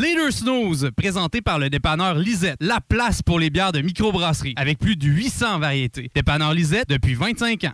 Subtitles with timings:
[0.00, 4.78] Later Snooze, présenté par le dépanneur Lisette, la place pour les bières de microbrasserie, avec
[4.78, 6.10] plus de 800 variétés.
[6.14, 7.72] Dépanneur Lisette depuis 25 ans.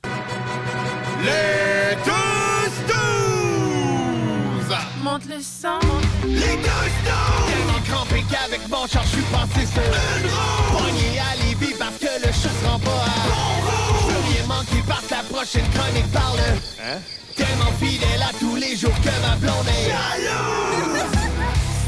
[1.24, 4.76] Les deux snooze!
[5.02, 5.80] Monte le sang.
[6.24, 7.48] Les deux snooze!
[7.48, 10.78] Tellement crampé qu'avec mon char, je suis passé sur une roue!
[10.78, 14.10] Pogné à Lévis parce que le chat se rend pas à bon roue!
[14.10, 16.38] Je rien manquer parce que la prochaine chronique parle
[16.84, 16.98] Hein?
[17.34, 21.01] Tellement fidèle à tous les jours que ma blonde est jalouse!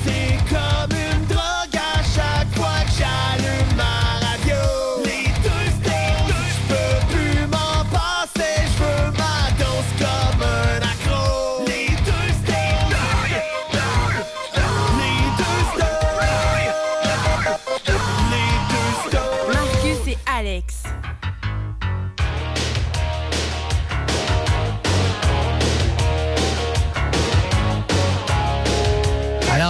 [0.04, 3.33] C'est comme une drogue à chaque fois que j'allume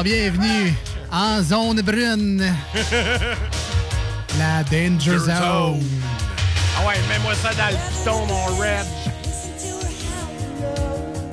[0.05, 0.75] bienvenue
[1.11, 2.45] en zone brune.
[4.39, 5.81] La Danger Zone.
[6.77, 8.85] Ah ouais, mets-moi ça dans le piton, mon red.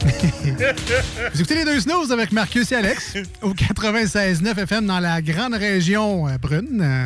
[1.33, 5.55] Vous écoutez les deux snooze avec Marcus et Alex au 96.9 FM dans la grande
[5.55, 7.05] région euh, brune.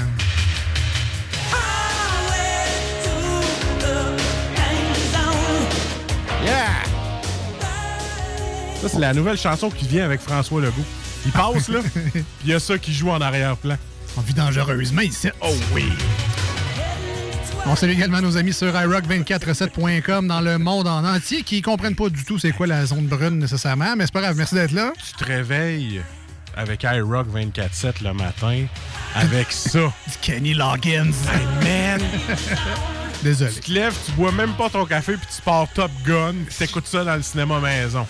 [6.44, 6.84] Yeah!
[8.84, 10.86] Ça, c'est la nouvelle chanson qui vient avec François Legault.
[11.26, 11.80] Il passe, là,
[12.14, 13.78] puis il y a ça qui joue en arrière-plan.
[14.18, 15.30] On vit dangereusement ici.
[15.42, 15.86] Oh oui!
[17.68, 22.10] On salue également nos amis sur iRock247.com dans le monde en entier qui comprennent pas
[22.10, 24.94] du tout c'est quoi la zone brune nécessairement, mais c'est pas grave, merci d'être là.
[25.04, 26.02] Tu te réveilles
[26.56, 28.66] avec iRock 24-7 le matin
[29.16, 29.80] avec ça.
[29.80, 31.12] Du Kenny Loggins.
[31.28, 32.02] Hey, man!
[33.24, 33.52] Désolé.
[33.52, 36.56] Tu te lèves, tu bois même pas ton café, puis tu pars Top Gun, puis
[36.56, 38.06] t'écoutes ça dans le cinéma maison.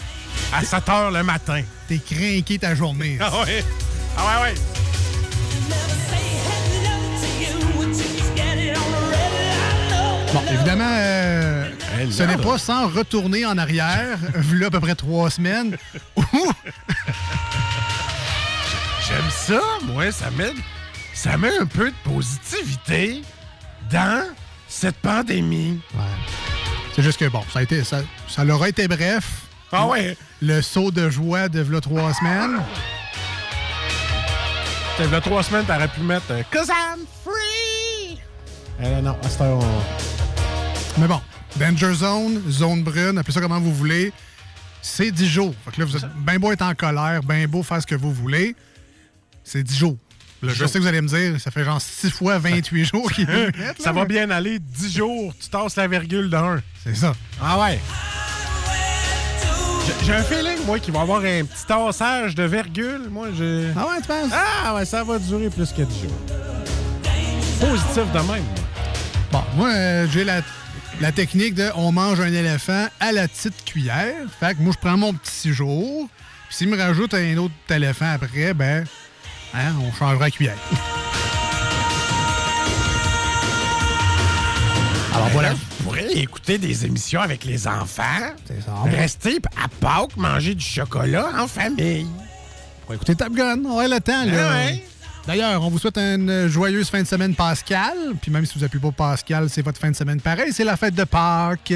[0.53, 1.61] À 7 h le matin.
[1.88, 3.17] T'es craqué ta journée.
[3.19, 3.64] Ah ouais?
[4.17, 4.55] Ah ouais, ouais!
[10.33, 11.69] Bon, évidemment, euh,
[12.12, 12.44] ce n'est là.
[12.44, 15.78] pas sans retourner en arrière, vu à peu près trois semaines,
[19.07, 20.51] J'aime ça, moi, ça met,
[21.13, 23.22] ça met un peu de positivité
[23.91, 24.25] dans
[24.68, 25.79] cette pandémie.
[26.95, 29.44] C'est juste que bon, ça a été, ça, ça leur a été bref.
[29.71, 30.17] Ah ouais?
[30.41, 32.61] Le saut de joie de v'là trois semaines.
[35.13, 38.19] A trois semaines, t'aurais pu mettre euh, Cause I'm free!
[38.81, 41.21] Euh, non, à cette heure, on- Mais bon,
[41.57, 44.13] Danger Zone, zone brune, appelez ça comment vous voulez.
[44.81, 45.53] C'est 10 jours.
[45.65, 47.95] Fait que là, vous êtes bien beau être en colère, bien beau faire ce que
[47.95, 48.55] vous voulez.
[49.43, 49.97] C'est 10 jours.
[50.43, 53.27] Je sais que vous allez me dire, ça fait genre 6 fois 28 jours qu'il.
[53.79, 56.61] Ça va bien aller, 10 jours, tu tasses la virgule d'un.
[56.83, 57.13] C'est ça.
[57.41, 57.79] Ah ouais?
[60.03, 63.07] J'ai- un feeling, moi, qu'il va y avoir un petit tassage de virgule.
[63.09, 63.68] Moi, j'ai.
[63.78, 64.31] Ah ouais, tu penses?
[64.34, 66.12] Ah ouais, ça va durer plus que 10 jours.
[67.59, 68.44] Positif de même.
[69.31, 70.41] Bon, moi, euh, j'ai la,
[71.01, 74.13] la technique de on mange un éléphant à la petite cuillère.
[74.40, 76.07] Fait que moi, je prends mon petit 6 jours.
[76.47, 78.85] Puis s'il me rajoute un autre éléphant après, ben,
[79.53, 80.57] hein, on changera la cuillère.
[85.13, 85.53] Alors voilà.
[85.95, 88.03] Pourrez écouter des émissions avec les enfants.
[88.45, 88.73] C'est ça.
[88.83, 92.06] Rester à Pâques, manger du chocolat en famille.
[92.85, 93.63] On va écouter Top Gun.
[93.66, 94.51] On a le temps, là.
[94.51, 94.83] Ah ouais.
[95.25, 97.94] D'ailleurs, on vous souhaite une joyeuse fin de semaine Pascal.
[98.22, 100.51] Puis même si vous n'appelez pas Pascal, c'est votre fin de semaine pareil.
[100.51, 101.73] C'est la fête de Pâques.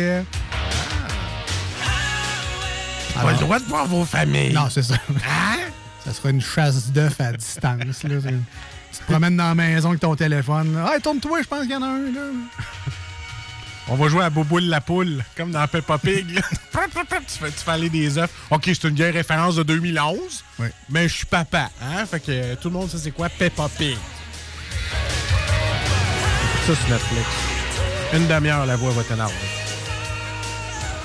[3.15, 4.53] Pas le droit de voir vos familles.
[4.53, 4.95] Non, c'est ça.
[4.95, 5.59] Hein?
[6.03, 8.03] Ça sera une chasse d'œufs à distance.
[8.03, 8.17] Là.
[8.91, 10.77] Tu te promènes dans la maison avec ton téléphone.
[10.91, 12.01] Hey, tourne-toi, je pense qu'il y en a un.
[12.01, 12.21] Là.
[13.91, 16.35] On va jouer à Boboule la poule, comme dans Peppa Pig.
[16.35, 16.41] tu,
[17.39, 18.29] fais, tu fais aller des œufs.
[18.51, 20.67] OK, c'est une vieille référence de 2011, Oui.
[20.89, 21.69] mais je suis papa.
[21.81, 22.05] Hein?
[22.05, 23.97] Fait que euh, tout le monde sait c'est quoi Peppa Pig.
[26.67, 27.27] Ça, c'est Netflix.
[28.13, 29.33] Une demi-heure, la voix va t'énerver.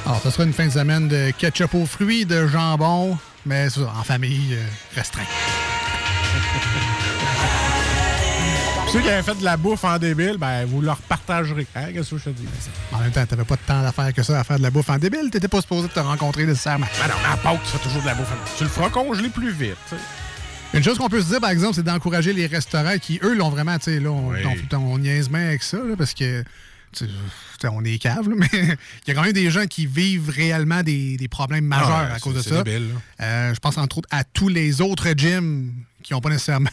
[0.04, 3.16] Alors, ce sera une fin de semaine de ketchup aux fruits, de jambon,
[3.46, 4.62] mais en famille euh,
[4.94, 5.26] restreinte.
[8.94, 11.66] Ceux qui avaient fait de la bouffe en débile, ben, vous leur partagerez.
[11.74, 11.86] Hein?
[11.92, 12.46] Qu'est-ce que je te dis?
[12.92, 14.88] En même temps, t'avais pas de temps d'affaires que ça à faire de la bouffe
[14.88, 15.30] en débile.
[15.32, 16.86] T'étais pas supposé te rencontrer nécessairement.
[17.00, 18.28] Ben non, mais à Pâques, tu fais toujours de la bouffe.
[18.56, 19.74] Tu le feras congeler plus vite.
[20.74, 23.48] Une chose qu'on peut se dire, par exemple, c'est d'encourager les restaurants qui, eux, l'ont
[23.50, 24.38] vraiment, tu sais, là, on, Oui.
[24.72, 26.44] on, on niaise bien avec ça, là, parce que,
[27.64, 30.84] on est cave, là, mais il y a quand même des gens qui vivent réellement
[30.84, 32.62] des, des problèmes majeurs Ah ouais, à cause de ça.
[32.62, 32.90] débile.
[33.20, 35.72] Euh, je pense entre autres à tous les autres gyms
[36.04, 36.70] qui n'ont pas nécessairement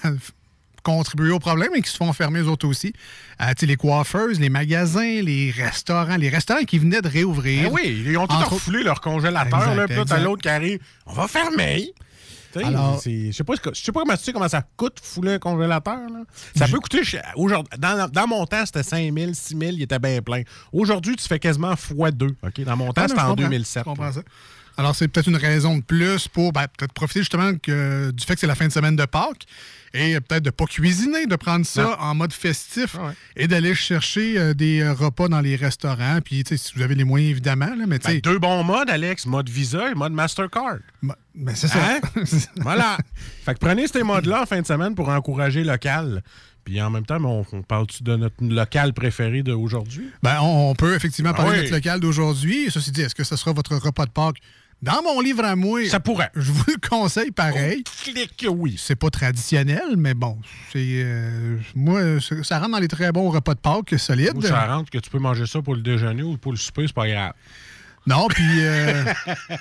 [0.84, 2.94] contribué au problème et qui se font fermer eux autres aussi.
[3.42, 7.70] Euh, les coiffeuses, les magasins, les restaurants, les restaurants qui venaient de réouvrir.
[7.70, 9.60] Ben oui, ils ont tout refoulé leur congélateur.
[9.60, 10.80] Exact, Là, puis là, t'as l'autre qui arrive.
[11.06, 11.94] On va fermer.
[12.54, 15.96] Je sais pas, je sais pas comment tu sais comment ça coûte fouler un congélateur.
[16.10, 16.24] là.
[16.56, 17.02] Ça peut coûter.
[17.36, 20.42] aujourd'hui- Dans, dans mon temps, c'était 5 000, 6 000, il était bien plein.
[20.74, 22.36] Aujourd'hui, tu fais quasiment x2.
[22.44, 22.62] OK?
[22.66, 23.44] Dans mon temps, Ah, c'était en comprends.
[23.44, 23.84] 2007.
[23.86, 24.22] Je comprends ça.
[24.78, 28.34] Alors, c'est peut-être une raison de plus pour ben, peut-être profiter justement que, du fait
[28.36, 29.46] que c'est la fin de semaine de Pâques
[29.94, 31.96] et peut-être de pas cuisiner, de prendre ça Non.
[32.00, 33.14] en mode festif Ah ouais.
[33.36, 36.20] et d'aller chercher euh, des euh, repas dans les restaurants.
[36.24, 39.26] Puis, si vous avez les moyens, évidemment, là, mais Ben, deux bons modes, Alex.
[39.26, 40.78] Mode Visa et mode Mastercard.
[41.04, 41.80] ben, ben, c'est ça.
[41.84, 42.00] Hein?
[42.58, 42.98] voilà.
[43.46, 46.24] Fait que prenez ces modes-là en fin de semaine pour encourager local.
[46.64, 50.10] Puis en même temps, ben, on, on parle-tu de notre local préféré d'aujourd'hui?
[50.22, 51.58] Ben, on, on peut effectivement parler Ah oui.
[51.58, 52.68] de notre local d'aujourd'hui.
[52.70, 54.38] Ceci dit, est-ce que ce sera votre repas de Pâques?
[54.82, 56.32] Dans mon livre à moi, Ça pourrait.
[56.36, 57.84] je vous le conseille pareil.
[58.04, 58.76] Clique que oui.
[58.80, 60.40] C'est pas traditionnel, mais bon,
[60.74, 62.02] c'est euh, moi,
[62.42, 64.32] ça rentre dans les très bons repas de Pâques solides.
[64.36, 66.86] Ou ça rentre que tu peux manger ça pour le déjeuner ou pour le souper,
[66.88, 67.34] c'est pas grave.
[68.08, 69.04] Non, puis euh,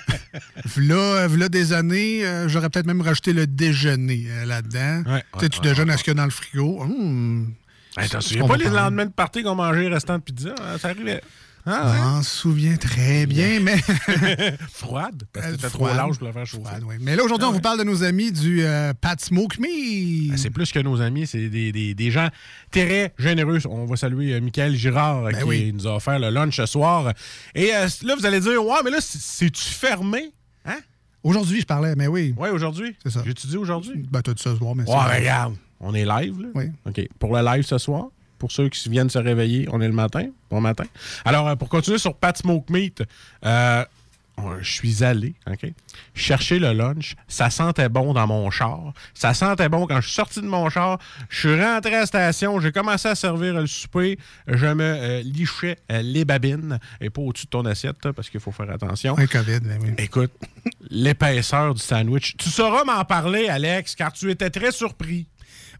[0.65, 5.03] v'là, v'là des années, euh, j'aurais peut-être même rajouté le déjeuner euh, là-dedans.
[5.11, 6.81] Ouais, tu sais, ouais, tu ouais, déjeunes à ce qu'il y a dans le frigo.
[6.81, 7.53] Hum,
[7.97, 10.55] Hey, T'en c'est souviens pas les lendemains de party qu'on mangeait restant de pizza?
[10.59, 10.77] hein?
[10.79, 11.21] Ça arrivait.
[11.65, 11.97] Ah, ouais?
[11.97, 13.77] Je m'en souviens très bien, mais.
[14.71, 15.23] Froide.
[15.33, 16.63] Parce que Euh, c'était trop large pour le faire chauffer.
[16.65, 16.95] Froide, oui.
[17.01, 20.33] Mais là, aujourd'hui, on vous parle de nos amis du euh, Pat Smoke Me.
[20.33, 22.27] Ah, C'est plus que nos amis, c'est des, des- des gens
[22.71, 23.59] très généreux.
[23.69, 25.71] On va saluer euh, Michael Girard Ben qui oui.
[25.73, 27.13] nous a offert le lunch ce soir.
[27.55, 30.31] Et euh, là, vous allez dire, ouais, mais là, c'est- c'est-tu fermé?
[30.65, 30.79] Hein?
[31.23, 32.33] Aujourd'hui, je parlais, mais oui.
[32.37, 32.95] Ouais, aujourd'hui?
[33.03, 33.21] C'est ça.
[33.25, 34.03] J'ai-tu dit aujourd'hui?
[34.09, 36.47] Ben, t'as dit ce soir, mais Ouais, regarde, on est live, là.
[36.55, 36.65] Oui.
[36.87, 37.07] OK.
[37.19, 38.07] Pour le live ce soir,
[38.41, 40.25] pour ceux qui viennent se réveiller, on est le matin.
[40.49, 40.85] Bon matin.
[41.25, 43.03] Alors, euh, pour continuer sur Pat Smoke Meat,
[43.45, 43.85] euh,
[44.37, 45.71] on- je suis allé, OK,
[46.15, 47.15] chercher le lunch.
[47.27, 48.93] Ça sentait bon dans mon char.
[49.13, 50.97] Ça sentait bon quand je suis sorti de mon char.
[51.29, 52.59] Je suis rentré à la station.
[52.59, 54.17] J'ai commencé à servir le souper.
[54.47, 58.31] Je me euh, lichais euh, les babines et pas au-dessus de ton assiette, là, parce
[58.31, 59.15] qu'il faut faire attention.
[59.19, 59.89] Un COVID, ben oui.
[59.99, 60.31] Écoute,
[60.89, 62.35] l'épaisseur du sandwich.
[62.37, 65.27] Tu sauras m'en parler, Alex, car tu étais très surpris.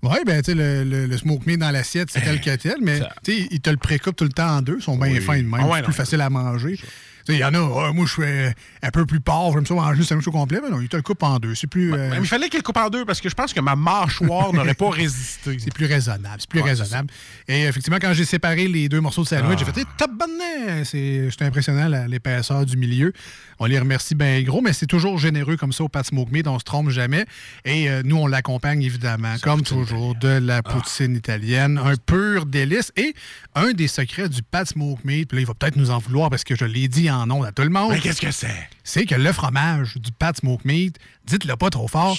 [0.04, 2.78] Oui, ben, tu sais, le, le, le smoke meat dans l'assiette, c'est tel que tel,
[2.82, 4.98] mais Ça- tu sais, ils te le précoupent tout le temps en deux, ils sont
[4.98, 5.22] bien Oui.
[5.22, 5.86] fins de même, Ah ouais, c'est non.
[5.86, 6.80] plus facile à manger.
[7.28, 7.58] Il y en a,
[7.88, 8.52] Ah, moi, je suis euh,
[8.84, 10.96] un peu plus pauvre, j'aime ça manger le sandwich au complet, mais non, ils te
[10.96, 11.56] le coupent en deux.
[11.56, 13.76] C'est plus, euh, il fallait qu'il coupe en deux parce que je pense que ma
[13.76, 15.58] mâchoire n'aurait pas résisté.
[15.60, 16.36] c'est plus raisonnable.
[16.40, 17.10] C'est plus Ouais, raisonnable.
[17.48, 19.64] Et effectivement, quand j'ai séparé les deux morceaux de sandwich, Ah.
[19.66, 20.84] j'ai fait, hey, top bonnet!
[20.86, 23.14] C'est impressionnant, l'épaisseur du milieu.
[23.60, 26.48] On les remercie bien gros, mais c'est toujours généreux comme ça au Pat Smoke Meat,
[26.48, 27.26] on se trompe jamais.
[27.66, 31.78] Et euh, nous, on l'accompagne évidemment, comme toujours, de la poutine italienne.
[31.84, 32.92] Un pur délice.
[32.98, 33.14] Et
[33.54, 36.30] un des secrets du Pat Smoke Meat, puis là, il va peut-être nous en vouloir
[36.32, 38.70] parce que je l'ai dit en nom à tout le monde Mais qu'est-ce que c'est?
[38.84, 42.18] c'est que le fromage du Pat Smoke Meat, dites-le pas trop fort,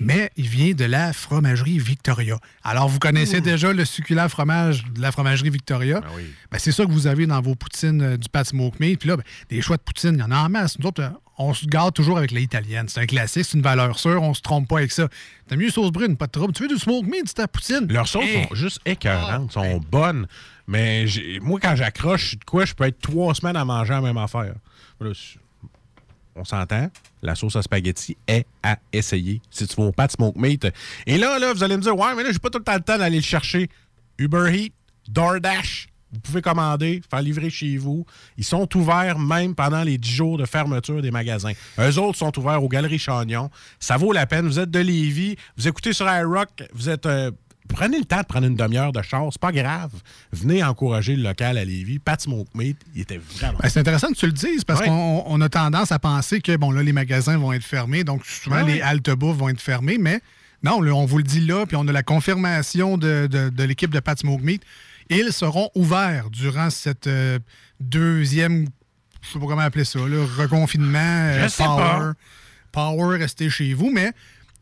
[0.00, 2.38] mais il vient de la fromagerie Victoria.
[2.64, 6.00] Alors, vous connaissez déjà le succulent fromage de la fromagerie Victoria?
[6.00, 6.24] Ben oui.
[6.50, 8.98] Ben, c'est ça que vous avez dans vos poutines euh, du Pat Smoke Meat.
[8.98, 10.78] Puis là, ben, des choix de poutine, il y en a en masse.
[10.78, 12.86] Nous autres, euh, on se garde toujours avec l'italienne.
[12.88, 15.08] C'est un classique, c'est une valeur sûre, on se trompe pas avec ça.
[15.48, 16.52] T'as mieux sauce brune, pas de trouble.
[16.52, 17.86] Tu veux du smoke meat, c'est ta poutine?
[17.88, 20.26] Leurs sauces sont juste écœurantes, sont bonnes.
[20.70, 21.04] Mais
[21.42, 24.54] moi, quand j'accroche de quoi, je peux être trois semaines à manger la même affaire.
[26.36, 26.88] On s'entend,
[27.22, 30.68] la sauce à spaghetti est à essayer si tu vas au Pat Smoke Meat.
[31.08, 32.74] Et là, là, vous allez me dire, ouais, mais là, j'ai pas tout le temps
[32.74, 33.68] le temps d'aller le chercher.
[34.16, 34.72] Uber Eats,
[35.08, 38.06] DoorDash, vous pouvez commander, faire livrer chez vous.
[38.36, 41.52] Ils sont ouverts même pendant les 10 jours de fermeture des magasins.
[41.80, 43.50] Eux autres sont ouverts aux Galeries Chagnon.
[43.80, 44.46] Ça vaut la peine.
[44.46, 47.06] Vous êtes de Lévis, vous écoutez sur iRock, vous êtes...
[47.06, 47.32] euh,
[47.72, 49.90] Prenez le temps de prendre une demi-heure de char, c'est pas grave.
[50.32, 51.98] Venez encourager le local à Lévis.
[51.98, 53.58] Pat Smoke Meat, il était vraiment...
[53.62, 54.86] Ben, c'est intéressant que tu le dises parce Ouais.
[54.86, 58.26] qu'on on a tendance à penser que bon là les magasins vont être fermés, donc
[58.26, 58.82] souvent Ouais, les ouais.
[58.82, 60.20] haltes bouffe vont être fermés, mais
[60.62, 63.64] non, là, on vous le dit là, puis on a la confirmation de, de- de
[63.64, 64.62] l'équipe de Pat Smoke Meat.
[65.08, 67.38] Ils seront ouverts durant cette euh,
[67.80, 68.66] deuxième,
[69.22, 72.12] je sais pas comment appeler ça, là, reconfinement, euh, sais power, pas.
[72.72, 74.12] power, restez chez vous, mais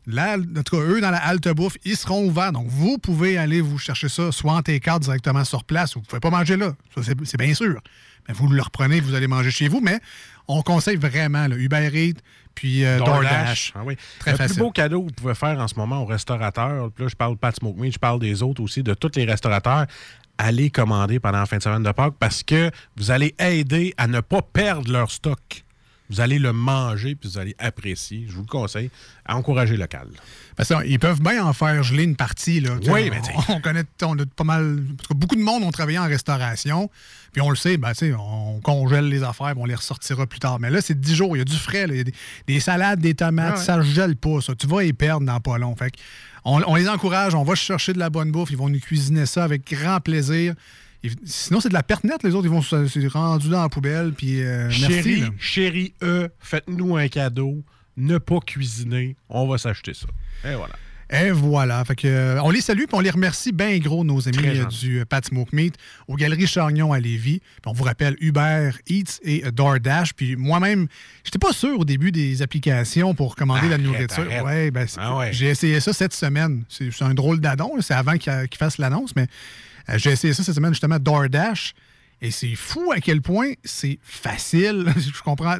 [0.09, 2.51] Là, en tout cas, eux, dans la halte bouffe, ils seront ouverts.
[2.51, 6.03] Donc, vous pouvez aller vous chercher ça, soit en T4 directement sur place, ou vous
[6.03, 6.73] ne pouvez pas manger là.
[6.95, 7.79] Ça, c'est- bien sûr.
[8.27, 9.81] Mais vous le reprenez, vous allez manger chez vous.
[9.81, 9.99] Mais
[10.47, 12.19] on conseille vraiment le Uber Eats,
[12.55, 13.73] puis euh, DoorDash.
[13.75, 13.95] Ah oui.
[14.19, 14.55] Très le facile.
[14.55, 17.37] plus beau cadeau que vous pouvez faire en ce moment aux restaurateurs, là, je parle
[17.37, 19.85] pas de Smoke Meat, je parle des autres aussi, de tous les restaurateurs.
[20.37, 24.07] Allez commander pendant la fin de semaine de Pâques parce que vous allez aider à
[24.07, 25.65] ne pas perdre leur stock.
[26.09, 28.25] Vous allez le manger puis vous allez apprécier.
[28.27, 28.89] Je vous le conseille.
[29.25, 30.07] À encourager local.
[30.55, 32.59] Parce qu'ils peuvent bien en faire geler une partie.
[32.61, 32.77] Là.
[32.87, 34.81] Oui, on, mais on connaît on a pas mal.
[35.01, 36.89] tout cas, beaucoup de monde ont travaillé en restauration.
[37.31, 40.25] Puis on le sait, ben, tu sais, on congèle les affaires, puis on les ressortira
[40.25, 40.59] plus tard.
[40.59, 41.85] Mais là, c'est 10 jours, il y a du frais.
[41.85, 41.93] là.
[41.93, 42.13] Il y a des,
[42.47, 43.63] des salades, des tomates, Ah ouais.
[43.63, 44.41] ça ne gèle pas.
[44.41, 44.55] Ça.
[44.55, 45.75] Tu vas y perdre dans pas long.
[45.75, 45.97] Fait que
[46.43, 49.27] on, on les encourage, on va chercher de la bonne bouffe, ils vont nous cuisiner
[49.27, 50.55] ça avec grand plaisir.
[51.23, 53.69] Sinon, c'est de la perte nette, les autres, ils vont se c'est rendu dans la
[53.69, 54.11] poubelle.
[54.13, 57.63] Puis, euh, merci, Chérie, chérie E, faites-nous un cadeau.
[57.97, 60.07] ne pas cuisiner, on va s'acheter ça.
[60.49, 60.73] Et voilà.
[61.11, 61.83] Et voilà.
[61.85, 64.65] Fait que, euh, on les salue puis on les remercie bien gros, nos amis euh,
[64.65, 65.75] du Pat Smoke Meat,
[66.07, 67.39] aux Galeries Chargnon à Lévis.
[67.39, 70.13] Puis on vous rappelle Uber Eats et DoorDash.
[70.13, 70.87] Puis moi-même,
[71.23, 74.27] j'étais pas sûr au début des applications pour commander la nourriture.
[74.43, 75.33] Ouais, ben, Ah ouais.
[75.33, 76.63] J'ai essayé ça cette semaine.
[76.69, 77.71] C'est un drôle d'adon.
[77.81, 79.25] C'est avant qu'il qu'il fasse l'annonce, mais
[79.97, 81.73] j'ai essayé ça cette semaine, justement, DoorDash.
[82.21, 84.85] Et c'est fou à quel point c'est facile.
[84.97, 85.55] Je comprends.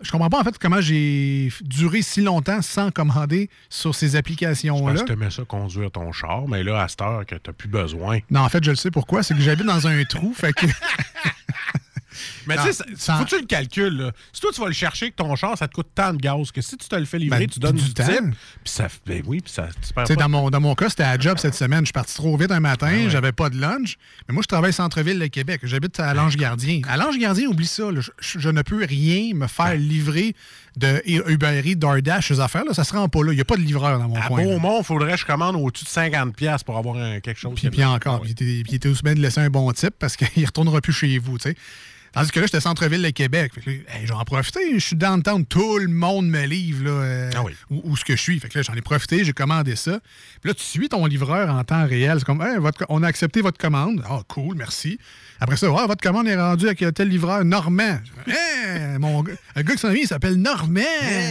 [0.00, 4.16] Je comprends pas en fait comment j'ai duré si longtemps sans commander sur ces Je
[4.16, 5.00] applications-là.
[5.00, 7.68] que tu aimais ça conduire ton char, mais là, à cette heure que tu plus
[7.68, 8.20] besoin.
[8.30, 9.24] Non, en fait, je le sais pourquoi.
[9.24, 10.32] C'est que j'habite dans un trou.
[10.34, 10.66] Fait que.
[12.48, 13.96] Mais tu sais, ça- sans- faut que tu le calcules.
[13.96, 14.12] Là.
[14.32, 16.50] Si toi, tu vas le chercher avec ton char, ça te coûte tant de gaz
[16.50, 18.04] que si tu te le fais livrer, Ben, tu donnes du du, temps.
[18.06, 18.32] Puis
[18.64, 21.02] ça, fait- ben oui, puis ça, tu perds pas dans mon, dans mon cas, c'était
[21.04, 21.80] à la job cette semaine.
[21.80, 23.10] Je suis parti trop vite un matin, Ah ouais.
[23.10, 23.96] j'avais pas de lunch.
[24.28, 25.60] Mais moi, je travaille centre-ville de Québec.
[25.64, 26.80] J'habite à l'Ange-Gardien.
[26.88, 27.84] À l'Ange-Gardien, oublie ça.
[28.20, 30.34] Je, ne peux rien me faire livrer
[30.76, 32.72] de Uber Eats, DoorDash, ces affaires-là.
[32.72, 33.32] Ça se rend pas là.
[33.32, 34.44] Il n'y a pas de livreur dans mon À coin.
[34.44, 34.52] là.
[34.54, 37.54] Beaumont, il faudrait que je commande au-dessus de 50$ pour avoir un- quelque chose.
[37.56, 39.50] Puis, puis encore, Ah puis il était- puis il était aussi bien de laisser un
[39.50, 41.56] bon type parce qu'il ne retournera plus chez vous, tu sais.
[42.12, 43.52] Tandis que là, j'étais centre-ville de Québec.
[43.66, 44.60] Hey, j'en ai profité.
[44.74, 47.52] Je suis downtown, tout le monde me livre là, euh, Ah oui.
[47.70, 48.40] où, où ce que je suis.
[48.40, 50.00] Fait que là, j'en ai profité, j'ai commandé ça.
[50.40, 52.16] Puis là, tu suis ton livreur en temps réel.
[52.18, 54.02] C'est comme, Hey, votre on a accepté votre commande.
[54.08, 54.98] Ah, cool, merci.
[55.40, 57.98] Après ça, Ah, votre commande est rendue avec tel livreur, Normand.
[58.26, 60.80] Hey, mon gars, un gars qui s'en vient, il s'appelle Normand.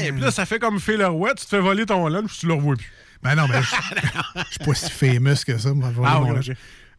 [0.06, 2.48] Et puis là, ça fait comme Phil Roy, tu te fais voler ton lunch, tu
[2.48, 2.92] le revois plus.
[3.24, 3.68] Ben non, mais je
[4.52, 5.70] suis pas si famous que ça.
[6.06, 6.22] Ah.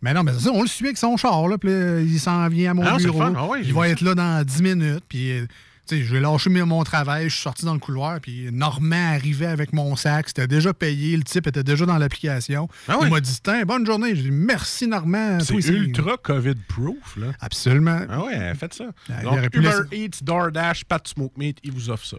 [0.02, 2.70] Mais non, mais ça, on le suit avec son char, là, puis il s'en vient
[2.70, 3.20] à mon Ah, bureau.
[3.22, 5.46] Ah ouais, j'ai il va être là dans 10 minutes, puis, euh,
[5.90, 9.46] je vais lâcher mes- mon travail, je suis sorti dans le couloir, puis Normand arrivait
[9.46, 12.68] avec mon sac, c'était déjà payé, le type était déjà dans l'application.
[12.86, 14.14] Ah il m'a dit, Tiens, bonne journée.
[14.14, 15.38] J'ai dit, merci Normand.
[15.40, 17.26] C'est ultra COVID-proof, là.
[17.40, 18.00] Absolument.
[18.08, 18.84] Ah ouais, faites ça.
[19.10, 22.18] Ah, Donc, Uber Eats, DoorDash, Pat Smoke Meat, ils vous offrent ça.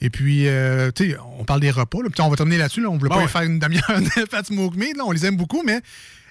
[0.00, 2.80] Et puis, euh, tu sais, on parle des repas, là, puis on va terminer là-dessus,
[2.80, 3.28] là, on voulait Bon, pas ouais.
[3.28, 5.82] faire une demi-heure de Fat Smoke Meat, là, on les aime beaucoup, mais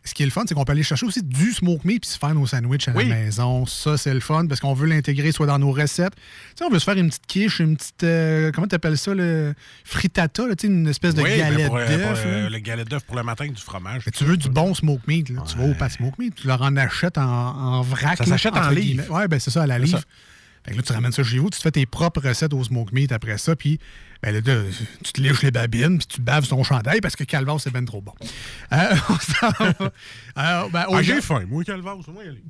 [0.03, 2.09] ce qui est le fun, c'est qu'on peut aller chercher aussi du smoke meat puis
[2.09, 3.07] se faire nos sandwichs à Oui.
[3.09, 3.65] la maison.
[3.65, 6.15] Ça, c'est le fun parce qu'on veut l'intégrer soit dans nos recettes.
[6.15, 6.21] Tu
[6.57, 8.03] sais, on veut se faire une petite quiche, une petite.
[8.03, 9.53] euh, comment t'appelles ça, le
[9.83, 12.23] frittata, là, tu une espèce de oui, ben galette euh, d'œuf.
[12.25, 14.03] euh, le galette d'œuf pour le matin avec du fromage.
[14.05, 15.43] Mais tu veux du bon smoke meat, là.
[15.49, 18.17] tu vas au Pat Smoke Meat, tu leur en achètes en, en vrac.
[18.17, 19.09] Ça s'achète en livre.
[19.11, 20.01] Ouais, ben c'est ça, à la livre.
[20.65, 20.65] Ça.
[20.65, 22.63] Fait que là, tu ramènes ça chez vous, tu te fais tes propres recettes au
[22.63, 23.79] smoke meat après ça, puis
[24.21, 24.41] ben là,
[25.03, 27.85] tu te lèches les babines, puis tu baves ton chandail parce que Calvas, c'est ben
[27.85, 28.13] trop bon.
[28.73, 28.95] Euh.
[30.35, 32.43] Alors, ben, Ah, j'ai faim, moi, Calvas, moi, y aller.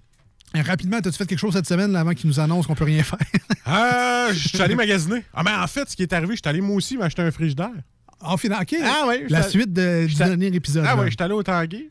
[0.65, 3.03] Rapidement, as-tu fait quelque chose cette semaine là, avant qu'ils nous annoncent qu'on peut rien
[3.03, 3.19] faire?
[3.65, 5.23] Ah, je suis allé magasiner.
[5.33, 7.29] Ah, mais en fait, ce qui est arrivé, je suis allé moi aussi m'acheter un
[7.31, 7.69] frigidaire.
[8.19, 8.75] en final, OK.
[8.83, 10.85] Ah ouais, La suite de- du dernier épisode.
[10.87, 11.01] Ah là.
[11.03, 11.89] ouais, j'étais allé au Tanguay.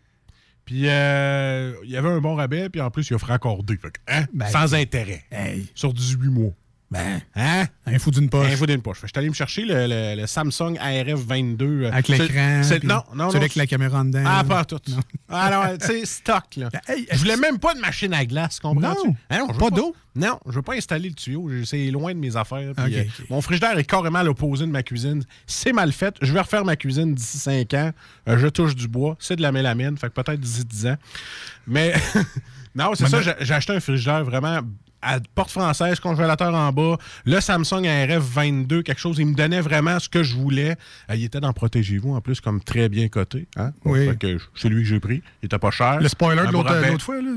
[0.69, 3.79] Puis euh, il y avait un bon rabais, puis en plus, il offrait encore deux.
[3.79, 5.25] Fait que, hein, Ben, sans intérêt.
[5.31, 6.53] Hey, Sur 18 mois.
[6.91, 7.67] Ben, Hein?
[7.87, 8.47] un fou d'une poche.
[8.51, 9.01] Un fou d'une poche.
[9.03, 11.65] Que J'étais allé me chercher le, le- le Samsung ARF 22.
[11.85, 12.63] euh, Avec l'écran.
[12.85, 13.29] Non, non, non.
[13.31, 14.23] Celui avec la caméra en dedans.
[14.27, 14.79] Ah, pas tout.
[15.31, 16.71] Ah non, tu sais, stock, là.
[16.89, 19.09] Hey, je voulais même pas de machine à glace, comprends-tu?
[19.09, 19.17] Non.
[19.29, 19.95] Hein, je veux Pas d'eau?
[20.17, 21.51] Non, je veux pas installer le tuyau.
[21.51, 22.73] je- C'est loin de mes affaires.
[22.79, 23.05] euh.
[23.29, 25.23] Mon frigidaire est carrément à l'opposé de ma cuisine.
[25.47, 26.15] C'est mal fait.
[26.23, 27.91] Je vais refaire ma cuisine d'ici 5 ans.
[28.27, 29.17] Euh, je touche du bois.
[29.21, 29.99] C'est de la mélamine.
[29.99, 30.97] Fait que peut-être d'ici 10 ans.
[31.67, 31.93] Mais
[32.75, 33.21] non, c'est ça.
[33.21, 33.33] non.
[33.41, 34.61] J'ai acheté un frigidaire vraiment
[35.03, 39.19] à porte française, congélateur en bas, le Samsung ARF 22, quelque chose.
[39.19, 40.77] Il me donnait vraiment ce que je voulais.
[41.11, 43.47] Euh, il était dans Protégez-vous, en plus, comme très bien coté.
[43.57, 43.73] Hein?
[43.85, 44.09] Oui.
[44.09, 45.23] Fait que c'est lui que j'ai pris.
[45.43, 46.01] Il était pas cher.
[46.01, 46.91] Le spoiler de l'autre rabais.
[46.91, 47.33] l'autre fois, là.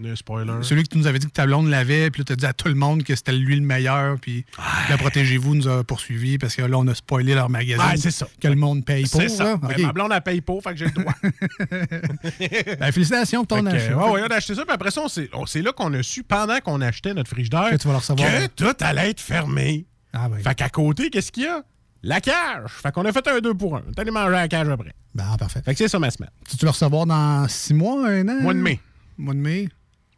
[0.00, 0.52] Le spoiler.
[0.62, 2.46] Celui que tu nous avais dit que ta blonde l'avait, puis là, tu as dit
[2.46, 4.44] à tout le monde que c'était lui le meilleur, puis
[4.88, 7.84] la Protégez-vous nous a poursuivis parce que là, on a spoilé leur magazine.
[7.84, 8.28] Ouais, c'est ça.
[8.40, 9.20] Que le monde paye pour.
[9.20, 9.54] C'est ça.
[9.54, 9.78] OK.
[9.78, 11.14] Ma blonde, elle paye pas, fait que j'ai le droit.
[12.78, 13.96] Ben, félicitations pour ton achat.
[13.96, 16.58] ouais, ouais, on a acheté ça, puis après ça, c'est là qu'on a su, pendant
[16.60, 18.28] qu'on achetait notre frigidaire, Que tu vas le recevoir.
[18.28, 19.86] que tout allait être fermé.
[20.12, 20.42] Ah, oui.
[20.42, 21.62] Fait qu'à côté, qu'est-ce qu'il y a?
[22.02, 22.70] La cage.
[22.70, 23.82] Fait qu'on a fait un 2 pour 1.
[23.94, 24.92] T'es allé manger à la cage après.
[25.14, 25.60] Ben, parfait.
[25.64, 26.30] Fait que c'est ça ma semaine.
[26.48, 28.40] Tu tu le recevoir dans six mois, un an?
[28.40, 28.80] Mois de mai.
[29.18, 29.68] Mois de mai.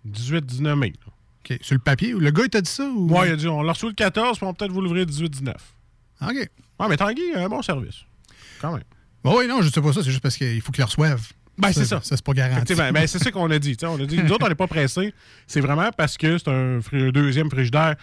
[0.09, 0.93] 18-19 mai.
[1.05, 1.13] là.
[1.51, 1.59] OK.
[1.63, 2.13] Sur le papier.
[2.13, 2.85] Le gars, il t'a dit ça?
[2.85, 3.07] Ou...
[3.07, 5.07] Moi, il a dit, on l'a reçu le 14, puis on va peut-être vous l'ouvrir
[5.07, 5.55] 18-19.
[6.23, 6.51] OK.
[6.81, 8.05] Ouais, mais Tanguy, un bon service.
[8.61, 8.85] Quand même.
[9.23, 10.03] Bon, oui, non, je sais pas ça.
[10.03, 11.33] C'est juste parce qu'il faut qu'il le reçoive.
[11.59, 12.01] Ben, c'est ça.
[12.03, 12.75] Ça, c'est pas garanti.
[12.75, 13.77] Ben, c'est ça qu'on a dit.
[13.83, 15.13] On a dit, nous autres, on n'est pas pressés.
[15.47, 16.81] C'est vraiment parce que c'est un,
[17.11, 17.97] deuxième frigidaire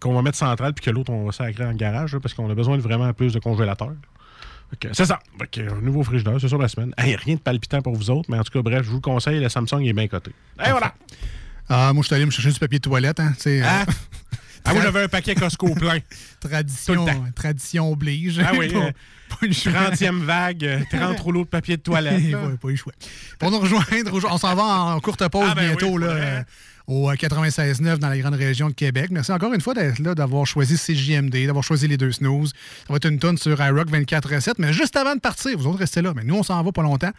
[0.00, 2.50] qu'on va mettre central, puis que l'autre, on va sacrer en garage, là, parce qu'on
[2.50, 3.94] a besoin de vraiment plus de congélateurs.
[4.80, 5.20] Que C'est ça.
[5.38, 6.92] Un nouveau frigidaire, c'est sur la semaine.
[6.98, 9.00] Hey, rien de palpitant pour vous autres, mais en tout cas, bref, je vous le
[9.00, 10.32] conseille, le Samsung est bien coté.
[10.64, 10.92] Et voilà.
[11.68, 13.20] Ah, moi, je suis allé me chercher du papier de toilette.
[13.20, 13.84] Hein, tu Hein?
[13.88, 13.92] euh,
[14.68, 15.98] Ah, moi, j'avais un paquet Costco plein.
[16.40, 17.06] tradition,
[17.36, 18.40] tradition oblige.
[18.44, 18.90] Ah oui, Pas- euh,
[19.28, 19.72] pas choix.
[19.90, 22.20] 30e vague, euh, 30 rouleaux de papier de toilette.
[22.34, 22.92] Ouais, pas eu choix.
[23.38, 25.98] Pour nous rejoindre, on s'en va en courte pause Ah, ben bientôt.
[25.98, 26.44] oui, là.
[26.88, 29.08] Euh, au euh, 96.9 dans la grande région de Québec.
[29.10, 32.52] Merci encore une fois d'être là, d'avoir choisi CJMD, d'avoir choisi les deux snooze.
[32.86, 34.54] Ça va être une tonne sur iRock 24-7.
[34.58, 36.12] Mais juste avant de partir, vous autres restez là.
[36.14, 37.10] Mais nous, on s'en va pas longtemps.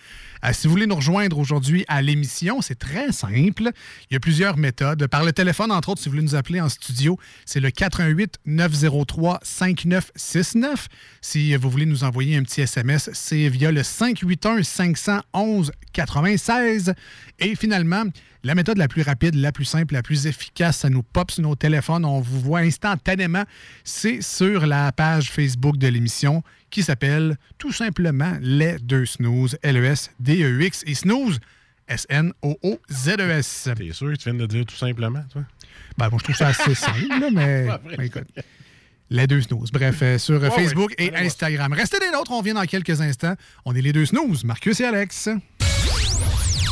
[0.43, 3.69] Euh, si vous voulez nous rejoindre aujourd'hui à l'émission, c'est très simple.
[4.09, 5.07] Il y a plusieurs méthodes.
[5.07, 8.39] Par le téléphone, entre autres, si vous voulez nous appeler en studio, c'est le 88
[8.45, 10.88] 903 5969.
[11.21, 16.93] Si vous voulez nous envoyer un petit SMS, c'est via le 581 511 96.
[17.39, 18.03] Et finalement,
[18.43, 21.41] la méthode la plus rapide, la plus simple, la plus efficace, ça nous pop sur
[21.41, 23.43] nos téléphones, on vous voit instantanément,
[23.83, 30.83] c'est sur la page Facebook de l'émission qui s'appelle tout simplement Les Deux Snooze, L-E-S-D-E-X
[30.85, 31.39] et Snooze,
[31.87, 33.69] S-N-O-O-Z-E-S.
[33.75, 35.41] T'es sûr que tu viens de dire tout simplement, toi?
[35.97, 37.65] Ben, moi, je trouve ça assez simple, là, mais
[37.97, 38.27] ben, écoute.
[39.09, 39.71] Les deux snooze.
[39.71, 41.73] Bref, euh, sur Facebook et Instagram.
[41.73, 43.33] Restez des nôtres, on revient dans quelques instants.
[43.65, 45.29] On est les deux snooze, Marcus et Alex.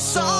[0.00, 0.39] I saw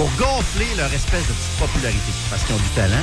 [0.00, 3.02] Pour gonfler leur espèce de petite popularité, parce qu'ils ont du talent.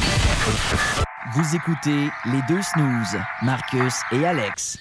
[1.35, 4.79] Vous écoutez les deux snooze, Marcus et Alex.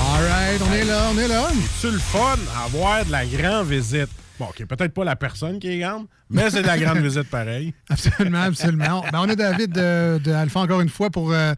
[0.00, 1.48] All right, on est là, on est là.
[1.82, 4.08] C'est le fun avoir de la grande visite?
[4.38, 6.98] Bon, qui est peut-être pas la personne qui est grande, mais c'est de la grande
[7.02, 7.72] visite pareil.
[7.88, 9.04] Absolument, absolument.
[9.12, 11.54] Ben, on est David de, de Alpha encore une fois pour euh,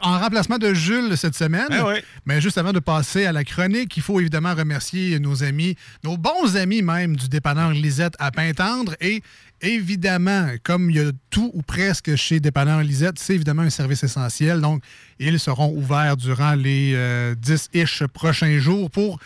[0.00, 1.68] en remplacement de Jules cette semaine.
[1.70, 2.00] Ben oui.
[2.24, 6.16] Mais juste avant de passer à la chronique, il faut évidemment remercier nos amis, nos
[6.16, 9.22] bons amis même du dépanneur Lisette à Pintendre et
[9.60, 14.02] évidemment, comme il y a tout ou presque chez Dépanneur Lisette, c'est évidemment un service
[14.04, 14.60] essentiel.
[14.60, 14.82] Donc,
[15.20, 16.94] ils seront ouverts durant les
[17.42, 19.18] 10-ish prochains jours pour,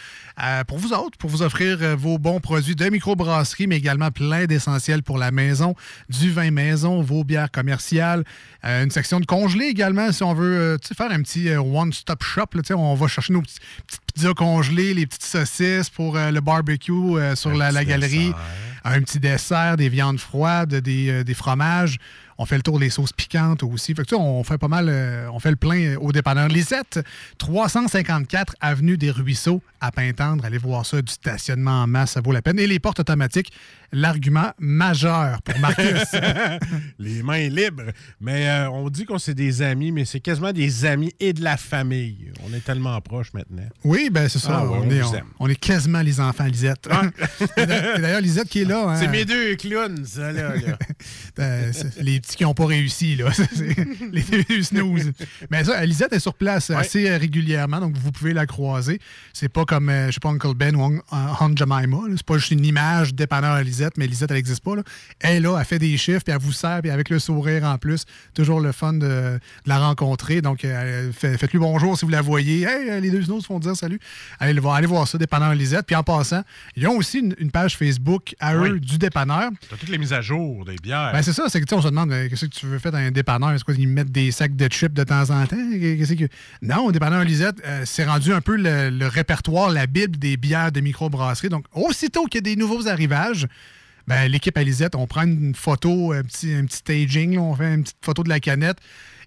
[0.42, 4.10] euh, pour vous autres, pour vous offrir euh, vos bons produits de microbrasserie, mais également
[4.10, 5.74] plein d'essentiels pour la maison,
[6.08, 8.24] du vin maison, vos bières commerciales,
[8.64, 12.22] euh, une section de congelés également, si on veut euh, faire un petit euh, one-stop
[12.22, 12.46] shop.
[12.54, 16.40] là, on va chercher nos petits- petites pizzas congelées, les petites saucisses pour euh, le
[16.40, 18.32] barbecue euh, sur la, la galerie,
[18.84, 21.98] un petit dessert, des viandes froides, des, euh, des fromages.
[22.42, 23.94] On fait le tour des sauces piquantes aussi.
[23.94, 26.98] Fait que, on fait pas mal, euh, on fait le plein euh, au dépanneur Lisette.
[27.38, 30.44] 354 Avenue des Ruisseaux à Pintendre.
[30.44, 32.58] Allez voir ça, du stationnement en masse, ça vaut la peine.
[32.58, 33.52] Et les portes automatiques,
[33.92, 36.02] l'argument majeur pour Marcus.
[36.98, 37.82] Les mains libres.
[38.20, 41.42] Mais euh, on dit qu'on c'est des amis, mais c'est quasiment des amis et de
[41.44, 42.32] la famille.
[42.44, 43.62] On est tellement proches maintenant.
[43.84, 44.58] Oui, ben c'est ça.
[44.62, 45.24] Ah ouais, on, on est, vous on, aime.
[45.38, 46.88] on est quasiment les enfants Lisette.
[47.56, 48.88] Et D'ailleurs, Lisette qui est là.
[48.88, 48.96] hein.
[48.96, 50.52] C'est mes deux clowns, ça, là.
[52.00, 53.26] les petits qui n'ont pas réussi, là.
[54.12, 55.12] Les deux snooze.
[55.50, 59.00] Mais ça, Lisette est sur place assez euh, régulièrement, donc vous pouvez la croiser.
[59.32, 61.98] C'est pas comme, euh, je sais pas, Uncle Ben ou Hon- Aunt Jemima.
[62.16, 64.76] C'est pas juste une image dépanneur à Lisette, mais Lisette, elle n'existe pas.
[64.76, 64.82] Là.
[65.20, 67.78] Elle là, elle fait des chiffres, puis elle vous sert, puis avec le sourire en
[67.78, 68.04] plus.
[68.34, 70.40] Toujours le fun de, de la rencontrer.
[70.42, 72.62] Donc, euh, fait- faites-lui bonjour si vous la voyez.
[72.62, 73.98] Hey, euh, les deux snooze font dire salut.
[74.38, 75.86] Allez, le voir, allez voir ça, dépanneur Lisette.
[75.86, 76.42] Puis en passant,
[76.76, 78.80] ils ont aussi une, une page Facebook à eux Oui.
[78.80, 79.50] du dépanneur.
[79.68, 81.10] T'as toutes les mises à jour des bières.
[81.12, 82.98] Ben, c'est ça, c'est que on se demande euh, qu'est-ce que tu veux faire dans
[82.98, 83.52] un dépanneur?
[83.56, 85.56] C'est quoi, ils mettent des sacs de chips de temps en temps?
[85.56, 86.28] Qu'est-ce que...
[86.62, 90.36] Non, au dépanneur Lisette, euh, c'est rendu un peu le, le répertoire, la Bible des
[90.36, 91.48] bières de microbrasserie.
[91.48, 93.46] Donc, aussitôt qu'il y a des nouveaux arrivages,
[94.06, 97.54] ben, l'équipe à Lisette, on prend une photo, un petit, un petit staging, là, on
[97.54, 98.78] fait une petite photo de la canette.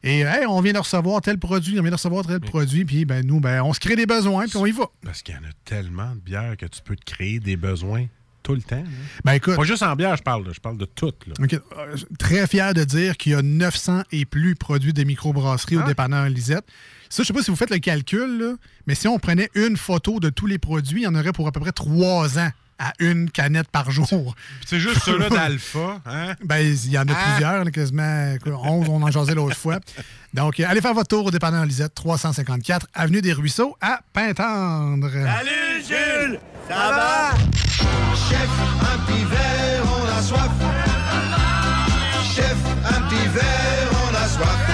[0.03, 3.05] Et hey, on vient de recevoir tel produit, on vient de recevoir tel produit, puis
[3.05, 4.85] ben, nous, ben, on se crée des besoins, puis on y va.
[5.03, 8.05] Parce qu'il y en a tellement de bières que tu peux te créer des besoins
[8.45, 8.75] tout le temps.
[8.77, 8.83] hein.
[9.25, 10.51] Ben, écoute, Pas juste en bière, je parle, là.
[10.53, 11.11] je parle de tout.
[11.27, 11.33] Là.
[11.77, 15.81] Euh, Très fier de dire qu'il y a 900 et plus produits de microbrasserie au
[15.83, 15.87] Ah.
[15.87, 16.65] dépanneur Lisette.
[17.09, 18.53] Ça, je sais pas si vous faites le calcul, là,
[18.87, 21.47] mais si on prenait une photo de tous les produits, il y en aurait pour
[21.47, 24.35] à peu près trois ans à une canette par jour.
[24.65, 25.99] C'est juste ceux-là d'Alpha.
[26.05, 26.33] Hein?
[26.43, 27.25] Ben, il y en a Ah.
[27.31, 29.79] plusieurs, quasiment quoi, 11, on en jasait l'autre fois.
[30.33, 35.09] Donc, allez faire votre tour au dépanneur Lisette, 354 Avenue des Ruisseaux à Pintendre.
[35.11, 36.39] Salut Jules!
[36.67, 37.31] Ça va?
[38.15, 38.49] Chef,
[38.81, 40.49] un petit verre, on a soif.
[42.35, 44.69] Chef, un petit verre, on a soif.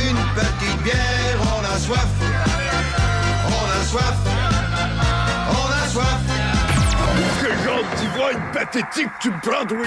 [0.00, 2.06] Une petite bière, on a soif.
[3.46, 4.16] On a soif.
[8.18, 9.86] Genre d'ivrogne pathétique tu me prends, toi?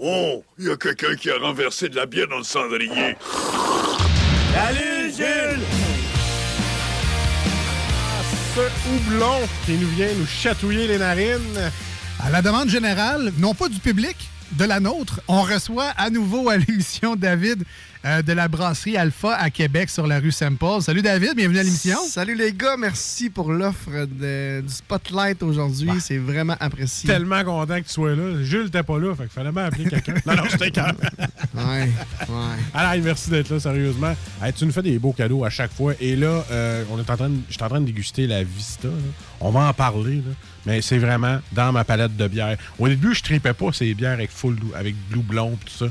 [0.00, 3.16] Oh, il y a quelqu'un qui a renversé de la bière dans le cendrier.
[4.52, 5.60] Salut Jules!
[8.54, 11.70] Ce houblon qui nous vient nous chatouiller les narines.
[12.22, 14.16] À la demande générale, non pas du public,
[14.52, 17.64] de la nôtre, on reçoit à nouveau à l'émission David
[18.04, 20.82] euh, de la brasserie Alpha à Québec sur la rue Saint-Paul.
[20.82, 21.98] Salut David, bienvenue à l'émission.
[22.06, 25.92] Salut les gars, merci pour l'offre du Spotlight aujourd'hui.
[26.00, 27.08] C'est vraiment apprécié.
[27.08, 28.42] Tellement content que tu sois là.
[28.42, 30.14] Jules t'es pas là, fait qu'il fallait bien appeler quelqu'un.
[30.26, 30.96] non, non, c'était calme.
[31.54, 31.88] Ouais,
[32.28, 32.56] ouais.
[32.74, 34.12] Alors, merci d'être là, sérieusement.
[34.42, 35.92] Hey, tu nous fais des beaux cadeaux à chaque fois.
[36.00, 38.42] Et là, euh, on est en train de, je suis en train de déguster la
[38.42, 38.88] Vista.
[38.88, 38.94] là.
[39.40, 40.32] On va en parler, là.
[40.66, 42.56] mais c'est vraiment dans ma palette de bières.
[42.78, 45.86] Au début, je tripais pas ces bières avec full avec Blue Blonde, tout ça.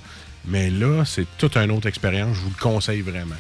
[0.45, 2.35] Mais là, c'est toute une autre expérience.
[2.35, 3.35] Je vous le conseille vraiment.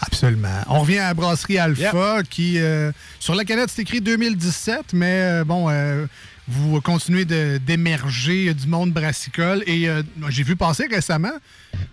[0.00, 0.62] Absolument.
[0.68, 5.20] On revient à la brasserie Alpha qui, euh, sur la canette, c'est écrit 2017, mais
[5.22, 6.06] euh, bon, euh,
[6.48, 9.62] vous continuez d'émerger du monde brassicole.
[9.66, 11.32] Et euh, j'ai vu passer récemment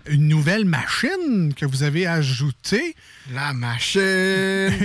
[0.06, 2.94] une nouvelle machine que vous avez ajoutée.
[3.32, 4.00] La machine!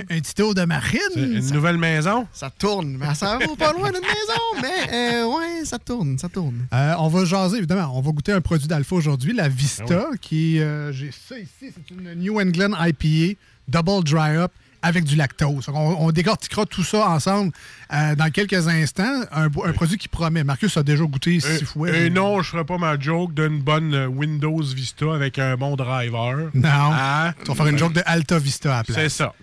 [0.10, 0.99] Un petit tour de marine.
[1.15, 2.27] Une nouvelle maison?
[2.34, 6.29] Ça tourne, mais ça va pas loin d'une maison, mais euh, ouais, ça tourne, ça
[6.29, 6.67] tourne.
[6.73, 7.91] Euh, on va jaser, évidemment.
[7.95, 11.91] On va goûter un produit d'Alpha aujourd'hui, la Vista, qui, euh, j'ai ça ici, c'est
[11.91, 15.69] une New England IPA Double Dry Up avec du lactose.
[15.69, 17.51] On, on décortiquera tout ça ensemble
[17.93, 19.21] euh, dans quelques instants.
[19.31, 20.43] Un, produit qui promet.
[20.43, 21.89] Marcus a déjà goûté six fois.
[21.89, 25.75] Et non, je ferai pas ma joke d'une bonne euh, Windows Vista avec un bon
[25.75, 26.49] driver.
[26.53, 26.69] Non.
[26.69, 27.33] Hein?
[27.43, 28.97] Tu vas faire une joke de Alta Vista à la place.
[28.97, 29.33] C'est ça.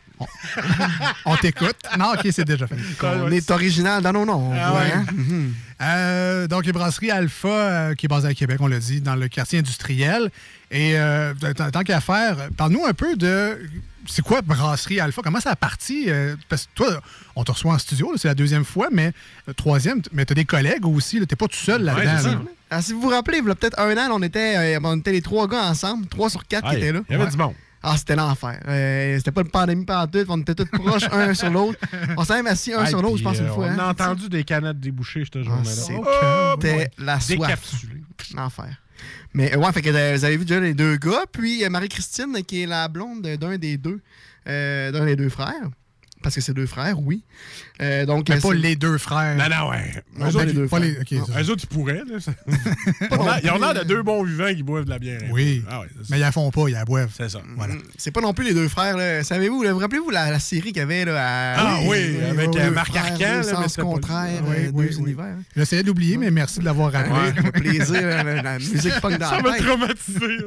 [1.24, 1.76] On t'écoute.
[1.98, 2.76] Non, OK, c'est déjà fait.
[3.02, 4.52] On est original dans nos noms.
[4.54, 5.04] Ah ouais, hein?
[5.12, 5.54] Mhm.
[5.82, 9.14] Euh, donc, les brasseries Alpha, euh, qui est basée à Québec, on l'a dit, dans
[9.14, 10.30] le quartier industriel.
[10.70, 11.34] Et euh,
[11.72, 13.58] tant qu'à faire, parle-nous un peu de.
[14.08, 15.20] C'est quoi Brasserie Alpha?
[15.22, 16.04] Comment ça a parti?
[16.08, 17.00] Euh, parce que toi,
[17.34, 19.12] on te reçoit en studio, c'est la deuxième fois, mais
[19.56, 22.30] troisième, mais tu as des collègues aussi, tu n'es pas tout seul là-dedans.
[22.30, 22.38] là.
[22.70, 24.98] Ah, si vous vous rappelez, il y a peut-être un an, on était, euh, on
[24.98, 27.00] était les trois gars ensemble, trois sur quatre Ah, qui étaient là.
[27.08, 27.30] il y avait Ouais.
[27.30, 27.54] du monde.
[27.82, 28.60] Ah, c'était l'enfer.
[28.66, 31.78] Euh, c'était pas une pandémie par tout, on était tous proches un sur l'autre.
[32.16, 33.66] On s'est même assis un Hey, sur l'autre, je pense, une euh, fois.
[33.66, 33.78] On hein.
[33.78, 36.02] a entendu des canettes débouchées cette journée-là.
[36.22, 37.74] Ah, C'était la soif.
[38.34, 38.82] L'enfer.
[39.34, 42.62] Mais euh, ouais, fait que vous avez vu déjà les deux gars, puis Marie-Christine, qui
[42.62, 44.00] est la blonde d'un des deux,
[44.46, 45.68] d'un des deux frères.
[46.22, 47.22] Parce que c'est deux frères, oui.
[47.80, 49.36] Euh, donc, Mais pas les deux frères.
[49.36, 50.02] Non, non, ouais.
[50.14, 51.04] Non, pas autres, les deux pas les- frères.
[51.28, 51.40] Non.
[51.40, 52.02] Eux autres, ils pourraient.
[52.08, 52.32] Là, ça.
[53.10, 55.20] Ils ont l'air- Ils ont l'air de deux bons vivants qui boivent de la bière.
[55.30, 55.62] Oui.
[55.70, 57.12] Ah ouais, Mais ils la font pas, ils la boivent.
[57.16, 57.40] C'est ça.
[57.56, 57.74] Voilà.
[57.96, 58.96] C'est pas non plus les deux frères.
[58.96, 59.22] là.
[59.22, 61.54] Savez-vous, vous rappelez-vous la, la série qu'il y avait là, à...
[61.58, 64.96] Ah oui, avec, euh, Marc frères, Arcan, mais sens pas contraires, Oui, euh, oui, deux
[64.96, 65.02] oui.
[65.02, 65.24] univers.
[65.26, 65.42] hein.
[65.54, 67.12] J'essayais d'oublier, mais merci de l'avoir rappelé.
[67.42, 68.02] Ouais, plaisir,
[68.42, 70.38] la, musique punk dans Ça m'a traumatisé.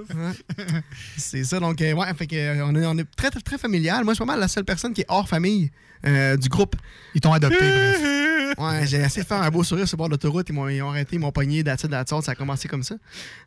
[1.17, 4.03] C'est ça, donc, ouais, fait on, est, très, très familial.
[4.03, 5.68] Moi, je suis pas mal la seule personne qui est hors famille
[6.05, 6.75] euh, du groupe.
[7.15, 8.38] Ils t'ont adopté, bref.
[8.57, 10.47] Ouais, j'ai essayé de faire un beau sourire sur le bord de l'autoroute.
[10.49, 12.23] Ils m'ont ils ont arrêté, ils m'ont pogné d'attitude d'attitude.
[12.23, 12.95] Ça a commencé comme ça.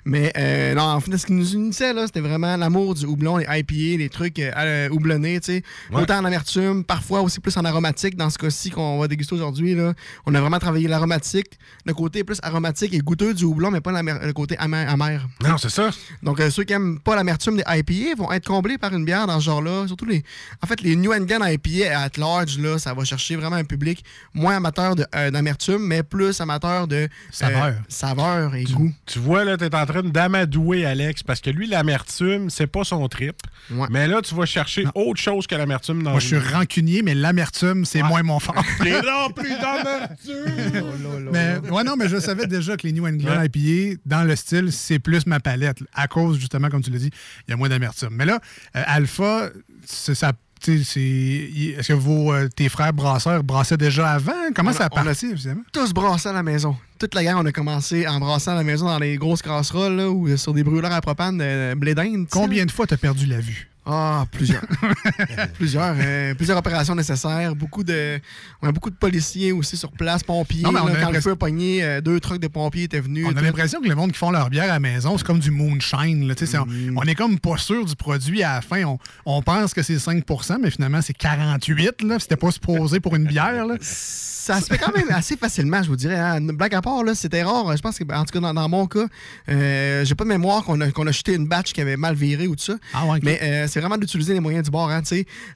[0.04, 3.38] Mais euh, non, en fait, ce qui nous unissait, là, c'était vraiment l'amour du houblon,
[3.38, 5.62] les IPA, les trucs euh, euh, houblonnés, tu sais.
[5.90, 6.02] Ouais.
[6.02, 8.16] Autant en amertume, parfois aussi plus en aromatique.
[8.16, 9.94] Dans ce cas-ci qu'on va déguster aujourd'hui, là,
[10.26, 14.02] on a vraiment travaillé l'aromatique, le côté plus aromatique et goûteux du houblon, mais pas
[14.02, 14.88] le côté amer.
[14.88, 15.26] amer.
[15.42, 15.90] Non, c'est ça.
[16.22, 19.26] Donc, euh, ceux qui aiment pas l'amertume des IPA vont être comblés par une bière
[19.26, 19.86] dans ce genre-là.
[19.86, 20.22] Surtout les.
[20.62, 24.04] En fait, les New England IPA at large, là, ça va chercher vraiment un public
[24.34, 26.96] moins amateur euh, d'amertume, mais plus amateur de.
[26.96, 27.74] euh, Saveur.
[27.88, 28.92] saveur et goût.
[29.06, 33.06] Tu vois, là, t'es en train d'amadouer Alex parce que lui, l'amertume, c'est pas son
[33.08, 33.36] trip.
[33.70, 33.86] Ouais.
[33.90, 37.14] Mais là, tu vas chercher autre chose que l'amertume dans Moi, je suis rancunier, mais
[37.14, 38.62] l'amertume, c'est moins mon fort.
[38.82, 40.82] T'es rempli d'amertume.
[41.32, 43.46] Mais, ouais, non, mais je savais déjà que les New England Ouais.
[43.52, 45.78] IPA, dans le style, c'est plus ma palette.
[45.94, 47.10] À cause, justement, comme tu l'as dit,
[47.46, 48.10] il y a moins d'amertume.
[48.12, 48.40] Mais là,
[48.76, 49.48] euh, Alpha,
[49.86, 50.32] c'est ça.
[50.68, 54.32] Est-ce que vos, euh, tes frères brasseurs brassaient déjà avant?
[54.54, 55.62] Comment On ça a parti, évidemment?
[55.72, 56.76] Tous brassés à la maison.
[56.98, 59.96] Toute la gang, on a commencé en brassant à la maison dans les grosses casseroles
[59.96, 62.12] là, ou sur des brûleurs à propane de blé d'Inde.
[62.12, 63.68] tu sais, Combien de fois t'as perdu la vue?
[63.84, 64.62] Ah, plusieurs.
[65.54, 65.94] plusieurs.
[65.98, 67.54] euh, plusieurs opérations nécessaires.
[67.56, 68.20] Beaucoup de,
[68.62, 70.62] on a beaucoup de policiers aussi sur place, pompiers.
[70.62, 72.84] Non, mais on là, a quand le feu a pogné, euh, deux trucks de pompiers
[72.84, 73.26] étaient venus.
[73.28, 75.40] On a l'impression que le monde qui font leur bière à la maison, c'est comme
[75.40, 76.28] du moonshine.
[76.28, 76.98] là, Mm.
[76.98, 78.84] On est comme pas sûr du produit à la fin.
[78.84, 83.16] On, on pense que c'est 5% mais finalement, c'est 48 là, C'était pas supposé pour
[83.16, 83.66] une bière.
[83.66, 83.74] là.
[83.80, 86.16] Ça se fait quand même assez facilement, je vous dirais.
[86.18, 86.40] hein.
[86.40, 87.76] Blague à part, c'était rare.
[87.76, 89.06] Je pense que, en tout cas, dans, dans mon cas,
[89.48, 92.16] euh, j'ai pas de mémoire qu'on a, qu'on a jeté une batch qui avait mal
[92.16, 92.74] viré ou tout ça.
[92.92, 93.20] Ah ouais.
[93.22, 94.90] Mais euh, c'est vraiment d'utiliser les moyens du bord.
[94.90, 95.02] Hein.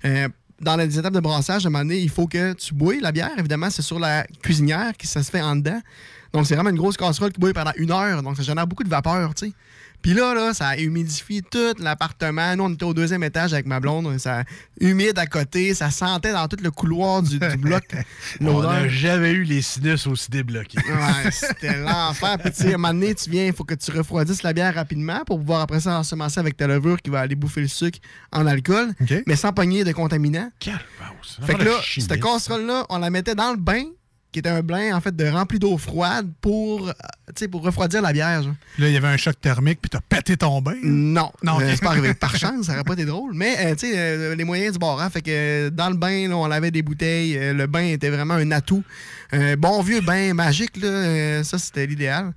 [0.05, 0.29] Euh,
[0.61, 3.13] dans les étapes de brassage, à un moment donné, il faut que tu bouilles la
[3.13, 3.33] bière.
[3.39, 5.81] Évidemment, c'est sur la cuisinière que ça se fait en dedans.
[6.33, 8.23] Donc, c'est vraiment une grosse casserole qui bouille pendant une heure.
[8.23, 9.53] Donc, ça génère beaucoup de vapeur, tu sais.
[10.03, 12.55] Puis là, là, ça humidifie tout l'appartement.
[12.57, 14.19] Nous, on était au deuxième étage avec ma blonde.
[14.19, 14.45] Ça
[14.81, 15.75] humide à côté.
[15.75, 17.85] Ça sentait dans tout le couloir du, du bloc.
[18.41, 20.79] On n'a jamais eu les sinus aussi débloqués.
[20.79, 22.39] Ouais, c'était l'enfer.
[22.39, 24.53] Puis, tu sais, à un moment donné, tu viens, il faut que tu refroidisses la
[24.53, 27.69] bière rapidement pour pouvoir après ça ensemencer avec ta levure qui va aller bouffer le
[27.69, 27.99] sucre
[28.33, 28.93] en alcool,
[29.27, 30.51] mais sans pogner de contaminants.
[30.59, 30.79] Quelle.
[31.43, 33.85] Fait que là, cette casserole-là, on la mettait dans le bain
[34.37, 38.13] qui était un blin, en fait, de rempli d'eau froide pour, euh, pour refroidir la
[38.13, 38.43] bière.
[38.43, 38.53] genre.
[38.77, 40.75] Là, il y avait un choc thermique, puis t'as pété ton bain.
[40.83, 41.71] Non, Non, euh, ok.
[41.75, 42.13] c'est pas arrivé.
[42.21, 43.33] Par chance, ça aurait pas été drôle.
[43.33, 45.97] Mais, euh, tu sais, euh, les moyens du bord, hein, fait que euh, dans le
[45.97, 47.39] bain, là, on avait des bouteilles.
[47.39, 48.85] euh, le bain était vraiment un atout.
[49.33, 52.35] Euh, bon vieux bain magique, là, euh, ça, c'était l'idéal.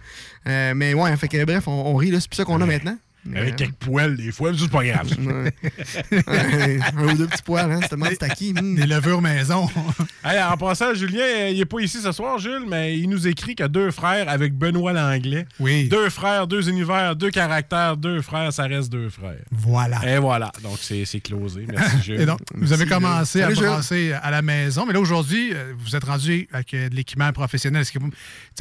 [0.47, 2.97] Euh, mais ouais, fait que bref, on, on rit, c'est ça qu'on a maintenant.
[3.35, 5.07] Avec Euh, quelques poils, des fois, mais c'est pas grave.
[5.19, 5.53] Ouais.
[6.97, 8.53] un ou deux petits poils, hein, c'est tellement c'est acquis.
[8.53, 8.75] hmm.
[8.75, 9.67] Des levures maison.
[10.21, 13.25] Hey, en passant, Julien, euh, il n'est pas ici ce soir, Jules, mais il nous
[13.25, 15.45] écrit qu'il y a deux frères avec Benoît Langlais.
[15.61, 15.87] Oui.
[15.87, 19.39] Deux frères, deux univers, deux caractères, deux frères, ça reste deux frères.
[19.49, 20.01] Voilà.
[20.05, 20.51] Et voilà.
[20.61, 21.65] Donc, c'est c'est closé.
[21.71, 22.21] Merci, Jules.
[22.21, 23.43] Et donc, vous avez commencé Jules.
[23.43, 23.65] à Salut, Jules.
[23.67, 27.31] brasser à la maison, mais là, aujourd'hui, euh, vous êtes rendu avec euh, de l'équipement
[27.31, 27.81] professionnel.
[27.83, 28.11] Est-ce que vous-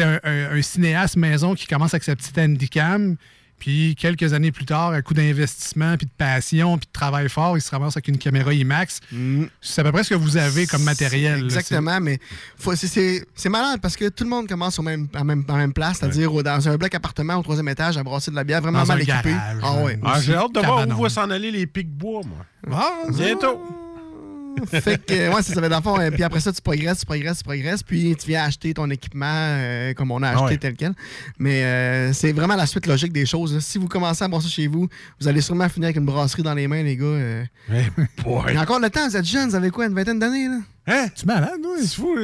[0.00, 3.16] un, un- un cinéaste maison qui commence avec sa petite handicam,
[3.58, 7.56] puis quelques années plus tard, à coup d'investissement, puis de passion, puis de travail fort,
[7.56, 9.00] il se ramasse avec une caméra IMAX.
[9.60, 11.40] C'est à peu près ce que vous avez comme matériel.
[11.40, 12.18] là, Exactement, mais
[13.34, 15.98] c'est- malade parce que tout le monde commence au même, à, même, à même place,
[15.98, 18.86] c'est-à-dire dans un bloc appartement au troisième étage à brasser de la bière, vraiment Dans
[18.86, 19.34] mal un équipé.
[19.62, 19.98] ah ouais.
[20.04, 22.44] Ah, J'ai hâte de voir où vont s'en aller les pics bois, moi.
[22.70, 23.60] Ah, Bientôt.
[24.66, 25.60] Fait que, ouais, c'est ça.
[25.60, 28.14] mais Dans le fond, euh, puis après ça, tu progresses, tu progresses, tu progresses, puis
[28.16, 30.56] tu viens acheter ton équipement euh, comme on a acheté Ah ouais.
[30.58, 30.92] tel quel.
[31.38, 33.54] Mais euh, c'est vraiment la suite logique des choses.
[33.54, 33.60] là.
[33.60, 34.88] Si vous commencez à brasser chez vous,
[35.20, 37.04] vous allez sûrement finir avec une brasserie dans les mains, les gars.
[37.04, 37.44] euh.
[38.24, 38.56] boy.
[38.58, 40.58] Encore le temps, vous êtes jeunes, vous avez quoi, une vingtaine d'années, là?
[40.90, 41.08] Hein?
[41.14, 41.78] Tu es malade, oui?
[41.82, 42.16] C'est fou,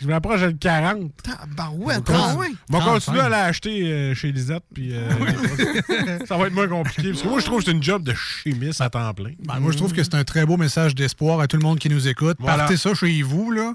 [0.00, 1.10] je m'approche de 40.
[1.56, 2.48] Barouette, On ah ouais.
[2.68, 2.92] va 35.
[2.92, 5.08] continuer à l'acheter euh, chez Lisette, puis euh,
[6.28, 7.10] ça va être moins compliqué.
[7.10, 9.32] Parce que moi, je trouve que c'est une job de chimiste à temps plein.
[9.44, 11.78] Ben, moi, je trouve que c'est un très beau message d'espoir à tout le monde
[11.78, 12.36] qui nous écoute.
[12.40, 12.58] Voilà.
[12.58, 13.72] Partez ça chez vous, là.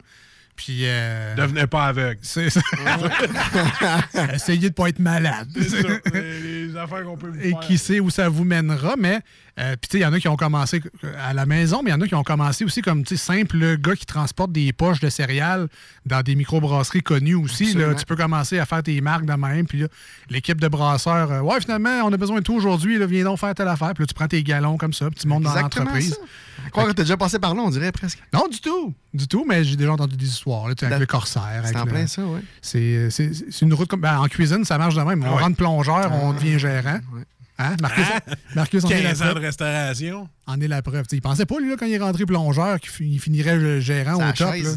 [0.56, 0.82] Puis.
[0.84, 2.20] euh, Devenez pas aveugle.
[2.22, 2.62] c'est ça.
[4.34, 5.50] Essayez de pas être malade.
[5.54, 7.60] C'est ça, les, les affaires qu'on peut vous Et faire.
[7.62, 9.20] qui sait où ça vous mènera, mais
[9.58, 10.82] euh, puis tu sais, il y en a qui ont commencé
[11.26, 13.24] à la maison, mais il y en a qui ont commencé aussi comme tu sais,
[13.24, 15.68] simple gars qui transporte des poches de céréales
[16.06, 17.74] dans des microbrasseries connues aussi.
[17.74, 19.88] Là, tu peux commencer à faire tes marques de même, puis là,
[20.30, 23.56] l'équipe de brasseurs, euh, ouais, finalement, on a besoin de tout aujourd'hui, viens donc faire
[23.56, 26.18] telle affaire, puis là, tu prends tes galons comme ça, puis tu montes dans l'entreprise.
[26.66, 28.20] Je crois que t'as déjà passé par là, on dirait presque.
[28.34, 28.94] Non, du tout.
[29.14, 31.62] Du tout, mais j'ai déjà entendu des histoires, là, tu avec le corsaire.
[31.66, 32.42] C'est en le- plein ça, oui.
[32.62, 34.02] C'est une route comme.
[34.02, 35.24] ben, en cuisine, ça marche de même.
[35.24, 35.42] On Ah ouais.
[35.44, 37.00] rentre plongeur, on devient gérant.
[37.14, 37.22] Ouais.
[37.58, 37.76] Hein?
[37.82, 38.06] Marcus,
[38.56, 39.36] Marcus en est la 15 ans preuve.
[39.42, 40.30] de restauration.
[40.46, 41.06] En est la preuve.
[41.08, 43.58] T'sais, il pensait pas, lui, là, quand il est rentré plongeur, qu'il fi- il finirait
[43.58, 44.64] le gérant C'est au la top.
[44.64, 44.70] là.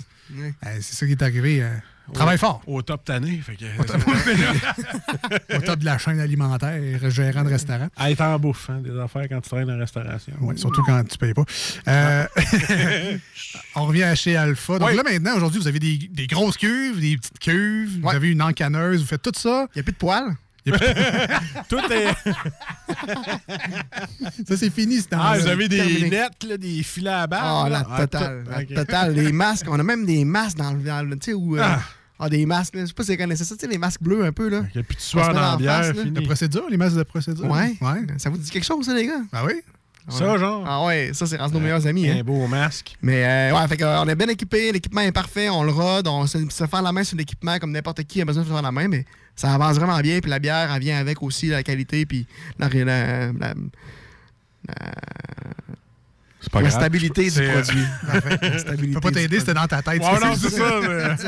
[0.67, 1.63] Euh, c'est ça qui est arrivé.
[1.63, 1.71] euh,
[2.15, 2.63] Travaille fort.
[2.67, 3.39] Au top tanné.
[3.45, 3.65] Fait que,
[5.57, 7.89] Au top de la chaîne alimentaire, gérant de restaurant.
[7.97, 10.33] à être en bouffe, hein, des affaires quand tu travailles en restauration.
[10.41, 11.45] Ouais, surtout quand tu payes pas.
[11.89, 12.27] Euh,
[13.75, 14.79] on revient à chez Alpha.
[14.79, 14.97] Donc Oui.
[14.97, 18.43] là, maintenant, aujourd'hui, vous avez des, des grosses cuves, des petites cuves, vous avez une
[18.43, 19.67] encanneuse, vous faites tout ça.
[19.75, 20.35] Il n'y a plus de poils.
[21.69, 22.09] Tout est.
[24.49, 26.11] Ça, c'est fini, ce temps Ah, vous avez des terminé.
[26.11, 27.41] nets, là, des filets à balles.
[27.43, 28.45] Ah, la totale.
[28.49, 28.75] la ok.
[28.75, 29.15] totale.
[29.15, 30.83] Les masques, on a même des masques dans le.
[30.83, 31.57] dans le- Tu sais, où.
[31.57, 31.81] euh, Ah.
[32.19, 32.83] ah, des masques, là.
[32.83, 34.63] je sais pas si vous connaissez ça, tu sais, les masques bleus un peu, là.
[34.75, 35.97] Il n'y a plus de On se sueur met dans la bière, face.
[36.05, 37.51] De procédure, les masses de procédure.
[37.51, 37.75] Ouais.
[37.81, 38.07] Ouais.
[38.19, 39.21] Ça vous dit quelque chose, ça, les gars?
[39.33, 39.55] Ah oui?
[40.11, 40.65] Ça, genre.
[40.67, 42.09] Ah ouais, ça, c'est rendu nos meilleurs amis.
[42.09, 42.25] Un Hein.
[42.25, 42.97] beau masque.
[43.03, 45.71] Mais euh, ouais, fait que, euh, on est bien équipé, l'équipement est parfait, on le
[45.71, 48.49] rode, on se, se faire la main sur l'équipement comme n'importe qui a besoin de
[48.49, 49.05] se faire la main, mais
[49.39, 52.27] ça avance vraiment bien, puis la bière, elle vient avec aussi la qualité, puis
[52.59, 53.55] la, la, la- la-
[56.41, 56.81] C'est pas la grave.
[56.81, 57.83] stabilité du C'est, euh, produit.
[58.43, 60.01] La Je stabilité peux pas t'aider, c'était dans ta tête.
[60.03, 60.81] Ouais, non, c'est ça.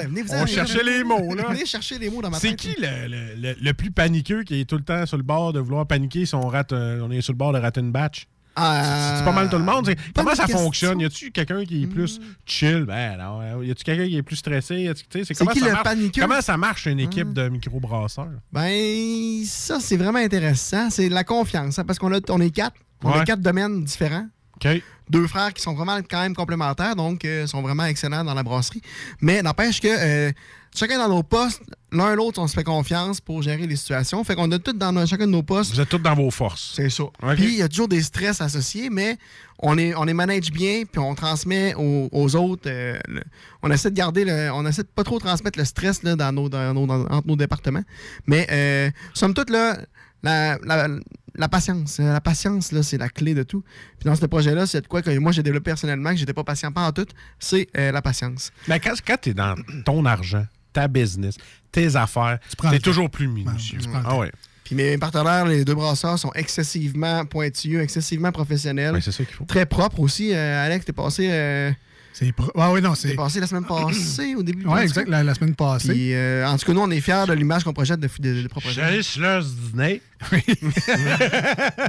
[0.08, 1.46] mais- On cherchait les mots, là.
[1.50, 2.56] Venez chercher les mots dans ma C'est tête.
[2.60, 5.52] qui le, le- le- le plus paniqueux qui est tout le temps sur le bord
[5.52, 7.90] de vouloir paniquer si on rate, euh, on est sur le bord de rater une
[7.92, 8.26] batch?
[8.62, 9.90] Ah, C'est pas mal tout le monde.
[10.14, 10.58] Comment ça question.
[10.64, 11.00] fonctionne?
[11.00, 12.84] Y a-tu quelqu'un qui est plus chill?
[12.86, 13.62] Ben non.
[13.62, 14.90] Y a-tu quelqu'un qui est plus stressé?
[15.24, 15.84] C'est comment, qui ça le marche?
[15.84, 16.22] paniqueux?
[16.22, 18.28] comment ça marche une équipe de microbrasseurs?
[18.52, 20.90] Ben, ça, c'est vraiment intéressant.
[20.90, 22.76] C'est la confiance, hein, parce qu'on a- on est quatre.
[23.02, 23.20] On Ouais.
[23.20, 24.26] a quatre domaines différents.
[24.56, 24.82] OK.
[25.10, 28.42] Deux frères qui sont vraiment quand même complémentaires, donc euh, sont vraiment excellents dans la
[28.42, 28.80] brasserie.
[29.20, 30.32] Mais n'empêche que euh,
[30.74, 31.60] chacun dans nos postes,
[31.92, 34.22] l'un l'autre, on se fait confiance pour gérer les situations.
[34.24, 35.72] Fait qu'on a tous dans nos- chacun de nos postes.
[35.74, 36.74] Vous êtes tous dans vos forces.
[36.76, 37.04] C'est ça.
[37.34, 39.18] Puis il y a toujours des stress associés, mais
[39.58, 42.68] on est, on les manage bien, puis on transmet aux, aux autres.
[42.70, 43.24] euh, le-
[43.62, 46.32] on essaie de garder le, on essaie de pas trop transmettre le stress là, dans
[46.32, 47.82] nos, dans nos- dans- entre nos départements.
[48.26, 49.76] Mais euh, somme toute, là,
[50.22, 50.86] la, la,
[51.34, 51.98] la patience.
[52.00, 53.62] euh, La patience, là, c'est la clé de tout.
[53.98, 56.44] Puis dans ce projet-là, c'est de quoi que moi j'ai développé personnellement, que j'étais pas
[56.44, 57.06] patient pas en tout,
[57.38, 58.50] c'est euh, la patience.
[58.68, 59.54] Mais quand, quand tu es dans
[59.84, 61.36] ton argent, ta business,
[61.72, 63.80] tes affaires, tu es toujours plus minutieux.
[64.04, 64.30] ah ouais.
[64.64, 68.92] Puis mes partenaires, les deux brasseurs, sont excessivement pointilleux, excessivement professionnels.
[68.92, 69.44] Ben, c'est ça qu'il faut.
[69.44, 70.32] Très propres aussi.
[70.32, 71.28] Euh, Alex, t'es passé.
[71.30, 71.72] euh,
[72.12, 73.14] C'est pro- ah oui, non, c'est.
[73.14, 74.66] Passé la semaine passée, au début.
[74.66, 75.92] Ouais, exact, la, la semaine passée.
[75.92, 78.42] Puis, euh, en tout cas, nous, on est fiers de l'image qu'on projette de, de,
[78.42, 78.90] de propriétaire.
[78.92, 79.42] J'ai sur le
[79.72, 80.02] dîner.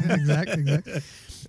[0.10, 0.90] exact, exact.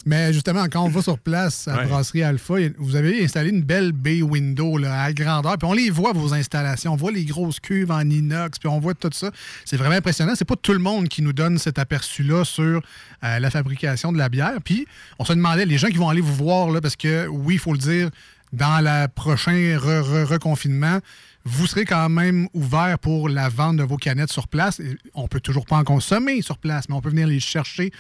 [0.05, 1.87] Mais justement, quand on va sur place à Ouais.
[1.87, 5.57] Brasserie Alpha, vous avez installé une belle bay window là, à grandeur.
[5.59, 6.95] Puis on les voit, vos installations.
[6.95, 9.31] On voit les grosses cuves en inox, puis on voit tout ça.
[9.65, 10.33] C'est vraiment impressionnant.
[10.35, 12.83] C'est pas tout le monde qui nous donne cet aperçu-là sur
[13.23, 14.55] euh, la fabrication de la bière.
[14.65, 14.87] Puis
[15.21, 17.61] on se demandait, les gens qui vont aller vous voir, là, parce que oui, il
[17.61, 18.11] faut le dire,
[18.53, 20.99] dans le prochain re- re- reconfinement,
[21.45, 24.81] vous serez quand même ouvert pour la vente de vos canettes sur place.
[25.15, 27.91] On peut toujours pas en consommer sur place, mais on peut venir les chercher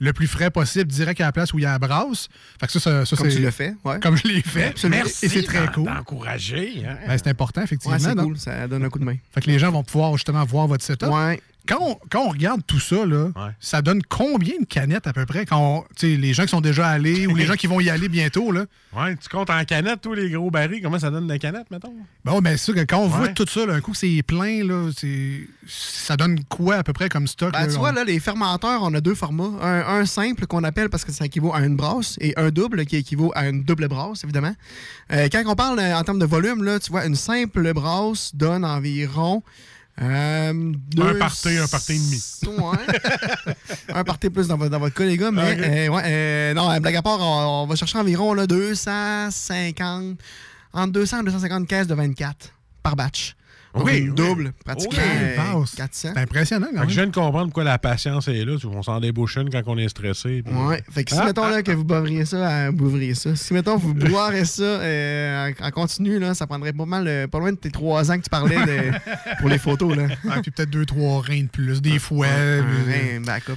[0.00, 2.28] le plus frais possible, direct à la place où il y a la brasse.
[2.60, 3.98] Fait que ça, ça, ça, Comme tu l'as fait, ouais.
[4.00, 4.66] Comme je l'ai fait.
[4.68, 5.04] Absolument.
[5.04, 5.86] Et c'est très cool.
[5.86, 6.84] d'encourager.
[6.86, 6.96] Hein?
[7.06, 7.96] Ben, c'est important, effectivement.
[7.96, 9.16] Ouais, c'est cool, ça donne un coup de main.
[9.32, 11.08] Fait que les gens vont pouvoir justement voir votre setup.
[11.08, 11.40] Ouais.
[11.68, 13.28] Quand on, quand on regarde tout ça, là,
[13.60, 16.88] ça donne combien de canettes à peu près quand on- les gens qui sont déjà
[16.88, 18.50] allés ou les gens qui vont y aller bientôt?
[18.52, 18.64] Là?
[18.96, 21.92] Ouais, tu comptes en canette, tous les gros barils, comment ça donne de canettes, mettons?
[22.24, 24.64] Bon, ben, c'est sûr que quand on voit tout ça, là, un coup, c'est plein,
[24.64, 27.52] là, c'est- ça donne quoi à peu près comme stock?
[27.52, 29.52] Ben, là, tu on- vois, là, les fermenteurs, on a deux formats.
[29.62, 32.86] Un, un simple qu'on appelle parce que ça équivaut à une brasse et un double
[32.86, 34.54] qui équivaut à une double brasse, évidemment.
[35.12, 38.34] Euh, quand on parle euh, en termes de volume, là, tu vois, une simple brasse
[38.34, 39.42] donne environ.
[40.00, 40.52] Euh,
[40.94, 42.22] deux- party, un party et demi.
[42.62, 43.54] Ouais.
[43.94, 45.30] un party plus dans votre, dans votre cas, les gars.
[45.30, 45.58] Mais Ok.
[45.60, 50.18] euh, ouais, euh, non, euh, blague à part, on, on va chercher environ là, 250,
[50.72, 52.50] entre 200 et 250 caisses de 24
[52.82, 53.34] par batch.
[53.74, 54.14] Donc, Oui, une oui.
[54.16, 55.76] double, pratiquement Ok, euh, vaste.
[55.76, 56.08] 400.
[56.14, 56.88] C'est impressionnant, quand Fait que même.
[56.90, 58.56] je viens de comprendre pourquoi la patience est là.
[58.64, 60.42] On s'en débouche une quand on est stressé.
[60.44, 63.14] puis- Ouais, fait que si, Ah, mettons, là, que vous boivriez ça, euh, vous boivriez
[63.14, 63.36] ça.
[63.36, 67.26] Si, mettons, vous boirez ça euh, en, en continu, là, ça prendrait pas mal, euh,
[67.26, 68.90] pas loin de tes trois ans que tu parlais de-
[69.40, 70.06] pour les photos, là.
[70.30, 72.26] Ah, puis peut-être deux, trois reins de plus, des fouets.
[72.28, 73.52] Un rein, backup.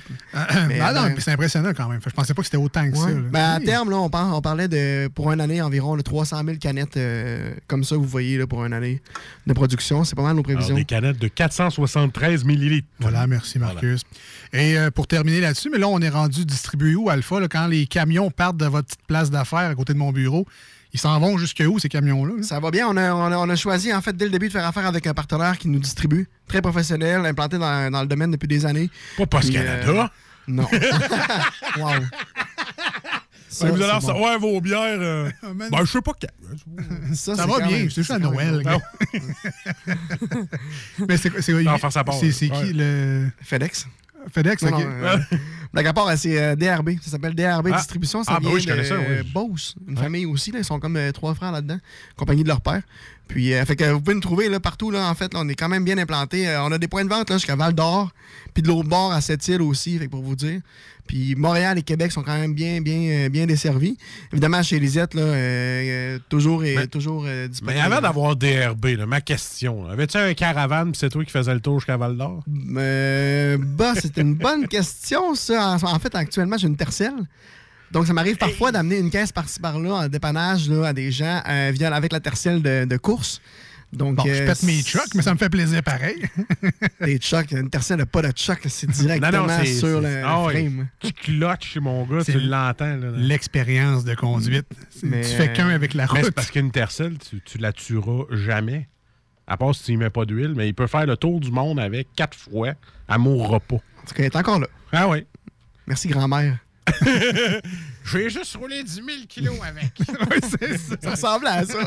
[0.68, 2.02] Mais, Ah non, ben- c'est impressionnant quand même.
[2.02, 3.10] Fait Je pensais pas que c'était autant que ça.
[3.10, 3.16] Là.
[3.32, 3.66] Ben, à Oui.
[3.66, 6.98] terme, là, on, par- on parlait de, pour une année, environ là, 300 000 canettes
[6.98, 9.02] euh, comme ça, vous voyez, là, pour une année
[9.48, 10.04] de production.
[10.12, 10.76] C'est pas mal nos Alors, prévisions.
[10.76, 12.86] des canettes de 473 millilitres.
[13.00, 14.02] Voilà, merci Marcus.
[14.52, 17.66] Et euh, pour terminer là-dessus, mais là, on est rendu distribué où, Alpha, là, quand
[17.68, 20.46] les camions partent de votre petite place d'affaires à côté de mon bureau,
[20.92, 22.34] ils s'en vont jusque où, ces camions-là?
[22.36, 22.44] là?
[22.44, 22.90] Ça va bien.
[22.90, 24.86] On a, on a- on a choisi, en fait, dès le début, de faire affaire
[24.86, 26.28] avec un partenaire qui nous distribue.
[26.46, 28.90] Très professionnel, implanté dans, dans le domaine depuis des années.
[29.18, 29.88] Pas Post Puis, Canada.
[29.88, 30.08] euh,
[30.50, 30.68] non.
[31.78, 31.90] wow.
[33.54, 33.96] Ça, vous allez c'est bon.
[34.14, 34.80] recevoir vos bières.
[35.02, 36.28] euh, ben, je sais pas quand.
[37.14, 38.64] Ça, Ça c'est va bien, c'est juste à Noël.
[41.08, 43.30] Mais c'est c'est- Non, enfin, ça part, c'est- qui le.
[43.42, 43.88] FedEx.
[44.32, 44.84] FedEx, Non, ok.
[44.84, 45.18] non, euh,
[45.74, 46.92] blague à part, c'est euh, DRB.
[47.02, 47.78] Ça s'appelle DRB Ah.
[47.78, 48.24] Distribution.
[48.24, 49.32] Ça Ah, ben vient oui, je connais de ça, oui.
[49.34, 50.04] Beauce, une Ouais.
[50.04, 50.52] famille aussi.
[50.52, 51.80] Là, ils sont comme euh, trois frères là-dedans,
[52.16, 52.82] compagnie de leur père.
[53.32, 54.92] Puis, euh, fait que vous pouvez nous trouver là, partout.
[54.92, 56.50] Là, en fait, là, on est quand même bien implanté.
[56.50, 58.12] Euh, on a des points de vente là, jusqu'à Val d'Or,
[58.54, 60.60] puis de l'autre bord à Sept-Îles aussi, fait que pour vous dire.
[61.08, 63.98] Puis Montréal et Québec sont quand même bien, bien, euh, bien desservis.
[64.34, 67.74] Évidemment, chez Lisette, là, euh, toujours, Mais- toujours disponible.
[67.78, 71.54] Mais avant d'avoir DRB, là, ma question, avais-tu un caravane puis c'est toi qui faisais
[71.54, 72.44] le tour jusqu'à Val d'Or?
[72.78, 75.78] Euh, bah, c'est une bonne question, ça.
[75.82, 77.14] En, en fait, actuellement, j'ai une tercelle.
[77.92, 81.42] Donc, ça m'arrive parfois d'amener une caisse par-ci par-là en dépannage là, à des gens
[81.48, 83.42] euh, via, avec la tercelle de, de course.
[83.92, 86.24] Donc, Bon, je euh, pète mes trucks, mais ça me fait plaisir pareil.
[87.02, 90.54] Des chocs, une tercelle n'a pas de choc, c'est directement c'est- sur le c'est- ouais.
[90.54, 90.88] frame.
[91.02, 92.98] Tu mon gars, tu l'entends.
[93.18, 94.66] L'expérience de conduite.
[94.92, 96.32] C'est- Mais, tu fais qu'un avec la Mais route.
[96.32, 98.88] parce qu'une tercelle, tu, tu la tueras jamais.
[99.46, 101.52] À part si tu n'y mets pas d'huile, mais il peut faire le tour du
[101.52, 102.70] monde avec quatre fois.
[103.10, 103.76] Elle mourra pas.
[103.76, 104.68] En tout cas, elle est encore là.
[104.94, 105.26] Ah oui.
[105.86, 106.58] Merci, grand-mère.
[108.04, 109.94] Je vais juste rouler 10 000 kilos avec.
[111.02, 111.80] Ça ressemble à ça.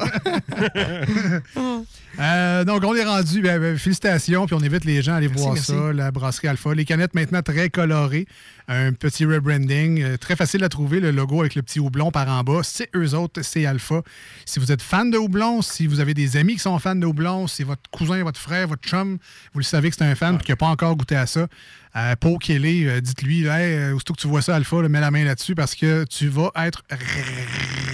[2.21, 3.43] Euh, donc, on est rendu.
[3.43, 5.73] ben, ben, félicitations, puis on invite les gens à aller Merci, voir merci.
[5.73, 6.73] ça, la brasserie Alpha.
[6.73, 8.29] Les canettes maintenant très colorées,
[8.69, 12.29] un petit rebranding, euh, très facile à trouver, le logo avec le petit houblon par
[12.29, 12.61] en bas.
[12.63, 14.03] C'est eux autres, c'est Alpha.
[14.45, 17.05] Si vous êtes fan de houblon, si vous avez des amis qui sont fans de
[17.05, 19.19] houblon, si votre cousin, votre frère, votre chum,
[19.53, 21.49] vous le savez que c'est un fan et qu'il n'a pas encore goûté à ça,
[21.97, 25.01] euh, Paul Kelly, euh, dites-lui, hey, euh, aussitôt que tu vois ça, Alpha, là, mets
[25.01, 26.83] la main là-dessus parce que tu vas être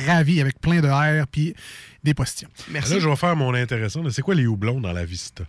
[0.07, 1.55] ravi avec plein de air puis
[2.03, 2.51] des postillons.
[2.71, 2.95] Merci.
[2.95, 4.03] Là, je vais faire mon intéressant.
[4.11, 5.45] C'est quoi les houblons dans la Vista?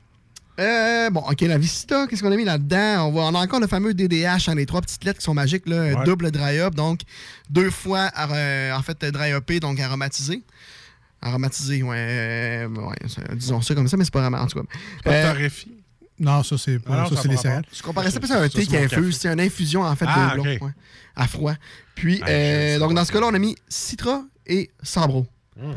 [0.59, 3.07] Euh, bon, OK, la Vista, qu'est-ce qu'on a mis là-dedans?
[3.07, 5.33] On, va- on a encore le fameux DDH, hein, les trois petites lettres qui sont
[5.33, 6.05] magiques, là, Ouais.
[6.05, 6.99] double dry-up, donc
[7.49, 10.43] deux fois, euh, en fait, dry-upé, donc aromatisé.
[11.21, 12.95] Aromatisé, ouais, euh, ouais,
[13.35, 14.67] disons ça comme ça, mais c'est pas vraiment, en tout cas.
[15.09, 15.71] Euh, torréfié.
[16.21, 17.65] Non, ça, c'est pas- Ah non, ça, ça c'est les céréales.
[17.73, 19.17] Je comparais ça à un thé qui infuse.
[19.17, 20.61] C'est une infusion, en fait, Ah, de houblon, ok.
[20.61, 20.71] ouais,
[21.15, 21.53] à froid.
[21.95, 25.25] Puis, Ah, euh, donc, dans ce cas-là, on a mis Citra et Sabro.
[25.61, 25.73] Hum.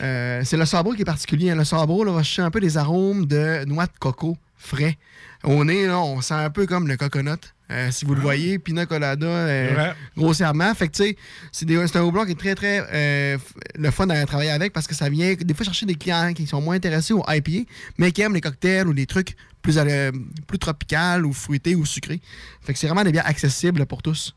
[0.00, 1.50] Euh, c'est le sabro qui est particulier.
[1.50, 1.54] hein.
[1.56, 4.96] Le sabro là, va chercher un peu des arômes de noix de coco frais.
[5.44, 7.30] Au nez, là, on sent un peu comme le coconut.
[7.70, 9.92] Euh, si vous le voyez, pina colada, euh, Ouais.
[10.16, 10.74] grossièrement.
[10.74, 11.16] Fait que, tu sais,
[11.52, 13.38] c'est un houblon qui est très, très euh,
[13.78, 16.46] le fun à travailler avec parce que ça vient des fois chercher des clients qui
[16.46, 20.10] sont moins intéressés au IPA, mais qui aiment les cocktails ou les trucs plus, euh,
[20.46, 22.20] plus tropicales ou fruités ou sucrés.
[22.62, 24.34] Fait que c'est vraiment des bières accessibles pour tous.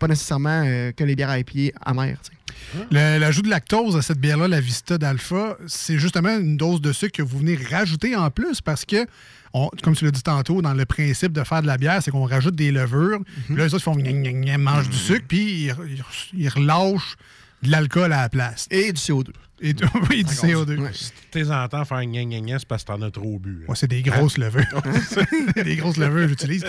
[0.00, 0.62] Pas nécessairement
[0.96, 2.16] que les bières IPA amères.
[2.22, 2.86] tu sais.
[2.90, 6.90] Le- L'ajout de lactose à cette bière-là, la Vista d'Alpha, c'est justement une dose de
[6.92, 9.06] sucre que vous venez rajouter en plus parce que,
[9.54, 12.10] on- comme tu l'as dit tantôt, dans le principe de faire de la bière, c'est
[12.10, 13.20] qu'on rajoute des levures.
[13.46, 15.74] Puis Là, les autres, ils font gna, gna, gna, mangent du sucre, puis ils,
[16.34, 17.16] ils- relâchent
[17.62, 18.66] de l'alcool à la place.
[18.70, 19.32] Et du CO2.
[19.60, 20.92] Et du, oui, du CO2.
[20.92, 23.60] Si t'es entends faire gna gna gna, c'est parce que t'en as trop bu.
[23.62, 23.66] hein.
[23.70, 24.66] Ouais, c'est des grosses levures.
[25.64, 26.64] des grosses levures, j'utilise.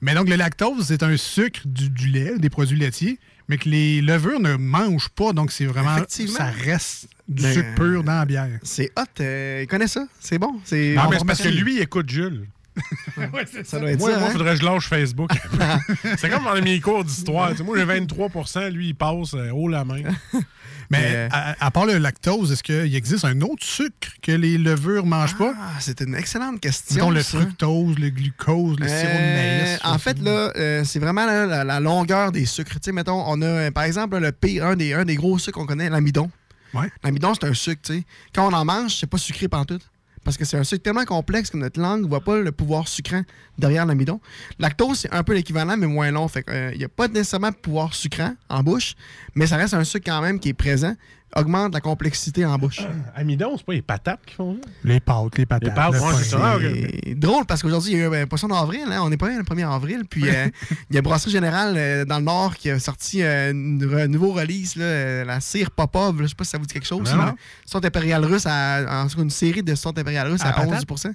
[0.00, 3.18] Mais donc, le lactose, c'est un sucre du, du lait, des produits laitiers,
[3.48, 5.32] mais que les levures ne mangent pas.
[5.32, 5.96] Donc, c'est vraiment.
[6.08, 8.58] Ça reste du Mais, sucre pur dans la bière.
[8.62, 9.04] C'est hot.
[9.20, 10.04] euh, il connaît ça?
[10.20, 10.60] C'est bon?
[10.64, 12.46] C'est Non, on mais c'est parce que lui, il écoute Jules.
[13.64, 14.18] ça doit être Moi, ça.
[14.18, 14.32] moi, hein?
[14.32, 15.30] faudrait que je lâche Facebook.
[16.18, 17.52] c'est comme dans mes cours d'histoire.
[17.64, 20.02] Moi, j'ai 23% lui, il passe euh, haut la main.
[20.90, 25.04] Mais à, à part le lactose, est-ce qu'il existe un autre sucre que les levures
[25.04, 25.52] ne mangent pas?
[25.56, 26.96] Ah, c'est une excellente question.
[26.96, 27.38] Mettons le ça.
[27.38, 29.80] fructose, le glucose, le sirop de Euh, maïs.
[29.84, 32.78] en fait, là, euh, c'est vraiment là, la, la longueur des sucres.
[32.92, 35.66] Mettons, on a, euh, par exemple, le pire, un des, un des gros sucres qu'on
[35.66, 36.28] connaît, l'amidon.
[37.02, 38.04] L'amidon, c'est un sucre, tu sais.
[38.34, 39.82] Quand on en mange, c'est pas sucré pantoute.
[40.22, 42.88] Parce que c'est un sucre tellement complexe que notre langue ne voit pas le pouvoir
[42.88, 43.22] sucrant
[43.56, 44.20] derrière l'amidon.
[44.58, 46.28] Lactose, c'est un peu l'équivalent, mais moins long.
[46.28, 48.96] Fait qu'il n'y a pas nécessairement de pouvoir sucrant en bouche,
[49.34, 50.94] mais ça reste un sucre quand même qui est présent,
[51.36, 52.80] augmente la complexité en bouche.
[53.14, 54.68] Amidon, c'est pas les patates qui font ça?
[54.84, 55.68] Les pâtes, les patates.
[55.68, 56.38] Les pâtes, ouais, c'est ça.
[56.42, 56.58] Ah,
[57.14, 58.84] drôle parce qu'aujourd'hui, il y a eu un poisson d'avril.
[58.90, 59.00] Hein?
[59.02, 60.02] On n'est pas le 1er avril.
[60.08, 60.48] Puis euh,
[60.90, 64.06] il y a Brasserie Générale euh, dans le Nord qui a sorti euh, une re-
[64.06, 66.22] nouveau release, là, euh, la cire Popov.
[66.22, 67.12] Je sais pas si ça vous dit quelque chose.
[67.14, 67.18] Non.
[67.26, 67.34] là.
[67.64, 70.66] Stonte impériale russe, à, en tout cas, une série de Stonte impériale russe À à,
[70.66, 71.12] la 11% Puis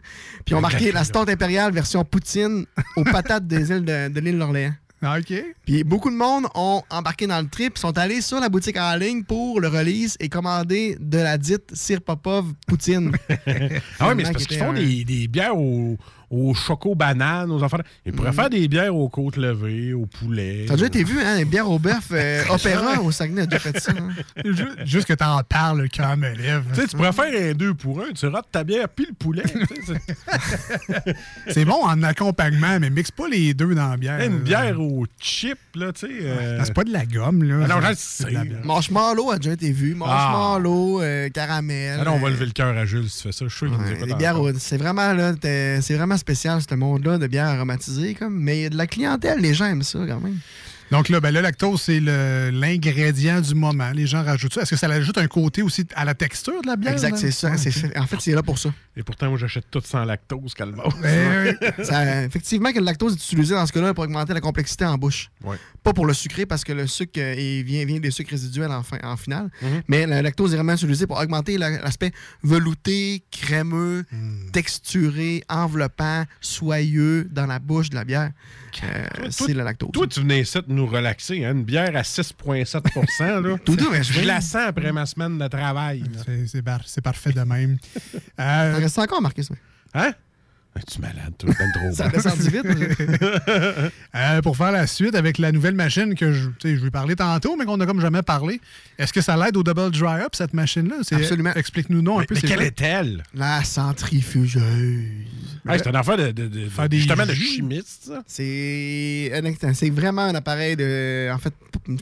[0.48, 1.04] ils ont marqué la.
[1.04, 4.74] Stonte impériale version Poutine aux patates des îles de, de l'île d'Orléans.
[5.08, 5.34] Ah, OK.
[5.66, 8.96] Puis beaucoup de monde ont embarqué dans le trip, sont allés sur la boutique en
[8.96, 13.12] ligne pour le release et commander de la dite cire Popov Poutine.
[14.00, 15.98] Ah oui, mais c'est parce qui qu'ils font un- des, des bières au,
[16.36, 17.78] au choco-banane, aux enfants.
[18.06, 20.66] Ils pourraient faire des bières aux côtes levées, au poulet.
[20.70, 22.08] A déjà été vu, hein, les bières au bœuf.
[22.12, 23.44] euh, Opéra au Saguenay?
[23.44, 23.92] A déjà fait ça.
[23.98, 24.10] hein?
[24.44, 26.64] Ju- Juste que t'en parles, le cœur me lève.
[26.74, 28.12] Tu sais, tu pourrais faire un deux pour un.
[28.14, 29.44] Tu rates ta bière puis le poulet.
[31.48, 34.20] c'est- bon en accompagnement, mais mixe pas les deux dans la bière.
[34.22, 34.40] une là.
[34.40, 36.14] bière au chip, là, tu sais.
[36.22, 37.66] euh, Ah, C'est pas de la gomme, là.
[37.66, 38.26] Ah non, C'est.
[38.64, 39.96] Marshmallow a déjà été vu.
[39.96, 41.98] Marshmallow, euh, caramel.
[42.02, 43.46] Ah non, on va euh, lever le cœur à Jules si tu fais ça.
[43.48, 47.46] Je suis sûr qu'il nous c'est vraiment là, c'est vraiment spécial ce monde-là de bières
[47.48, 48.36] aromatisées comme.
[48.40, 50.40] Mais il y a de la clientèle, les gens aiment ça quand même.
[50.92, 53.90] Donc là, ben, le lactose, c'est le- l'ingrédient du moment.
[53.92, 54.62] Les gens rajoutent ça.
[54.62, 56.94] Est-ce que ça ajoute un côté aussi à la texture de la bière?
[56.94, 57.50] exact, c'est ça.
[57.52, 58.70] Ouais, En fait, c'est là pour ça.
[58.96, 61.84] Et pourtant, moi, j'achète tout sans lactose, calme Ben oui.
[61.86, 64.96] Ça, effectivement, que le lactose est utilisé dans ce cas-là pour augmenter la complexité en
[64.98, 65.30] bouche.
[65.44, 65.58] Ouais.
[65.86, 68.72] Pas pour le sucré, parce que le sucre euh, il vient, vient des sucres résiduels
[68.72, 69.50] en, fin- en finale.
[69.62, 69.82] Mhm.
[69.88, 72.12] Mais le lactose est vraiment utilisé pour augmenter la- l'aspect
[72.44, 74.50] velouté, crémeux, Hmm.
[74.52, 78.32] texturé, enveloppant, soyeux dans la bouche de la bière.
[78.84, 79.90] Euh, c'est le lactose.
[79.94, 81.46] Toi, tu venais ici de nous relaxer.
[81.46, 81.52] Hein?
[81.54, 82.84] Une bière à 6,7
[83.42, 83.58] là.
[83.66, 86.04] Tout doux, mais je Je vais- la sens après ma semaine de travail.
[86.26, 87.78] C'est- C'est par- c'est parfait de même.
[88.40, 89.50] Euh, Ça reste encore, Marcus.
[89.52, 89.58] oui.
[89.94, 90.12] Hein?
[90.78, 91.50] Es-tu malade, toi?
[91.58, 92.66] Ben trop Ça a descendu vite.
[94.16, 96.90] Euh, pour faire la suite avec la nouvelle machine que je, tu sais, je lui
[96.90, 98.62] parlais tantôt, mais qu'on n'a comme jamais parlé,
[98.98, 100.96] est-ce que ça l'aide au double dry up, cette machine-là?
[101.12, 101.54] Absolument.
[101.54, 102.36] Explique-nous non un Mais, peu.
[102.36, 103.24] mais quelle est-elle?
[103.34, 104.64] La centrifugeuse.
[105.68, 108.24] Hey, c'est une affaire de, de- de- des justement de chimiste, ça.
[108.28, 111.30] C'est un vraiment un appareil de.
[111.34, 111.54] En fait,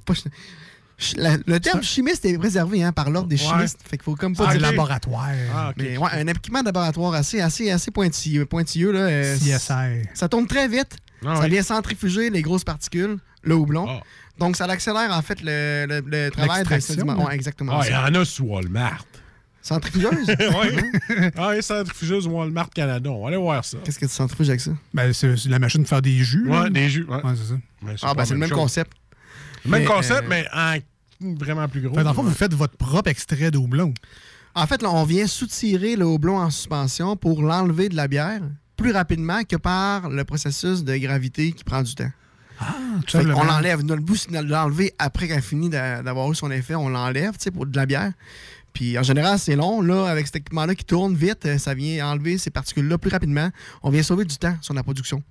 [0.05, 0.13] pas-
[1.17, 3.41] la- le terme chimiste est préservé hein, par l'ordre des Ouais.
[3.47, 3.79] chimistes.
[3.83, 4.61] Fait qu'il faut comme pas Ah, dire.
[4.61, 5.29] laboratoire.
[5.55, 5.73] Ah.
[5.77, 8.45] Mais ouais, un équipement de laboratoire assez, assez, assez pointilleux.
[8.45, 9.37] pointilleux là, euh.
[10.13, 10.97] Ça tourne très vite.
[11.25, 11.49] Ah, ça ouais.
[11.49, 13.85] vient centrifuger les grosses particules, le houblon.
[13.89, 14.01] Ah.
[14.39, 17.23] Donc, ça accélère en fait le, le- le travail de sédiment.
[17.25, 17.79] Ouais, exactement.
[17.79, 19.05] Ah, il y en a sur Walmart.
[19.61, 20.27] Centrifugeuse?
[20.27, 21.29] oui.
[21.37, 23.09] Ah, centrifugeuse Walmart Canada.
[23.11, 23.77] On va aller voir ça.
[23.85, 24.71] Qu'est-ce que tu centrifuges avec ça?
[24.93, 26.45] Ben, c'est la machine de faire des jus.
[26.49, 27.05] Ouais, des jus.
[27.05, 27.23] Ouais.
[27.23, 28.07] Ouais, c'est ça.
[28.09, 28.57] Ah, ben c'est le même chose.
[28.57, 28.91] concept.
[29.65, 30.75] Même Mais, concept, euh, mais en
[31.37, 31.95] vraiment plus gros.
[31.95, 33.93] Fait, dans le fond, vous faites votre propre extrait de houblon.
[34.55, 38.41] En fait, là, on vient soutirer le houblon en suspension pour l'enlever de la bière
[38.77, 42.11] plus rapidement que par le processus de gravité qui prend du temps.
[42.59, 43.43] Tout Fait qu'on simplement.
[43.45, 43.83] l'enlève.
[43.83, 46.75] Notre but, c'est de l'enlever après qu'elle finit d'a- d'avoir eu son effet.
[46.75, 48.11] On l'enlève, tu sais, pour de la bière.
[48.73, 49.81] Puis en général, c'est long.
[49.81, 53.49] Là, avec cet équipement-là qui tourne vite, euh, ça vient enlever ces particules-là plus rapidement.
[53.83, 55.21] On vient sauver du temps sur la production.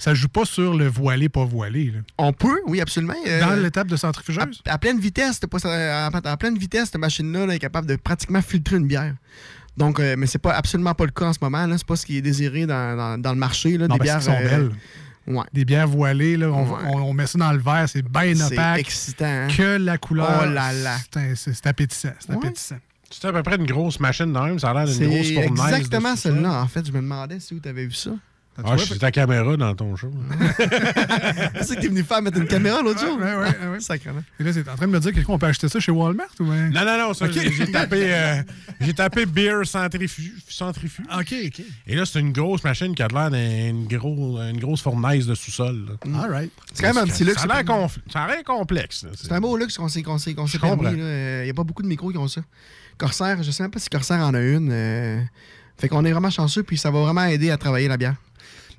[0.00, 1.92] Ça joue pas sur le voilé, pas voilé.
[1.92, 2.00] là.
[2.18, 3.14] On peut, oui, absolument.
[3.26, 4.62] Euh, Dans l'étape de centrifugeuse?
[4.66, 8.42] à, à pleine vitesse, à, à pleine vitesse, cette machine-là là, est capable de pratiquement
[8.42, 9.14] filtrer une bière.
[9.76, 11.66] Donc, euh, mais c'est pas absolument pas le cas en ce moment.
[11.76, 13.78] C'est pas ce qui est désiré dans, dans- dans le marché.
[13.78, 14.70] Là, Non, des bières sont euh, belles.
[15.28, 15.44] Ouais.
[15.52, 16.78] Des bières voilées, là, on, Ouais.
[16.94, 18.80] on- on met ça dans le verre, c'est bien C'est opaque.
[18.80, 19.24] excitant.
[19.26, 19.48] hein?
[19.56, 20.40] Que la couleur.
[20.42, 20.96] Oh là là.
[21.14, 22.08] C'est C'est c'est appétissant.
[22.18, 22.36] C'est Ouais.
[22.38, 22.78] appétissant.
[23.10, 24.58] C'est à peu près une grosse machine dans même.
[24.58, 25.74] Ça a l'air d'une grosse fournaise.
[25.74, 26.62] exactement de celle-là.
[26.62, 28.10] En fait, je me demandais si tu avais vu ça.
[28.64, 30.10] Ah, je suis ta caméra dans ton show.
[31.62, 33.16] c'est que t'es venu faire mettre une caméra l'autre jour.
[33.18, 33.80] Ouais, ouais, ouais.
[33.80, 34.22] Sacrément.
[34.40, 36.44] Et là, c'est en train de me dire qu'on peut acheter ça chez Walmart ou
[36.44, 36.68] bien?
[36.70, 37.32] Non, non, non, ça, Ok.
[37.34, 38.42] j'ai- tapé, euh,
[38.80, 40.32] j'ai tapé beer centrifuge.
[40.48, 41.04] centrifuge.
[41.12, 41.62] OK, OK.
[41.86, 45.34] Et là, c'est une grosse machine qui a l'air d'une gros, une grosse fournaise de
[45.34, 45.86] sous-sol.
[46.04, 46.22] là.
[46.24, 46.52] All right.
[46.72, 47.42] C'est quand même un petit luxe.
[47.42, 49.06] Ça a l'air conf- ça complexe.
[49.14, 50.46] C'est un beau luxe qu'on s'est qu'on s'est- qu'on.
[50.46, 52.40] Il n'y a pas beaucoup de micros qui ont ça.
[52.96, 54.70] Corsair, je sais même pas si Corsair en a une.
[54.72, 55.20] euh,
[55.80, 58.16] Fait qu'on est vraiment chanceux, puis ça va vraiment aider à travailler la bière.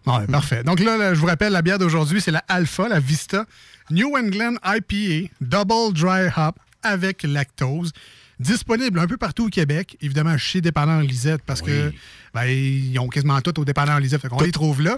[0.06, 0.64] Ouais, Parfait.
[0.64, 3.46] Donc là, là, je vous rappelle, la bière d'aujourd'hui, c'est la Alpha, la Vista
[3.92, 7.92] New England IPA Double Dry Hop avec lactose.
[8.40, 11.92] Disponible un peu partout au Québec, évidemment chez Dépanneur Lisette, parce que
[12.34, 14.98] ben, ils ont quasiment tout au Dépanneur Lisette, fait qu'on les trouve là.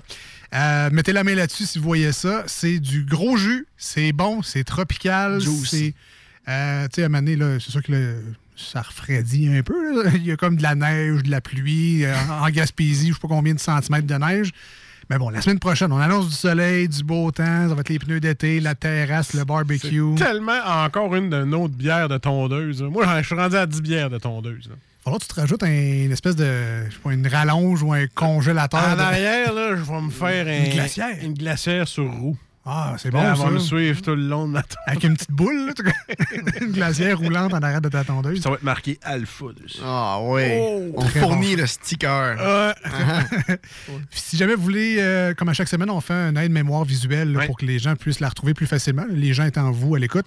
[0.53, 2.43] Euh, mettez la main là-dessus si vous voyez ça.
[2.45, 5.95] C'est du gros jus, c'est bon, c'est tropical, c'est...
[6.49, 8.23] euh, tu sais, à un moment donné, là, c'est sûr que le-
[8.55, 10.03] ça refroidit un peu.
[10.03, 10.11] là.
[10.13, 12.05] Il y a comme de la neige, de la pluie.
[12.05, 14.51] euh, en Gaspésie, je sais pas combien de centimètres de neige.
[15.09, 17.89] Mais bon, la semaine prochaine, on annonce du soleil, du beau temps, ça va être
[17.89, 20.01] les pneus d'été, la terrasse, le barbecue.
[20.17, 22.81] Tellement encore une d'une autre bière de tondeuse.
[22.83, 24.67] Moi, je suis rendu à 10 bières de tondeuse.
[24.69, 24.75] là.
[25.05, 28.05] Alors, tu te rajoutes un- une espèce de, je sais pas, une rallonge ou un
[28.13, 28.79] congélateur.
[28.93, 31.17] En de- arrière, là, je vais me faire un- Une glacière.
[31.23, 32.37] une glacière sur roue.
[32.64, 35.32] Ah, c'est bon, Elle va me suivre tout le long de ma Avec une petite
[35.32, 35.91] boule, là,
[36.62, 38.39] une glacière roulante en arrière de ta tondeuse.
[38.41, 39.80] Ça va être marqué Alpha dessus.
[39.84, 40.43] Ah oui.
[40.53, 41.62] Oh, on fournit bon.
[41.62, 42.38] le sticker.
[42.38, 43.57] Ouais.
[44.12, 47.32] Puis si jamais vous voulez, euh, comme à chaque semaine, on fait un aide-mémoire visuelle
[47.32, 47.45] là, Ouais.
[47.47, 50.26] pour que les gens puissent la retrouver plus facilement, les gens étant vous à l'écoute.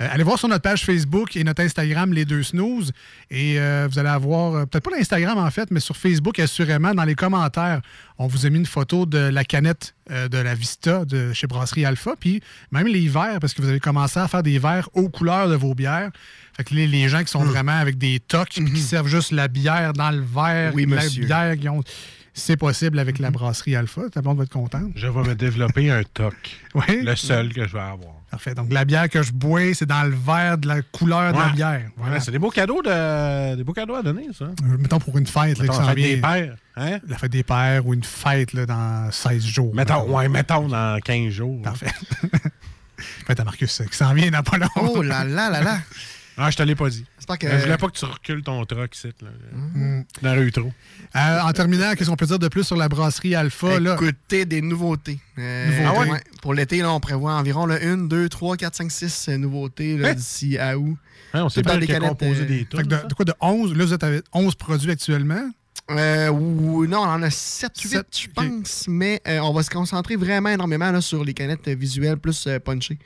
[0.00, 2.92] Euh, allez voir sur notre page Facebook et notre Instagram, les deux snooze.
[3.30, 6.94] Et euh, vous allez avoir, euh, peut-être pas l'Instagram en fait, mais sur Facebook, assurément,
[6.94, 7.80] dans les commentaires,
[8.18, 11.46] on vous a mis une photo de la canette euh, de la Vista de chez
[11.46, 12.14] Brasserie Alpha.
[12.18, 15.48] Puis même les verres, parce que vous avez commencé à faire des verres aux couleurs
[15.48, 16.10] de vos bières.
[16.56, 19.32] Fait que les, les gens qui sont vraiment avec des tocs puis qui servent juste
[19.32, 21.24] la bière dans le verre, Oui, la monsieur.
[21.26, 21.82] bière qui ont.
[22.36, 24.02] C'est possible avec la brasserie Alpha.
[24.10, 24.90] Ta blonde va être contente.
[24.96, 26.34] Je vais me développer un toc.
[26.74, 27.02] Oui.
[27.02, 28.13] Le seul que je vais avoir.
[28.34, 28.54] Parfait.
[28.54, 31.50] Donc, la bière que je bois, c'est dans le verre de la couleur de la
[31.50, 31.82] bière.
[31.96, 32.14] Voilà.
[32.14, 34.46] Ouais, c'est des beaux cadeaux de, des beaux cadeaux à donner, ça.
[34.46, 35.60] Euh, Mettons pour une fête.
[35.60, 36.56] Mettons, la fête des pères.
[36.76, 36.98] Hein?
[37.06, 39.72] La fête des pères ou une fête là, dans 16 jours.
[39.72, 41.62] Mettons, ouais, mettons dans 15 jours.
[41.62, 41.92] Parfait.
[42.96, 44.92] fête à Marcus euh, qui s'en vient dans pas longtemps.
[44.96, 45.78] Oh là là là là.
[46.36, 47.04] Ah, je te l'ai pas dit.
[47.38, 47.48] Que.
[47.48, 49.28] Je voulais pas que tu recules ton truck ici, là.
[49.52, 50.04] Mm.
[50.22, 50.72] Dans la rue trop.
[51.16, 53.78] Euh, en terminant, qu'est-ce qu'on peut dire de plus sur la brasserie Alpha?
[53.78, 53.94] Là?
[53.94, 55.20] Écoutez, des nouveautés.
[55.38, 56.08] Euh, Nouveautés.
[56.08, 56.20] ah ouais?
[56.42, 60.14] Pour l'été, là, on prévoit environ 1, 2, 3, 4, 5, 6 nouveautés là, Hein?
[60.14, 60.96] d'ici à août.
[61.32, 63.24] Hein, on dans pas des qui a canettes, composé euh, des que de, de quoi
[63.24, 63.76] de 11?
[63.76, 65.50] Là, vous êtes avec 11 produits actuellement?
[65.90, 68.32] Euh, ou- non, on en a 7, 8, Sept, je ok.
[68.34, 72.16] pense, mais euh, on va se concentrer vraiment énormément là, sur les canettes euh, visuelles
[72.16, 72.98] plus euh, punchées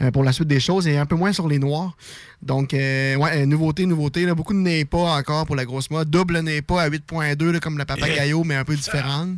[0.00, 1.96] euh, pour la suite des choses et un peu moins sur les noirs.
[2.42, 4.24] Donc, euh, ouais, euh, nouveauté, nouveauté.
[4.26, 6.10] Là, beaucoup de NEPA encore pour la grosse mode.
[6.10, 9.30] Double NEPA à 8.2 là, comme la Papagayo, mais un peu différente.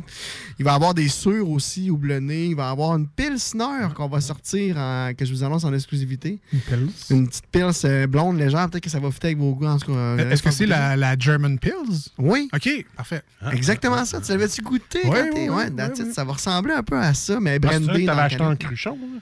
[0.59, 2.47] Il va y avoir des sûrs aussi houblonnés.
[2.47, 5.73] Il va y avoir une Pilsner qu'on va sortir, en- que je vous annonce en
[5.73, 6.39] exclusivité.
[6.53, 6.89] Une pils?
[7.09, 8.69] Une petite Pils euh, blonde légère.
[8.69, 9.65] Peut-être que ça va fitter avec vos goûts.
[10.31, 12.09] Est-ce que c'est la, la German Pills?
[12.17, 12.49] Oui.
[12.53, 13.21] OK, parfait.
[13.53, 14.19] Exactement ça.
[14.21, 14.99] Tu l'avais-tu goûté?
[15.33, 15.69] T'es- ouais.
[16.13, 18.41] Ça va ressembler un peu à ça, mais Ah, brandé que dans t'avais la acheté
[18.43, 19.19] en cruchon, là?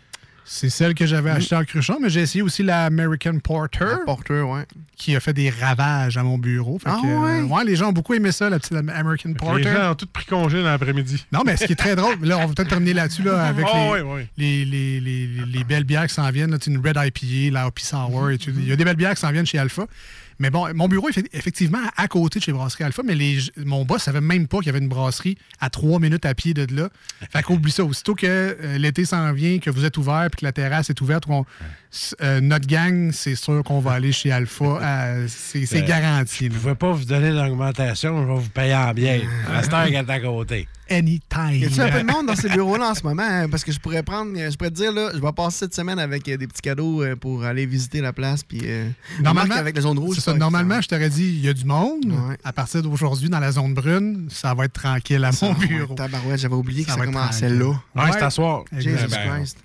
[0.50, 3.84] C'est celle que j'avais achetée en cruchon, mais j'ai essayé aussi la American Porter.
[3.86, 4.64] La Porter, ouais.
[4.96, 6.80] qui a fait des ravages à mon bureau.
[6.80, 7.66] Fait Ah que, euh, ouais?
[7.66, 9.64] les gens ont beaucoup aimé ça, la petite American Les Porter.
[9.74, 11.26] gens ont tous pris congé dans l'après-midi.
[11.34, 13.66] Non, mais ce qui est très drôle, là, on va peut-être terminer là-dessus là, avec
[13.70, 14.28] Oh, les, oui, oui.
[14.38, 16.52] Les, les- les- les- les belles bières qui s'en viennent.
[16.52, 18.32] là, une Red IPA, la Hoppy Sour.
[18.32, 18.52] et tout.
[18.56, 19.86] Il y a des belles bières qui s'en viennent chez Alpha.
[20.40, 23.86] Mais bon, mon bureau est effectivement à côté de chez Brasserie Alpha, mais les, mon
[23.86, 26.68] boss savait même pas qu'il y avait une brasserie à trois minutes à pied de
[26.76, 26.90] là.
[27.32, 27.84] Fait qu'oublie ça.
[27.84, 31.02] Aussitôt que euh, l'été s'en vient, que vous êtes ouvert puis que la terrasse est
[31.02, 31.46] ouverte, s-
[32.22, 34.66] euh, notre gang, c'est sûr qu'on va aller chez Alpha.
[34.88, 36.46] Euh, c'est Euh, garanti.
[36.46, 39.22] Je ne pouvais pas vous donner l'augmentation, je vais vous payer en bière.
[39.54, 40.68] À cette heure qu'elle est à côté.
[40.90, 41.52] Anytime.
[41.52, 43.24] Y a-tu un peu de monde dans ces bureaux-là en ce moment?
[43.28, 43.50] hein?
[43.50, 46.00] Parce que je pourrais prendre, je pourrais te dire, là, je vais passer cette semaine
[46.00, 48.42] avec euh, des petits cadeaux euh, pour aller visiter la place.
[48.44, 48.88] Puis, euh,
[49.22, 50.18] Normalement, avec la zone rouge.
[50.20, 50.34] ça.
[50.34, 52.06] Normalement, je t'aurais dit, il y a du monde.
[52.06, 52.38] Ouais.
[52.46, 55.90] À partir d'aujourd'hui, dans la zone brune, ça va être tranquille à mon bureau.
[55.90, 57.66] ouais, tabarouette, j'avais oublié que Ça ça, va être commençait là.
[57.96, 58.64] Ouais, c'est à soir.
[58.78, 59.58] Jesus Ben, Christ.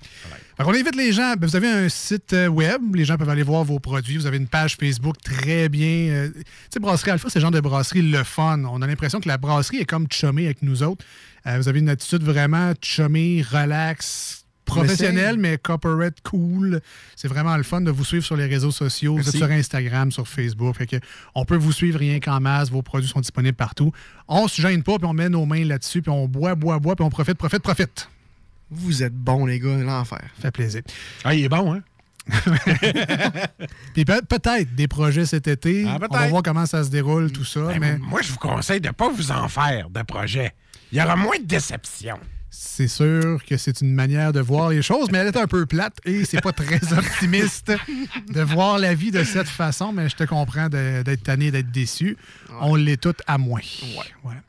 [0.57, 1.33] Fait qu'on invite les gens.
[1.37, 4.17] ben, vous avez un site euh, web, les gens peuvent aller voir vos produits.
[4.17, 5.87] Vous avez une page Facebook très bien.
[5.87, 6.43] euh, tu
[6.73, 8.63] sais, Brasserie Alpha, c'est le genre de brasserie le fun.
[8.65, 11.03] On a l'impression que la brasserie est comme chumée avec nous autres.
[11.47, 16.81] Euh, vous avez une attitude vraiment chumée, relax, professionnel, mais corporate cool.
[17.15, 20.11] C'est vraiment le fun de vous suivre sur les réseaux sociaux, vous êtes sur Instagram,
[20.11, 20.75] sur Facebook.
[20.77, 20.97] Fait que
[21.35, 23.91] on peut vous suivre rien qu'en masse, vos produits sont disponibles partout.
[24.27, 26.95] On se gêne pas, puis on met nos mains là-dessus, puis on boit, boit, boit,
[26.95, 28.07] puis on profite, profite, profite.
[28.73, 30.21] Vous êtes bons, les gars, l'enfer.
[30.41, 30.81] Fait plaisir.
[31.23, 31.81] Ah, il est bon, hein?
[33.93, 35.85] Puis peut- peut-être des projets cet été.
[35.87, 37.61] Ah, on va voir comment ça se déroule, tout ça.
[37.67, 40.53] Ben, mais Moi, je vous conseille de ne pas vous en faire de projet.
[40.91, 42.17] Il y aura moins de déception.
[42.49, 45.65] c'est sûr que c'est une manière de voir les choses, mais elle est un peu
[45.65, 47.71] plate et c'est pas très optimiste
[48.29, 52.15] de voir la vie de cette façon, mais je te comprends d'être tanné, d'être déçu.
[52.61, 53.61] On l'est toutes à moins.
[54.23, 54.39] Voilà.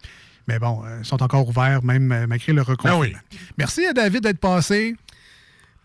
[0.48, 3.00] Mais bon, euh, ils sont encore ouverts, même euh, malgré le reconfinement.
[3.00, 3.14] oui.
[3.56, 4.94] Merci à David d'être passé.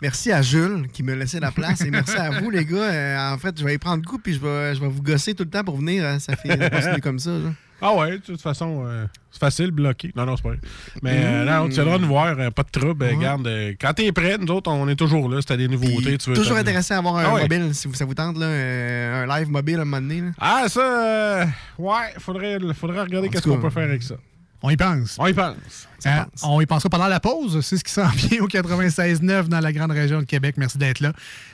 [0.01, 2.77] Merci à Jules qui me laissait la place et merci à vous, les gars.
[2.77, 5.33] Euh, en fait, je vais y prendre coup puis je vais, je vais vous gosser
[5.35, 6.03] tout le temps pour venir.
[6.05, 7.31] euh, Ça fait continuer comme ça.
[7.31, 7.51] là.
[7.81, 10.11] Ah ouais, de toute façon, euh, c'est facile, bloqué.
[10.13, 10.59] Non, non, c'est pas vrai.
[11.01, 13.05] Mais euh, non, tu viendras nous voir, euh, pas de trouble.
[13.05, 15.39] euh, Garde, euh, quand t'es prêt, nous autres, on est toujours là.
[15.39, 16.35] Si t'as des nouveautés, tu veux.
[16.35, 17.41] Toujours intéressé à avoir un Ah ouais.
[17.43, 20.19] mobile, si ça vous tente, là, euh, un live mobile à un moment donné.
[20.19, 20.27] là.
[20.41, 21.45] Ah, ça, euh,
[21.77, 24.15] ouais, faudrait, faudrait regarder qu'est-ce qu'on peut faire avec ça.
[24.61, 25.17] On y pense.
[25.19, 25.87] On y pense.
[26.05, 27.59] Hein, on y pensera pendant la pause.
[27.61, 30.55] C'est ce qui s'en vient au 96.9 dans la grande région de Québec.
[30.57, 31.13] Merci d'être là.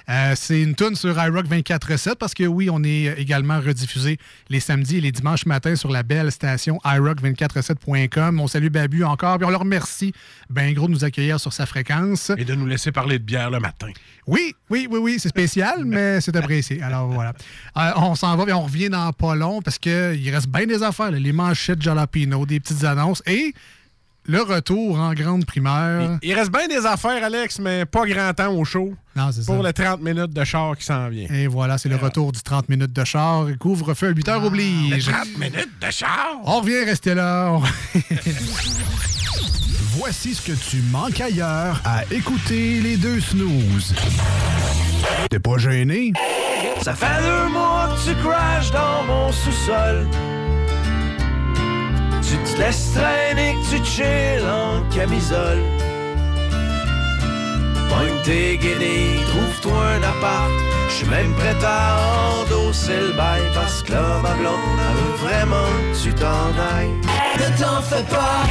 [0.09, 4.17] Euh, c'est une tune sur iRock 24.7 parce que oui, on est également rediffusé
[4.49, 8.39] les samedis et les dimanches matins sur la belle station iRock247.com.
[8.39, 9.37] On salue Babu encore.
[9.37, 10.13] Puis on le remercie
[10.49, 12.31] ben gros de nous accueillir sur sa fréquence.
[12.37, 13.89] Et de nous laisser parler de bière le matin.
[14.27, 16.81] Oui, oui, oui, oui, c'est spécial, mais c'est apprécié.
[16.81, 17.33] Alors voilà.
[17.77, 20.83] Euh, on s'en va et on revient dans pas long parce qu'il reste bien des
[20.83, 21.11] affaires.
[21.11, 21.19] là.
[21.19, 23.53] Les manchettes Jalapino, des petites annonces et
[24.27, 26.17] le retour en grande primeur.
[26.23, 28.93] Il reste bien des affaires, Alex, mais pas grand temps au show.
[29.15, 29.67] Non, c'est Pour ça.
[29.67, 31.27] les 30 minutes de char qui s'en vient.
[31.29, 33.45] Et voilà, c'est le retour du 30 minutes de char.
[33.59, 35.05] Couvre-feu, 8 heures oblige.
[35.09, 36.29] 30 minutes de char!
[36.43, 37.51] On revient, restez là.
[37.51, 37.61] On-
[39.97, 43.95] Voici ce que tu manques ailleurs à écouter les deux snooze.
[45.29, 46.11] T'es pas gêné?
[46.81, 50.05] Ça fait deux mois que tu crashes dans mon sous-sol.
[52.27, 55.61] Tu te laisses traîner, que tu chilles en camisole.
[57.89, 60.51] Pogne tes guenilles, trouve-toi un appart.
[60.89, 61.97] Je suis même prêt à
[62.41, 64.55] endosser le bail parce que là, ma blonde,
[64.95, 66.95] veut vraiment que tu t'en ailles.
[67.37, 68.43] Ne t'en fais pas,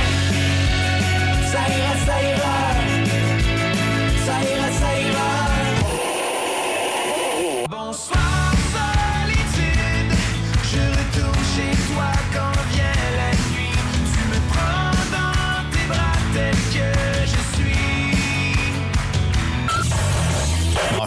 [1.51, 2.84] ça ira, ça ira.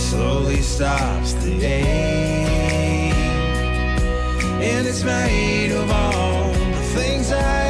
[0.00, 3.14] slowly stops the ache.
[4.62, 7.69] And it's made of all the things I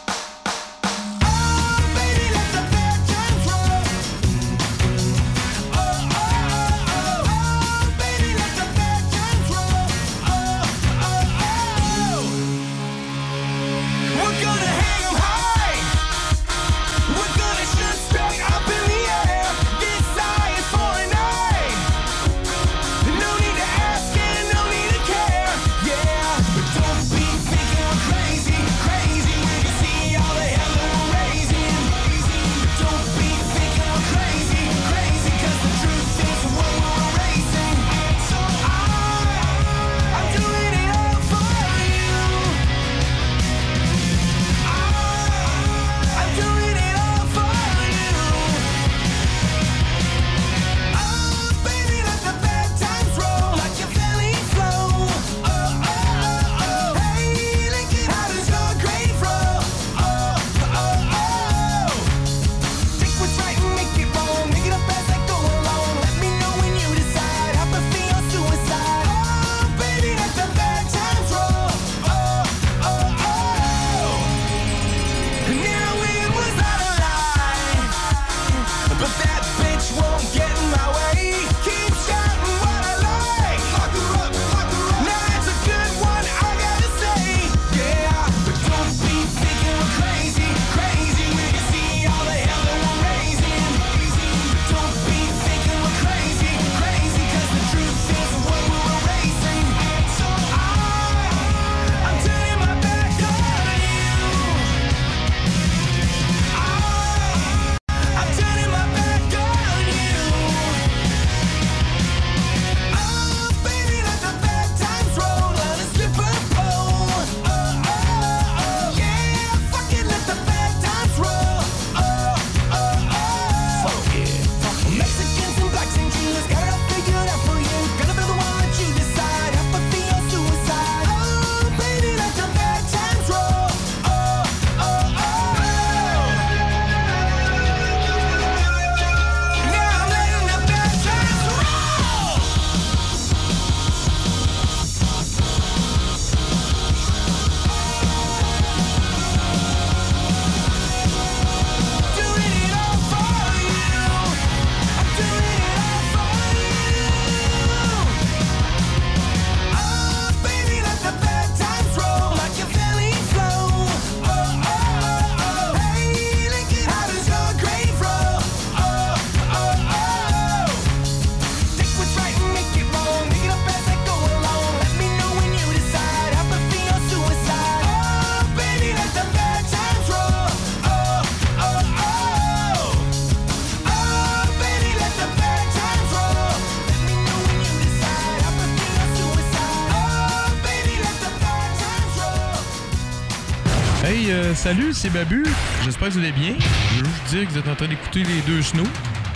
[194.71, 195.45] Salut, c'est Babu.
[195.83, 196.55] J'espère que vous allez bien.
[196.57, 198.87] Je veux juste dire que vous êtes en train d'écouter les deux snows.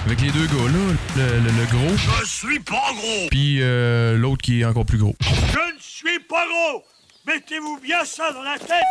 [0.05, 1.93] Avec les deux gars là, le, le, gros.
[2.21, 3.27] Je suis pas gros!
[3.29, 5.13] Puis euh, l'autre qui est encore plus gros.
[5.19, 6.85] Je ne suis pas gros!
[7.27, 8.85] Mettez-vous bien ça dans la tête!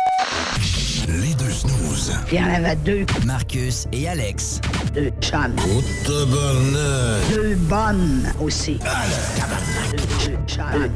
[1.07, 2.13] Les deux snooze.
[2.31, 3.07] Il y en avait deux.
[3.25, 4.61] Marcus et Alex.
[4.93, 5.55] Deux chums.
[5.67, 7.33] Oh, tabarnak!
[7.33, 8.79] Deux bonnes aussi.
[8.85, 9.03] Ah,
[9.35, 9.95] tabarnak!
[9.95, 10.89] Deux, deux.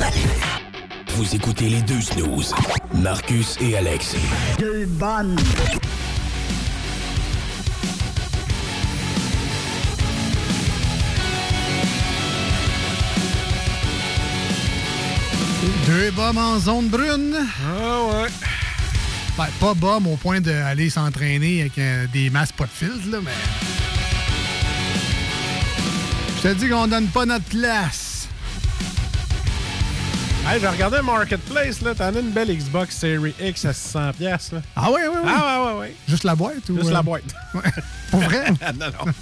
[0.00, 0.47] Deux.
[1.18, 2.54] Vous écoutez les deux snooze.
[2.94, 4.14] Marcus et Alex.
[4.56, 5.34] Deux bonnes.
[15.88, 17.34] Deux bombes en zone brune.
[17.66, 18.28] Ah ouais.
[19.36, 23.18] Ben, pas bombes au point d'aller s'entraîner avec euh, des masques pas de filtre, là,
[23.24, 23.32] mais.
[26.36, 28.07] Je te dis qu'on donne pas notre place.
[30.50, 31.94] Hey, j'ai regardé Marketplace, là.
[31.94, 34.62] T'en as une belle Xbox Series X à 600$, piastres, là.
[34.74, 35.30] Ah oui, oui, oui.
[35.30, 35.94] Ah ouais, ouais, ouais.
[36.08, 36.76] Juste la boîte ou.
[36.76, 37.24] Juste euh, la boîte.
[38.10, 38.50] Pour vrai?
[38.80, 39.12] non, non.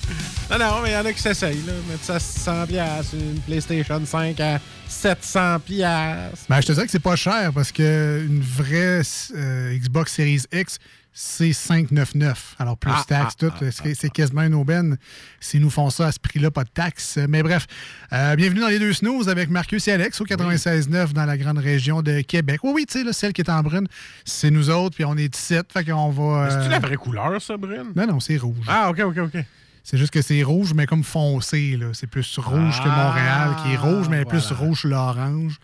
[0.52, 1.72] Non, non, mais il y en a qui s'essayent, là.
[1.90, 5.58] Mettre ça à 600$, piastres, une PlayStation 5 à 700$.
[5.58, 6.46] piastres.
[6.48, 9.02] Ben, je te dirais que c'est pas cher parce que une vraie
[9.34, 10.78] euh, Xbox Series X,
[11.18, 12.56] c'est 599.
[12.58, 13.52] Alors, plus Ah, taxes, ah, tout.
[13.72, 14.98] c'est c'est quasiment une aubaine
[15.40, 17.18] s'ils nous font ça à ce prix-là, pas de taxes.
[17.26, 17.66] Mais bref,
[18.12, 21.56] euh, bienvenue dans les deux snooze avec Marcus et Alex au 96.9 dans la grande
[21.56, 22.60] région de Québec.
[22.64, 23.88] Oui, oui, tu sais, celle qui est en brune,
[24.26, 25.72] c'est nous autres, puis on est 17.
[25.72, 26.50] Fait qu'on va.
[26.50, 27.92] C'est-tu euh, la vraie couleur, ça, Brune?
[27.96, 28.66] Non, non, c'est rouge.
[28.68, 29.44] Ah, OK, OK, OK.
[29.84, 31.78] C'est juste que c'est rouge, mais comme foncé.
[31.78, 31.86] là.
[31.94, 35.56] C'est plus rouge que Montréal, qui est rouge, mais plus Ah, rouge l'orange.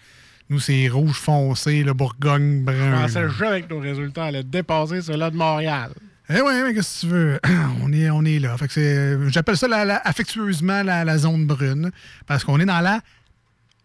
[0.52, 3.00] Nous, c'est rouge foncé, le Bourgogne brun.
[3.02, 5.92] pensais juste avec nos résultats, elle a dépassé ceux-là de Montréal.
[6.28, 7.40] Eh oui, mais qu'est-ce que tu veux?
[7.82, 8.54] on, est, on est là.
[8.58, 11.90] Fait que c'est- J'appelle ça la- la- affectueusement la, la zone brune,
[12.26, 13.00] parce qu'on est dans la...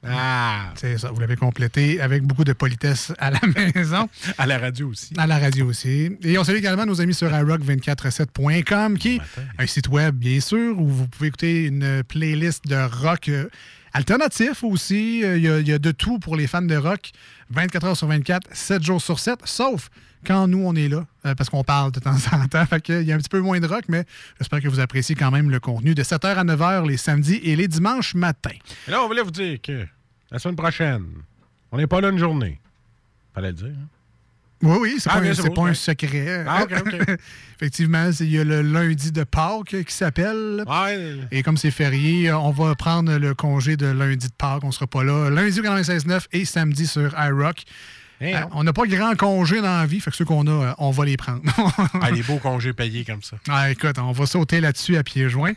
[0.06, 0.72] Ah!
[0.76, 3.40] C'est ça, vous l'avez complété avec beaucoup de politesse à la
[3.76, 4.08] maison.
[4.38, 5.14] À la radio aussi.
[5.18, 6.12] À la radio aussi.
[6.22, 9.22] Et on salue également nos amis sur iRock247.com, qui est
[9.58, 13.50] un site web, bien sûr, où vous pouvez écouter une playlist de rock euh,
[13.98, 15.24] alternatif aussi.
[15.24, 17.12] Euh, Il y, a, de tout pour les fans de rock,
[17.50, 19.90] 24 heures sur 24, 7 jours sur 7, sauf
[20.26, 22.66] quand nous, on est là, euh, parce qu'on parle de temps en temps.
[22.90, 24.04] Il y a un petit peu moins de rock, mais
[24.40, 27.56] j'espère que vous appréciez quand même le contenu de 7h à 9h les samedis et
[27.56, 28.50] les dimanches matins.
[28.88, 29.86] Et là, on voulait vous dire que
[30.32, 31.06] la semaine prochaine,
[31.72, 32.60] on n'est pas là une journée.
[33.34, 33.68] Fallait le dire.
[33.68, 33.88] hein?
[34.64, 36.46] Oui, oui, c'est Ah, pas, un- pas secret.
[36.48, 36.66] Ah.
[37.58, 40.64] Effectivement, il y a le lundi de Pâques qui s'appelle.
[40.68, 41.16] Ouais.
[41.32, 44.64] Et comme c'est férié, on va prendre le congé de lundi de Pâques.
[44.64, 45.30] On sera pas là.
[45.30, 47.64] Lundi au 96.9 et samedi sur iRock.
[48.20, 50.50] Eh Euh, on n'a pas grand congé dans la vie, fait que ceux qu'on a,
[50.70, 51.42] euh, on va les prendre.
[52.02, 53.38] Ah, les beaux congés payés comme ça.
[53.48, 55.54] Ah, écoute, on va sauter là-dessus à pieds joints.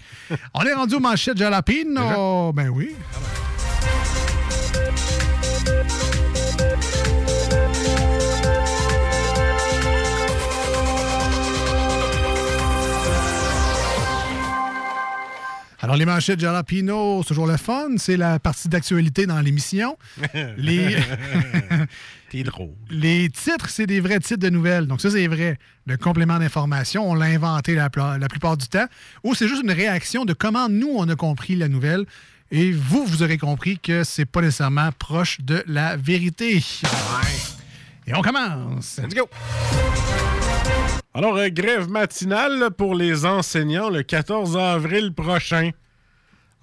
[0.53, 2.53] on est rendu aux manchettes jalapino.
[2.53, 2.90] Ben oui.
[15.83, 17.97] Alors, les manchettes jalapino, c'est toujours le fun.
[17.97, 19.97] C'est la partie d'actualité dans l'émission.
[20.59, 20.97] Les...
[22.31, 22.74] T'es drôle.
[22.91, 24.87] Les titres, c'est des vrais titres de nouvelles.
[24.87, 25.59] Donc, ça, c'est vrai.
[25.87, 28.87] Le complément d'information, on l'a inventé la, plupart du temps.
[29.24, 32.05] Ou c'est juste une réaction de comment nous, on a compris la nouvelle.
[32.53, 36.62] Et vous, vous aurez compris que c'est pas nécessairement proche de la vérité.
[38.07, 39.01] Et on commence.
[39.03, 39.28] Let's go!
[41.12, 45.70] Alors, euh, grève matinale pour les enseignants le 14 avril prochain.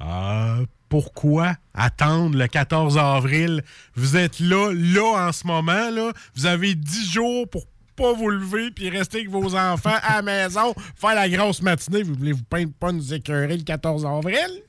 [0.02, 3.64] Euh, pourquoi attendre le 14 avril?
[3.96, 6.12] Vous êtes là, là, en ce moment, là.
[6.36, 10.22] Vous avez 10 jours pour pas vous lever puis rester avec vos enfants à la
[10.22, 12.04] maison, faire la grosse matinée.
[12.04, 14.64] Vous voulez vous peindre pas nous écœurer le 14 avril?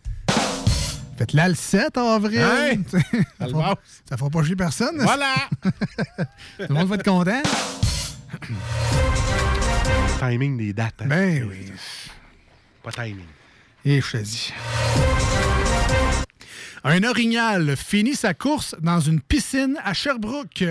[1.16, 2.41] Faites là le 7 avril.
[2.41, 2.82] Hein?
[3.39, 3.74] ça, fera,
[4.09, 4.99] ça fera pas chier personne.
[4.99, 5.34] Voilà!
[5.62, 7.43] Tout le monde va être content.
[10.20, 10.95] timing des dates.
[11.01, 11.07] hein.
[11.07, 11.72] Ben oui.
[12.83, 13.24] Pas timing.
[13.85, 14.53] Et je te dis.
[16.85, 20.64] Un orignal finit sa course dans une piscine à Sherbrooke.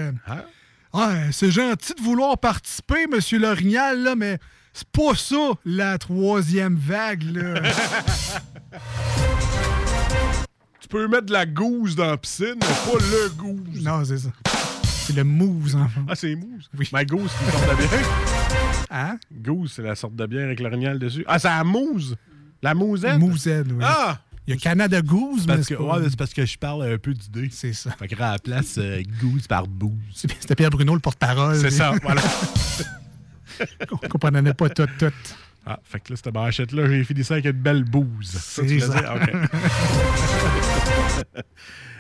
[0.94, 4.40] Ouais, c'est gentil de vouloir participer, monsieur l'orignal, là, mais
[4.74, 7.62] c'est pas ça, la troisième vague, là.
[10.80, 12.60] Tu peux mettre de la gousse dans la piscine, mais
[12.92, 13.82] pas le gousse.
[13.82, 14.30] Non, c'est ça.
[15.08, 16.06] C'est le mousse, enfin.
[16.10, 16.70] Ah, c'est mousse?
[16.78, 16.90] Oui.
[16.92, 18.88] Ma gousse, c'est une sorte de bière.
[18.92, 19.18] Hein?
[19.32, 21.24] Gousse, c'est la sorte de bière avec l'orignal dessus.
[21.28, 22.14] Ah, c'est la mousse.
[22.62, 23.18] La mousette?
[23.18, 23.82] Mousette, oui.
[23.82, 24.20] Ah!
[24.46, 26.98] Il y a Canada Goose, mais c'est ouais, mais c'est parce que je parle un
[26.98, 27.48] peu d'idée.
[27.54, 27.92] C'est ça.
[27.92, 29.94] Fait que à la place, euh, gousse par bouse.
[30.14, 31.58] C'était Pierre Bruno, le porte-parole.
[31.58, 32.22] C'est ça, voilà.
[33.92, 35.14] On comprenait pas tout, tout.
[35.66, 38.32] Ah, fait que là, cette manchette-là, j'ai fini ça avec une belle bouse.
[38.32, 39.16] Ça, C'est ça.
[39.16, 39.34] OK.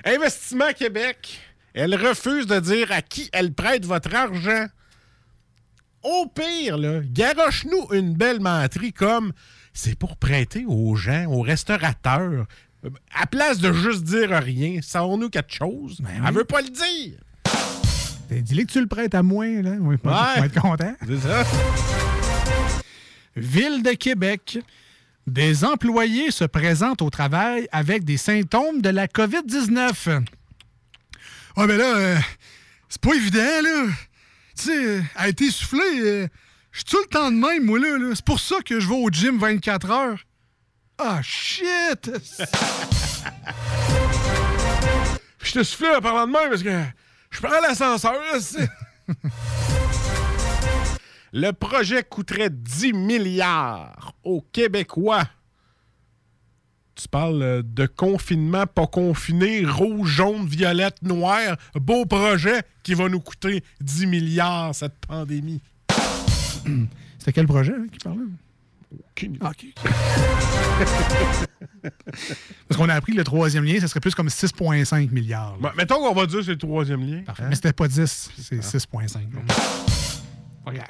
[0.05, 1.39] Investissement Québec.
[1.79, 4.65] Elle refuse de dire à qui elle prête votre argent.
[6.01, 9.31] Au pire, là, garoche-nous une belle menterie comme
[9.73, 12.47] c'est pour prêter aux gens, aux restaurateurs.
[12.83, 16.01] Euh, À place de juste dire rien, savons-nous quelque chose?
[16.25, 17.19] Elle veut pas le dire.
[18.29, 19.71] Ben, Dis-le que tu le prêtes à moi, là.
[19.79, 20.95] Oui, on va être content.
[21.07, 21.43] C'est ça.
[23.35, 24.57] Ville de Québec.
[25.27, 30.23] Des employés se présentent au travail avec des symptômes de la COVID-19.
[31.59, 32.17] Ah, mais là, euh,
[32.87, 33.85] c'est pas évident, là.
[34.55, 35.81] Tu sais, euh, a été soufflé.
[36.01, 36.27] euh,
[36.71, 37.97] je suis tout le temps de même, moi, là.
[37.97, 38.11] là.
[38.13, 40.19] C'est pour ça que je vais au gym 24 heures.
[40.99, 42.11] Ah, shit!
[45.43, 46.83] Je te soufflé en parlant de même parce que
[47.29, 48.13] je prends l'ascenseur.
[48.13, 48.37] là,
[51.31, 55.23] Le projet coûterait 10 milliards aux Québécois.
[56.97, 61.55] Tu parles euh, de confinement, pas confiné, rouge, jaune, violette, noir.
[61.75, 65.61] Beau projet qui va nous coûter 10 milliards, cette pandémie.
[67.19, 68.23] C'était quel projet hein, qui parlait?
[69.11, 69.37] Aucune.
[69.41, 69.51] Ah.
[72.67, 75.55] Parce qu'on a appris que le troisième lien, ça serait plus comme 6,5 milliards.
[75.77, 77.21] mettons qu'on va dire que c'est le troisième lien.
[77.23, 77.43] Parfait.
[77.43, 77.47] Hein?
[77.49, 79.13] Mais c'était pas 10, c'est 6,5.
[79.13, 79.41] là.
[80.65, 80.87] Pas grave.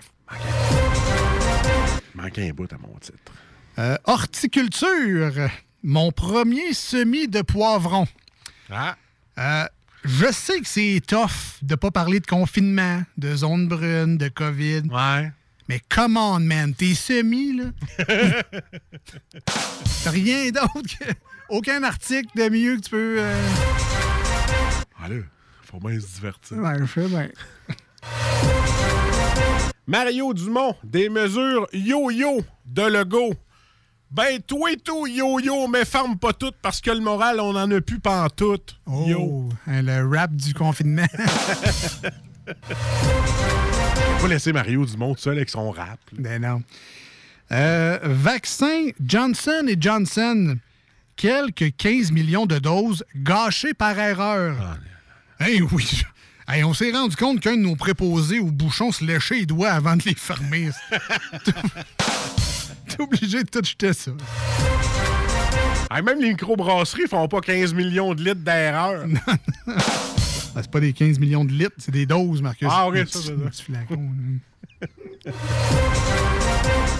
[2.15, 3.17] Manquait un bout à mon titre.
[3.77, 5.49] Euh, horticulture.
[5.83, 8.07] Mon premier semis de poivrons.
[8.69, 8.95] Ah.
[9.37, 9.65] Euh,
[10.03, 14.83] je sais que c'est tough de pas parler de confinement, de zone brune, de COVID.
[14.91, 15.31] Ouais.
[15.69, 17.65] Mais come on, man, tes semis, là.
[20.05, 21.05] Rien d'autre que.
[21.49, 23.15] Aucun article de mieux que tu peux.
[23.19, 23.49] euh,
[25.03, 25.23] Allez,
[25.63, 26.57] faut bien se divertir.
[26.57, 27.29] Ouais, je sais bien.
[29.85, 33.33] Mario Dumont, des mesures yo-yo de Legault.
[34.09, 37.69] Ben, toi et tout, yo-yo, mais ferme pas tout parce que le moral, on en
[37.69, 38.79] a plus pantoute.
[38.87, 39.19] Yo.
[39.19, 41.05] Oh, hein, le rap du confinement.
[42.47, 45.99] Faut pas laisser Mario Dumont tout seul avec son rap.
[46.13, 46.19] là.
[46.19, 46.63] ben non.
[47.51, 50.57] Euh, vaccin Johnson et Johnson.
[51.17, 54.77] Quelques 15 millions de doses gâchées par erreur.
[55.39, 56.03] Hey, oui.
[56.47, 59.71] Hey, on s'est rendu compte qu'un de nos préposés au bouchon se léchait les doigts
[59.71, 60.69] avant de les fermer.
[62.87, 64.11] T'es obligé de tout jeter ça.
[65.89, 69.05] Ah, même les microbrasseries font pas 15 millions de litres d'erreur.
[70.55, 72.67] Ah, c'est pas des 15 millions de litres, c'est des doses, Marcus.
[72.71, 73.33] Ah, ok, ça, c'est ça.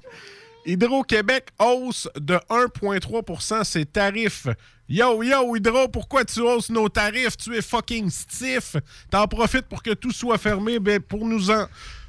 [0.67, 4.47] Hydro-Québec hausse de 1,3% ses tarifs.
[4.89, 7.37] Yo, yo, Hydro, pourquoi tu hausses nos tarifs?
[7.37, 8.75] Tu es fucking stiff.
[9.09, 11.67] T'en profites pour que tout soit fermé, ben pour nous en...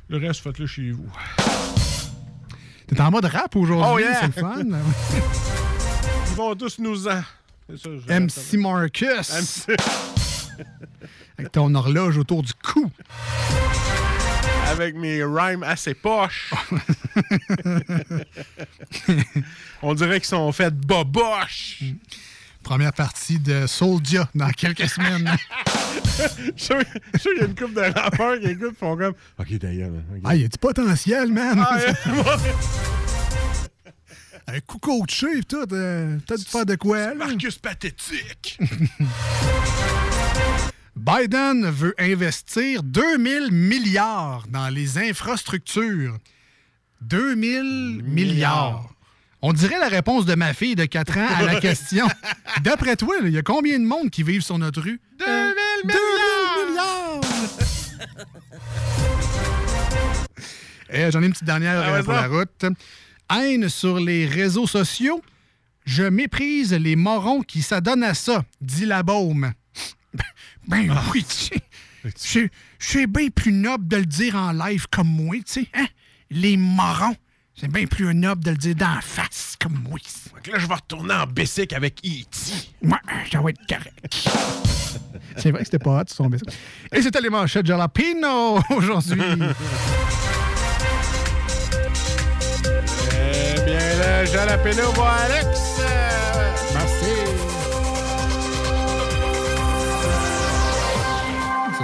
[0.08, 1.08] Le reste, faites-le chez vous.
[2.88, 4.20] T'es en mode rap aujourd'hui, Oh, yeah!
[4.20, 4.62] c'est le fun.
[6.30, 7.20] Ils vont tous nous en...
[7.76, 7.90] Ça,
[8.20, 9.30] MC Marcus.
[9.30, 9.76] MC.
[11.38, 12.90] Avec ton horloge autour du cou.
[14.68, 16.52] Avec mes rhymes assez poches.
[19.82, 21.82] On dirait qu'ils sont faits boboches.
[22.68, 25.34] Première partie de Soulja dans quelques semaines.
[26.18, 26.22] Je
[26.52, 26.82] suis sûr
[27.22, 29.88] qu'il y a une couple de rappeurs qui écoutent font comme OK, d'ailleurs.
[29.90, 30.20] ok.
[30.22, 31.64] Ah, il y a du potentiel, man?
[31.66, 31.78] Ah.
[34.48, 35.64] Un coup coaché tout.
[35.72, 37.14] euh, Peut-être faire de quoi, là.
[37.14, 38.58] Marcus pathétique.
[40.94, 46.18] Biden veut investir 2000 milliards dans les infrastructures.
[47.00, 48.90] 2000 milliards.
[49.40, 52.06] On dirait la réponse de ma fille de 4 ans à la question.
[52.62, 55.00] D'après toi, il y a combien de monde qui vivent sur notre rue?
[55.18, 55.54] 2000
[55.86, 57.20] milliards!
[60.90, 62.64] Eh, J'en ai une petite dernière Ah, euh, pour la route.
[63.30, 65.22] Haine sur les réseaux sociaux.
[65.84, 69.52] Je méprise les morons qui s'adonnent à ça, dit la baume.
[70.66, 71.02] Ben Ah.
[71.14, 71.62] oui, tu sais.
[72.14, 75.66] C'est- C'est bien plus noble de le dire en live comme moi, tu sais.
[75.74, 75.86] Hein?
[76.30, 77.16] Les morons.
[77.60, 79.98] C'est bien plus noble de le dire d'en face comme moi.
[80.04, 82.86] Fait que là, je vais retourner en bicycle avec E.T.
[82.86, 82.92] Ouais,
[83.32, 84.14] ça va être correct.
[85.36, 86.52] C'est vrai que c'était pas hot, son bicycle.
[86.92, 89.20] Et c'était les manchettes Jalapino aujourd'hui.
[93.12, 95.80] Eh bien, le jalapeno va Alex.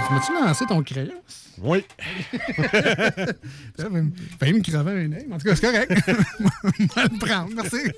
[0.07, 1.13] Tu m'as-tu lancé ton crayon?
[1.59, 1.83] Oui.
[3.77, 5.27] Va me- crever un œil.
[5.31, 5.91] En tout cas, c'est correct.
[6.63, 7.49] On va le prendre.
[7.55, 7.91] Merci.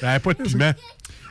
[0.00, 0.72] Ben, pas de piment.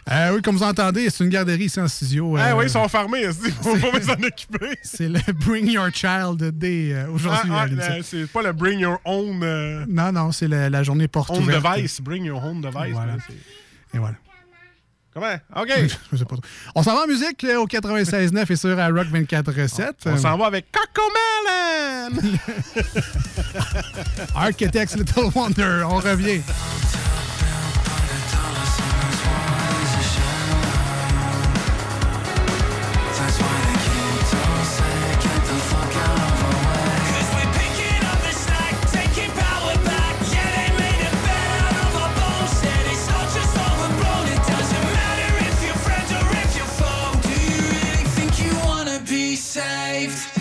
[0.09, 2.35] Euh, oui, comme vous entendez, c'est une garderie ici en studio.
[2.38, 3.22] Ah euh, oui, ils sont fermés.
[3.23, 4.76] Il faut pas s'en occuper.
[4.81, 7.51] C'est le Bring Your Child Day euh, aujourd'hui.
[7.53, 10.81] Ah, ah, le- c'est pas le Bring Your Own, euh, Non, non, c'est la, la
[10.81, 11.63] journée porte ouverte.
[11.77, 12.01] Device.
[12.01, 12.93] Bring Your Own Device.
[12.93, 13.13] Voilà.
[13.13, 14.15] là, c'est- Et voilà.
[15.14, 15.36] Comment?
[15.56, 15.70] OK.
[16.12, 16.46] Je sais pas trop.
[16.76, 19.94] On s'en va en musique euh, au 96.9 et sur à Rock 24.7.
[20.06, 22.32] On s'en va avec Cocomelon.
[24.36, 25.84] Architects Little Wonder.
[25.90, 26.42] On revient.
[49.41, 50.40] saved.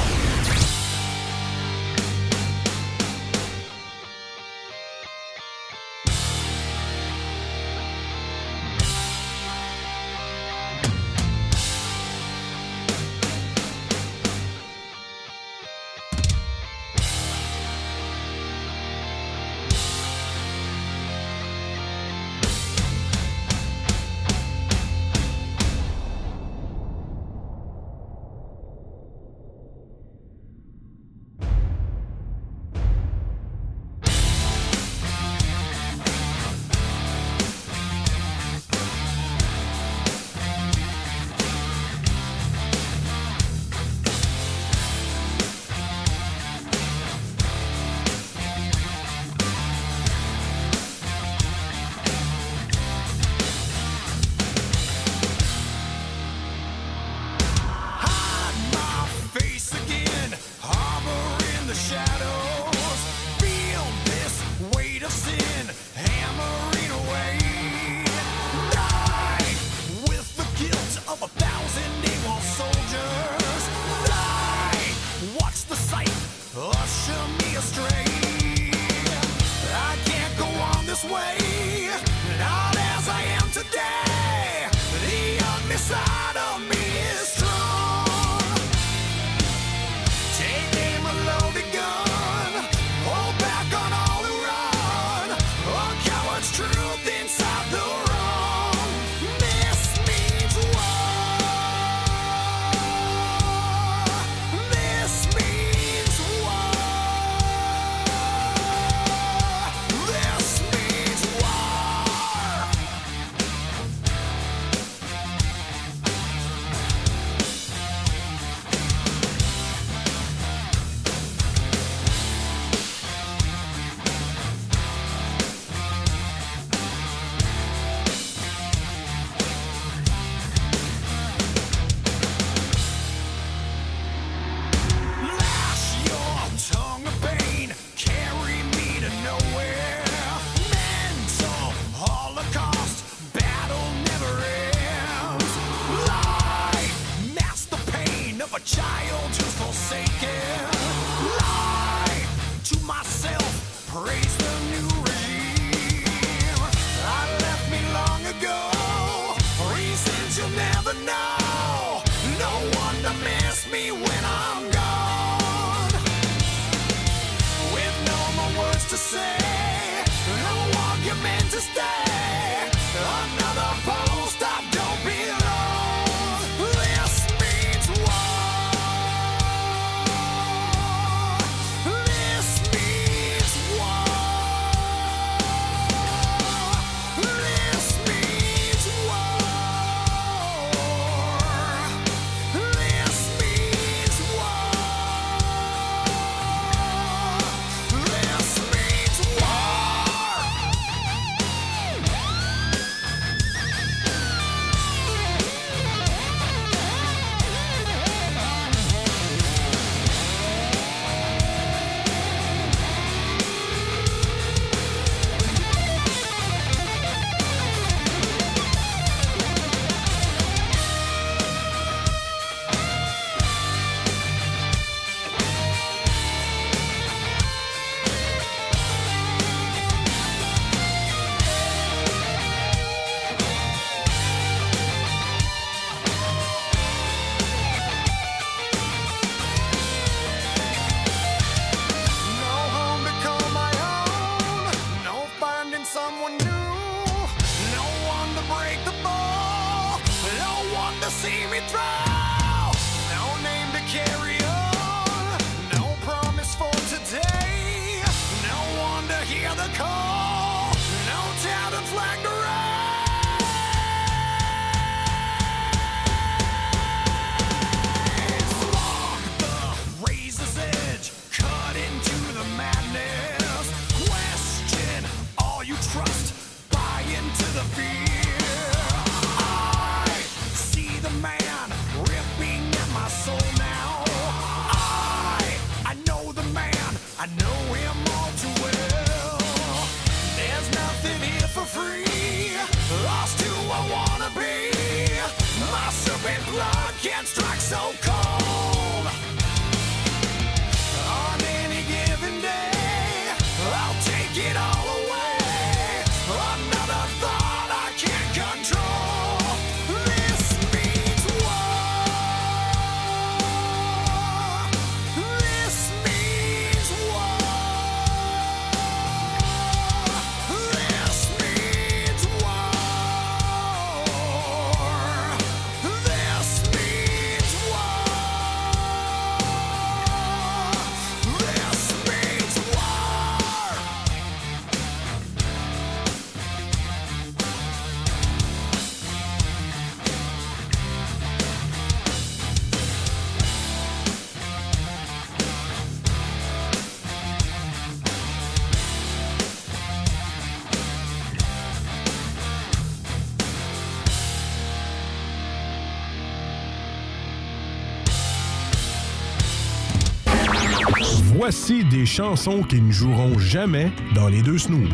[361.53, 364.87] Voici des chansons qui ne joueront jamais dans les deux snooze.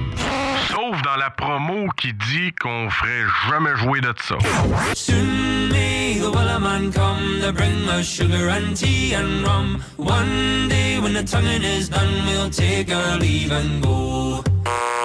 [0.71, 4.39] Sauf dans la promo qui dit qu'on ferait jamais jouer de ça.
[4.95, 9.83] Soon may the Wellerman come to bring us sugar and tea and rum.
[9.97, 14.43] One day when the tonguing is done, we'll take our leave and go.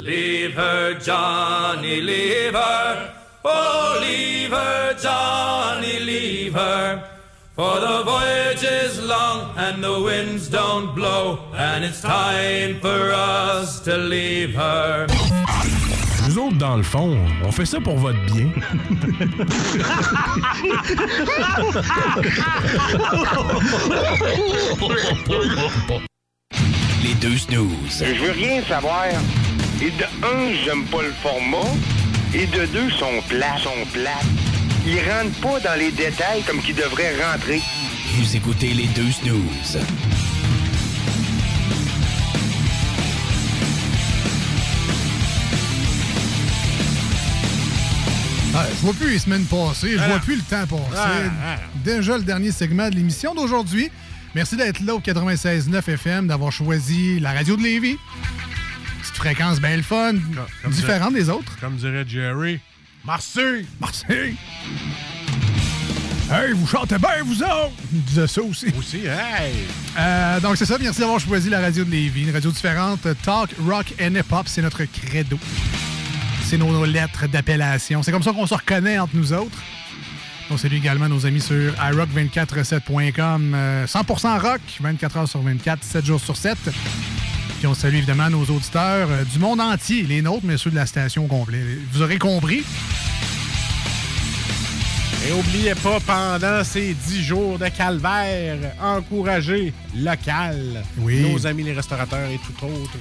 [0.01, 3.13] Leave her, Johnny, leave her.
[3.45, 7.11] Oh, leave her, Johnny, leave her.
[7.55, 13.79] For the voyage is long and the winds don't blow, and it's time for us
[13.81, 15.07] to leave her.
[16.27, 18.49] Nous autres, dans le fond, on fait ça pour votre bien.
[27.03, 28.05] Les deux snooze.
[28.05, 29.07] Je veux rien savoir.
[29.81, 31.71] Et de un, j'aime pas le format.
[32.35, 34.11] Et de deux, sont plats, sont plats.
[34.87, 37.61] Ils rentrent pas dans les détails comme qu'ils devraient rentrer.
[38.17, 39.79] Vous écoutez les deux snooze.
[48.55, 50.23] Ah, je vois plus les semaines passées, je Ah vois non.
[50.23, 50.97] plus le temps passer.
[50.97, 51.57] Ah, ah.
[51.85, 53.91] Déjà le dernier segment de l'émission d'aujourd'hui.
[54.35, 57.97] Merci d'être là au 96.9 FM, d'avoir choisi la radio de Lévis.
[59.01, 60.13] Petite fréquence bien le fun,
[60.63, 61.59] comme différente des autres.
[61.61, 62.61] Comme dirait Jerry.
[63.05, 63.67] Marseille!
[63.81, 64.37] Marseille!
[66.31, 67.73] Hey, vous chantez bien, vous autres!
[67.93, 68.67] Il disait ça aussi.
[68.79, 69.53] Aussi, hey!
[69.99, 70.79] Euh, donc, c'est ça.
[70.81, 72.23] Merci d'avoir choisi la radio de Lévis.
[72.23, 73.07] Une radio différente.
[73.23, 75.39] Talk, rock and hip-hop, c'est notre credo.
[76.53, 78.03] C'est nos, lettres d'appellation.
[78.03, 79.57] C'est comme ça qu'on se reconnaît entre nous autres.
[80.51, 83.53] On salue également nos amis sur iRock247.com.
[83.55, 86.59] euh, 100% rock, 24 heures sur 24, 7 jours sur 7.
[87.57, 90.75] Puis on salue évidemment nos auditeurs euh, du monde entier, les nôtres, mais ceux de
[90.77, 91.63] la station au complet.
[91.91, 92.63] Vous aurez compris.
[95.27, 101.33] Et oubliez pas, pendant ces 10 jours de calvaire, encouragez local, Oui.
[101.33, 102.99] nos amis les restaurateurs et tout autre.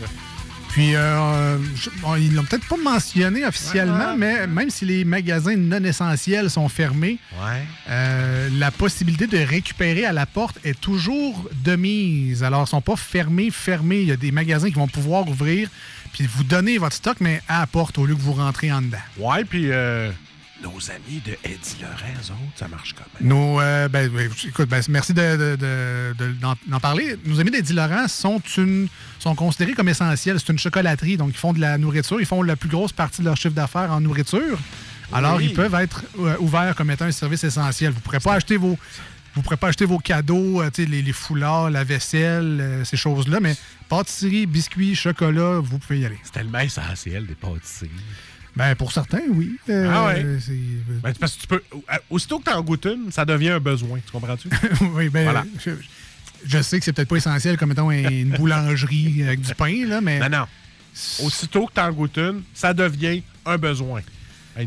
[0.72, 5.58] Puis, euh, je- bon, ils l'ont peut-être pas mentionné officiellement, mais même si les magasins
[5.58, 7.62] non essentiels sont fermés, Ouais.
[7.90, 12.42] euh, la possibilité de récupérer à la porte est toujours de mise.
[12.44, 14.00] Alors, ils sont pas fermés, fermés.
[14.02, 15.70] Il y a des magasins qui vont pouvoir ouvrir
[16.14, 18.82] puis vous donner votre stock, mais à la porte au lieu que vous rentrez en
[18.82, 18.98] dedans.
[19.18, 20.10] Ouais, puis euh,
[20.62, 23.30] nos amis de Eddie autres, ça marche quand même.
[23.30, 24.10] Nos, euh, ben,
[24.48, 27.16] écoute, ben, merci de, de- de- de- d'en, d'en parler.
[27.26, 28.88] Nos amis d'Eddie Laurent sont, une,
[29.20, 30.40] sont considérés comme essentiels.
[30.40, 32.20] C'est une chocolaterie, donc ils font de la nourriture.
[32.20, 34.60] Ils font la plus grosse partie de leur chiffre d'affaires en nourriture.
[35.14, 35.48] Alors, Oui.
[35.50, 37.92] ils peuvent être euh, ouverts comme étant un service essentiel.
[37.92, 38.78] Vous ne pourrez pas acheter vos...
[39.34, 43.40] Vous pourrez pas acheter vos cadeaux, euh, les, les foulards, la vaisselle, euh, ces choses-là,
[43.40, 43.56] mais
[43.88, 46.20] pâtisserie, biscuits, chocolat, vous pouvez y aller.
[46.24, 47.90] C'est tellement essentiel des pâtisseries.
[48.56, 49.58] Ben, pour certains, oui.
[49.70, 50.26] Euh, ah ouais?
[50.40, 50.52] c'est-
[51.02, 51.62] Ben, parce que tu peux.
[51.74, 54.00] euh, Aussitôt que tu en goûtes une, ça devient un besoin.
[54.06, 54.50] Tu comprends-tu?
[54.94, 55.46] oui, ben, Voilà.
[55.64, 55.72] je,
[56.46, 60.02] je sais que c'est peut-être pas essentiel comme étant une boulangerie avec du pain, là,
[60.02, 60.20] mais.
[60.30, 60.46] Non, non.
[61.24, 64.02] Aussitôt que tu en goûtes une, ça devient un besoin.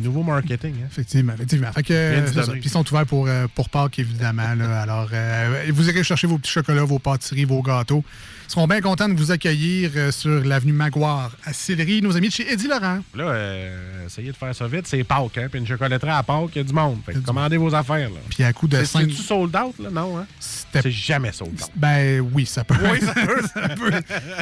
[0.02, 0.74] Nouveau marketing.
[0.82, 0.86] Hein?
[0.90, 1.72] Effectivement, effectivement.
[1.72, 2.52] Fait que, ça.
[2.62, 4.54] ils sont ouverts pour, euh, pour Pâques, évidemment.
[4.54, 4.80] là.
[4.82, 8.04] Alors, euh, vous irez chercher vos petits chocolats, vos pâtisseries, vos gâteaux.
[8.46, 12.28] Ils seront bien contents de vous accueillir euh, sur l'avenue Maguire à Sillery, nos amis
[12.28, 12.98] de chez Eddie Laurent.
[13.14, 15.38] Là, euh, essayez de faire ça vite, c'est Pâques.
[15.38, 15.46] Hein?
[15.50, 16.98] Puis une chocolaterie à Pâques, il y a du monde.
[17.06, 18.10] Fait que commandez vos affaires.
[18.10, 18.16] Là.
[18.28, 19.74] Puis à coup de C'est-tu sold out?
[19.78, 19.88] Là?
[19.90, 20.26] Non, hein?
[20.38, 21.70] C'est jamais sold out.
[21.74, 23.42] Ben oui, ça peut, Oui, ça peut.
[23.54, 23.92] ça peut,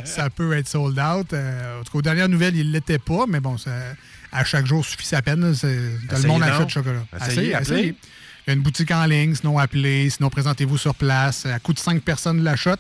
[0.04, 1.32] ça peut être sold out.
[1.32, 3.70] Euh, en tout cas, aux dernières nouvelles, il ne l'était pas, mais bon, ça-
[4.32, 5.54] à chaque jour suffit sa peine.
[5.54, 7.04] C'est- Le Essayez monde achète du chocolat.
[7.20, 7.94] Essayez, appelez.
[8.46, 11.46] Il y a une boutique en ligne, sinon appelez, sinon présentez-vous sur place.
[11.46, 12.76] À coût de 5 personnes l'achat.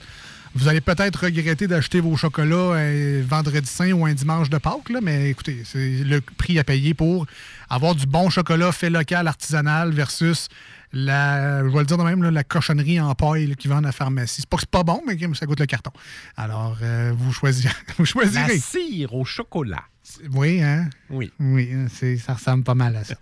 [0.54, 4.90] Vous allez peut-être regretter d'acheter vos chocolats un vendredi saint ou un dimanche de Pâques,
[4.90, 7.26] là, mais écoutez, c'est le prix à payer pour
[7.70, 10.48] avoir du bon chocolat fait local, artisanal, versus
[10.92, 13.78] la, je vais le dire de même, là, la cochonnerie en paille là, qui vend
[13.78, 14.42] à la pharmacie.
[14.42, 15.92] C'est pas que c'est pas bon, mais ça coûte le carton.
[16.36, 18.58] Alors, euh, vous, choisirez, vous La choisirez.
[18.58, 19.84] cire au chocolat.
[20.34, 20.90] Oui, hein?
[21.10, 21.30] Oui.
[21.38, 21.70] Oui,
[22.18, 23.14] ça ressemble pas mal à ça.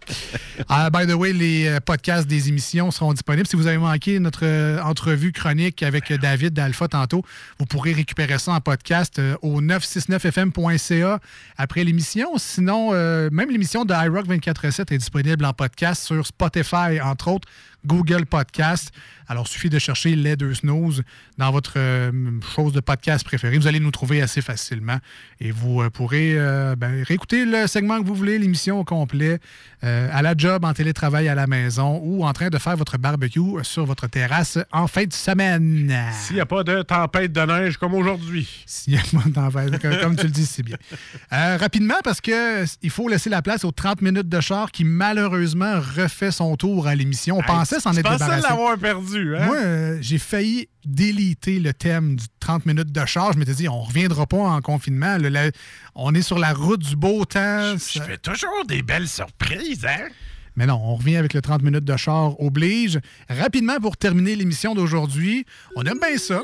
[0.68, 3.46] Ah, by the way, les euh, podcasts des émissions seront disponibles.
[3.46, 7.22] Si vous avez manqué notre euh, entrevue chronique avec euh, David d'Alpha tantôt,
[7.58, 11.20] vous pourrez récupérer ça en podcast euh, au 969fm.ca
[11.58, 12.38] après l'émission.
[12.38, 17.48] Sinon, euh, même l'émission de iRock 24.7 est disponible en podcast sur Spotify, entre autres,
[17.86, 18.92] Google Podcast.
[19.28, 21.02] Alors, il suffit de chercher les deux snooze
[21.38, 22.10] dans votre euh,
[22.54, 23.58] chose de podcast préférée.
[23.58, 24.98] Vous allez nous trouver assez facilement
[25.40, 26.36] et vous euh, pourrez
[26.70, 29.38] euh, ben, réécouter le segment que vous voulez, l'émission au complet,
[29.84, 32.98] euh, à la job, en télétravail à la maison ou en train de faire votre
[32.98, 35.94] barbecue sur votre terrasse en fin de semaine.
[36.12, 38.48] S'il n'y a pas de tempête de neige comme aujourd'hui.
[38.66, 40.76] S'il y a pas de tempête, comme- comme tu le dis, c'est bien.
[41.32, 44.82] Euh, rapidement, parce que il faut laisser la place aux 30 minutes de char qui
[44.84, 47.38] malheureusement refait son tour à l'émission.
[47.38, 48.42] On pensait s'en être débarrassé.
[48.48, 49.46] l'avoir perdu, hein?
[49.46, 53.32] Moi, euh, j'ai failli déliter le thème du 30 minutes de char.
[53.32, 55.18] Je m'étais dit, on reviendra pas en confinement.
[55.18, 55.50] Le- la-
[55.94, 57.72] on est sur la route du beau temps.
[57.74, 60.08] Je Ça- fais toujours des belles surprises, hein?
[60.56, 62.98] mais non, on revient avec le 30 minutes de char oblige.
[63.28, 65.46] Rapidement, pour terminer l'émission d'aujourd'hui,
[65.76, 66.40] on aime bien ça.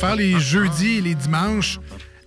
[0.00, 1.78] Faire les jeudis et les dimanches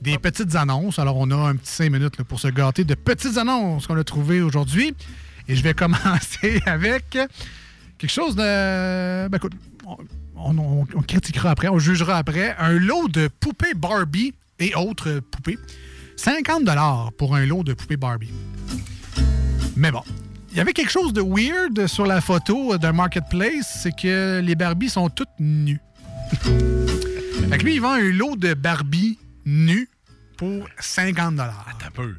[0.01, 0.99] des petites annonces.
[0.99, 3.97] Alors, on a un petit 5 minutes là, pour se gâter de petites annonces qu'on
[3.97, 4.93] a trouvées aujourd'hui.
[5.47, 9.27] Et je vais commencer avec quelque chose de...
[9.27, 9.53] Ben, écoute,
[9.85, 9.97] on,
[10.95, 12.55] on- critiquera après, on jugera après.
[12.59, 15.57] Un lot de poupées Barbie et autres poupées.
[16.17, 16.67] 50
[17.17, 18.31] pour un lot de poupées Barbie.
[19.75, 20.01] Mais bon,
[20.51, 24.55] il y avait quelque chose de weird sur la photo d'un marketplace, c'est que les
[24.55, 25.79] Barbies sont toutes nues.
[27.51, 29.89] fait lui, il vend un lot de Barbie nues
[30.37, 32.15] pour 50 Attends un peu.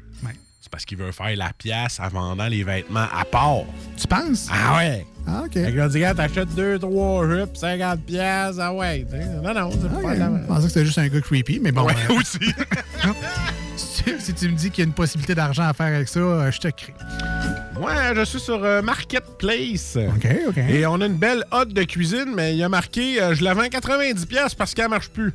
[0.67, 3.61] C'est parce qu'il veut faire la pièce en vendant les vêtements à part.
[3.95, 4.49] Tu penses?
[4.51, 5.05] Ah ouais?
[5.25, 5.53] Ah, OK.
[5.53, 9.07] Fait que là, t'achètes 2, 3 jupes, 50 pièces, ah ouais.
[9.41, 11.71] Non, non, c'est pas Ok, la Je pensais que c'était juste un gars creepy, mais
[11.71, 11.85] bon.
[11.85, 12.53] Ouais, euh, aussi.
[13.77, 16.19] si, si tu me dis qu'il y a une possibilité d'argent à faire avec ça,
[16.19, 16.93] euh, je te crée.
[17.79, 19.95] Moi, je suis sur euh, Marketplace.
[19.97, 20.57] OK, OK.
[20.57, 23.41] Et on a une belle hotte de cuisine, mais il y a marqué euh, je
[23.41, 25.33] la vends 90$ pièces parce qu'elle marche plus.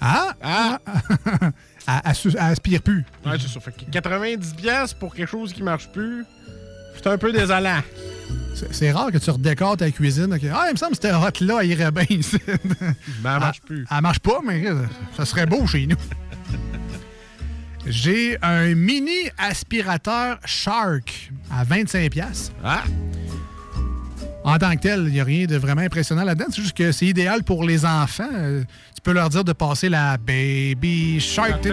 [0.00, 0.32] Ah!
[0.40, 0.78] Ah!
[1.88, 3.04] Elle elle elle aspire plus.
[3.24, 3.60] Ouais, c'est ça.
[3.60, 6.24] Fait que 90$ pièces pour quelque chose qui marche plus.
[6.96, 7.80] C'est un peu désolant.
[8.72, 10.36] C'est- rare que tu redécores ta cuisine.
[10.52, 12.36] Ah, il me semble que cette hot-là, elle irait bien ici.
[12.46, 13.86] Ben, elle marche plus.
[13.90, 14.84] Elle marche pas, mais euh,
[15.16, 15.96] ça serait beau chez nous.
[17.86, 22.10] J'ai un mini aspirateur Shark à 25$.
[22.10, 22.52] piastres.
[22.62, 22.84] Ah!
[24.42, 26.46] En tant que tel, il n'y a rien de vraiment impressionnant là-dedans.
[26.50, 28.28] C'est juste que c'est idéal pour les enfants.
[28.32, 28.62] Euh,
[28.94, 31.62] Tu peux leur dire de passer la Baby Shark.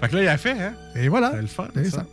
[0.00, 0.72] Fait que là, il a fait, hein?
[0.96, 1.32] Et voilà.
[1.34, 1.90] C'est le fun, ça.
[1.90, 2.06] ça.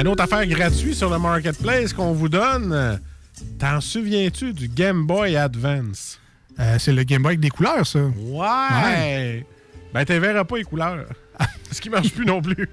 [0.00, 3.00] Une autre affaire gratuite sur le Marketplace qu'on vous donne.
[3.58, 6.18] T'en souviens-tu du Game Boy Advance?
[6.60, 8.00] Euh, c'est le Game Boy avec des couleurs, ça.
[8.00, 9.44] Ouais!
[9.92, 11.06] Ben, tu verras pas les couleurs.
[11.38, 12.68] Parce qu'il marche plus non plus.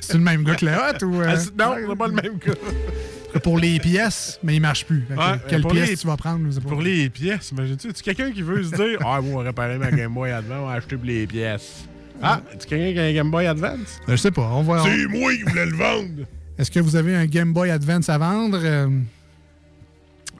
[0.00, 1.20] C'est le même gars que le hot ou.
[1.20, 1.26] euh?
[1.28, 3.40] Ah, non, c'est pas le même gars.
[3.44, 5.04] Pour les pièces, mais il marche plus.
[5.08, 5.16] Ouais,
[5.48, 6.52] quelle pièce les- tu vas prendre?
[6.60, 6.68] pas.
[6.68, 7.92] Pour les pièces, imagine-tu?
[7.92, 10.58] Tu quelqu'un qui veut se dire Ah, moi, on va réparer ma Game Boy Advance,
[10.62, 11.84] on va acheter pour les pièces.
[12.20, 14.00] Ah, tu quelqu'un qui a un Game Boy Advance?
[14.08, 14.50] Je sais pas.
[14.52, 14.82] On va.
[14.82, 16.26] C'est moi qui voulais le vendre!
[16.58, 18.58] Est-ce que vous avez un Game Boy Advance à vendre?
[18.62, 18.88] Euh,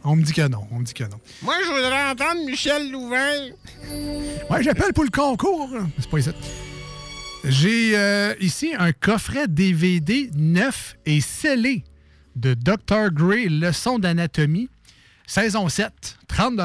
[0.03, 0.67] On me dit que non.
[0.73, 1.21] On me dit que non.
[1.43, 3.51] Moi, je voudrais entendre Michel Louvain.
[4.51, 5.71] Ouais, j'appelle pour le concours.
[5.99, 6.31] C'est pas ici.
[7.45, 11.85] J'ai euh, ici un coffret DVD neuf et scellé
[12.37, 13.11] de Dr.
[13.13, 14.69] Gray, Leçon d'anatomie,
[15.27, 16.61] saison 7, 30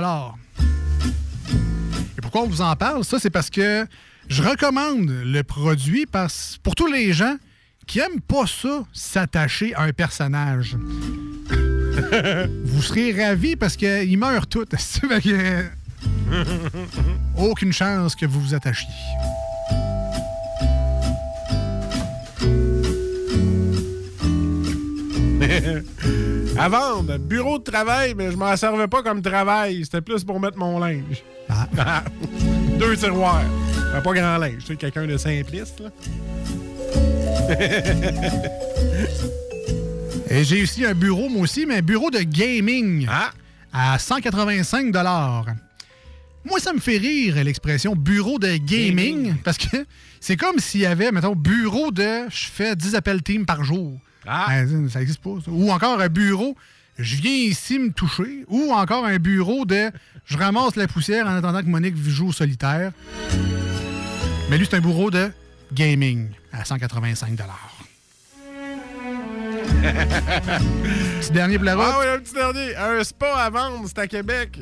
[2.18, 3.04] Et pourquoi on vous en parle?
[3.04, 3.88] Ça, c'est parce que
[4.28, 7.38] je recommande le produit parce, pour tous les gens
[7.88, 10.76] qui aiment pas ça, s'attacher à un personnage.
[12.66, 14.66] vous serez ravis parce qu'ils meurent tous.
[15.24, 15.66] Que,
[17.38, 18.88] aucune chance que vous vous attachiez.
[26.58, 29.84] à vendre, bureau de travail, mais je m'en servais pas comme travail.
[29.84, 31.24] C'était plus pour mettre mon linge.
[31.50, 31.68] Ah.
[32.80, 33.44] Deux tiroirs.
[33.94, 34.62] Fait Pas grand linge.
[34.62, 35.90] Tu sais, quelqu'un de simpliste, là.
[40.30, 43.08] Et j'ai aussi un bureau, moi aussi, mais un bureau de gaming
[43.72, 44.94] à 185
[46.44, 49.86] Moi, ça me fait rire l'expression bureau de gaming, parce que
[50.20, 54.00] c'est comme s'il y avait, mettons, bureau de je fais 10 appels team par jour.
[54.26, 55.36] Ben, ça n'existe pas.
[55.44, 55.52] ça.
[55.52, 56.56] Ou encore un bureau,
[56.98, 58.46] je viens ici me toucher.
[58.48, 59.92] Ou encore un bureau de
[60.26, 62.92] je ramasse la poussière en attendant que Monique joue au solitaire.
[64.50, 65.32] Mais lui, c'est un bureau de
[65.74, 67.38] gaming à 185
[71.20, 71.86] Petit dernier pour la route.
[71.88, 72.76] Ah oui, un petit dernier.
[72.76, 74.60] Un spa à vendre, c'est à Québec.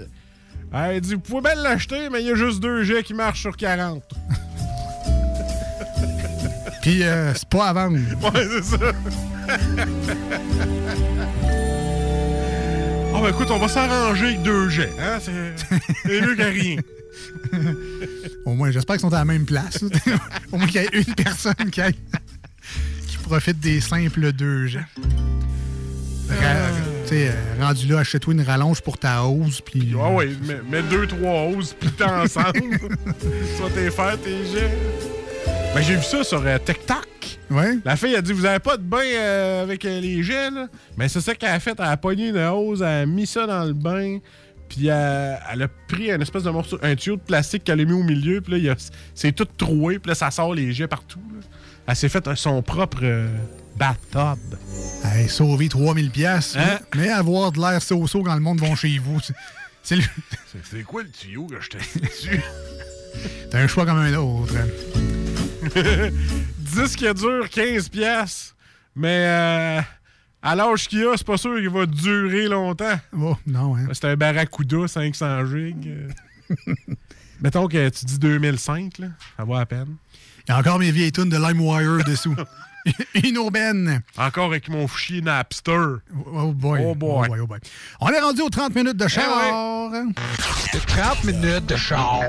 [0.72, 3.14] Ah, il dit, vous pouvez bien l'acheter, mais il y a juste deux jets qui
[3.14, 4.04] marchent sur 40.
[6.82, 7.98] Puis euh, c'est pas à vendre.
[8.22, 8.78] Ouais, c'est ça.
[13.16, 14.92] Ah, ben écoute, on va s'arranger avec deux jets.
[15.00, 15.20] Hein?
[16.06, 16.78] C'est mieux que rien.
[18.46, 19.84] Au moins, j'espère qu'ils sont à la même place.
[20.52, 21.82] Au moins qu'il y ait une personne qui,
[23.08, 24.68] qui profite des simples deux
[27.06, 29.62] sais, euh, rendu là, achète-toi une rallonge pour ta hausse.
[29.62, 32.78] Puis, Ah oui, mets, mets deux, trois hausses, puis t'es ensemble.
[33.60, 34.78] vas t'es faire tes jets.
[35.74, 37.08] Ben, j'ai vu ça sur euh, TikTok.
[37.54, 37.78] Ouais.
[37.86, 40.68] La fille a dit Vous avez pas de bain euh, avec euh, les jets, là?
[40.98, 41.76] Mais c'est ça qu'elle a fait.
[41.78, 44.20] Elle a pogné une hausse, elle a mis ça dans le bain,
[44.70, 44.92] puis elle
[45.62, 48.42] a pris un espèce de morceau, un tuyau de plastique qu'elle a mis au milieu,
[48.42, 48.76] puis là, il a-
[49.14, 51.20] c'est tout troué, puis là, ça sort les jets partout.
[51.34, 51.42] là.
[51.86, 53.28] Elle s'est fait euh, son propre euh,
[53.78, 54.40] bathtub.
[55.04, 56.80] Hey, sauver 3000 pièces, Hein?
[56.96, 59.20] mais avoir de l'air so-so quand le monde va chez vous.
[59.20, 59.34] c'est-
[59.84, 60.04] C'est le-
[60.72, 62.42] C'est quoi le tuyau que je t'ai dessus?
[63.52, 64.54] T'as un choix comme un autre.
[66.58, 68.56] Disque qui dure 15 pièces,
[68.96, 69.82] mais euh,
[70.42, 73.00] à l'âge qu'il a, c'est pas sûr qu'il va durer longtemps.
[73.18, 73.88] Oh, non, hein.
[73.94, 76.08] C'est un Barracuda 500 gigs.
[77.42, 79.08] Mettons que tu dis 2005, là,
[79.38, 79.96] ça va à peine.
[80.48, 82.36] Il y a encore mes vieilles tunes de LimeWire dessous.
[83.24, 84.02] Une aubaine.
[84.18, 86.02] Encore avec mon fichier Napster.
[86.34, 86.82] Oh boy.
[86.84, 87.30] Oh boy.
[87.42, 87.60] oh boy.
[88.02, 89.90] On est rendu aux 30 minutes de char.
[90.88, 92.22] 30 minutes de char.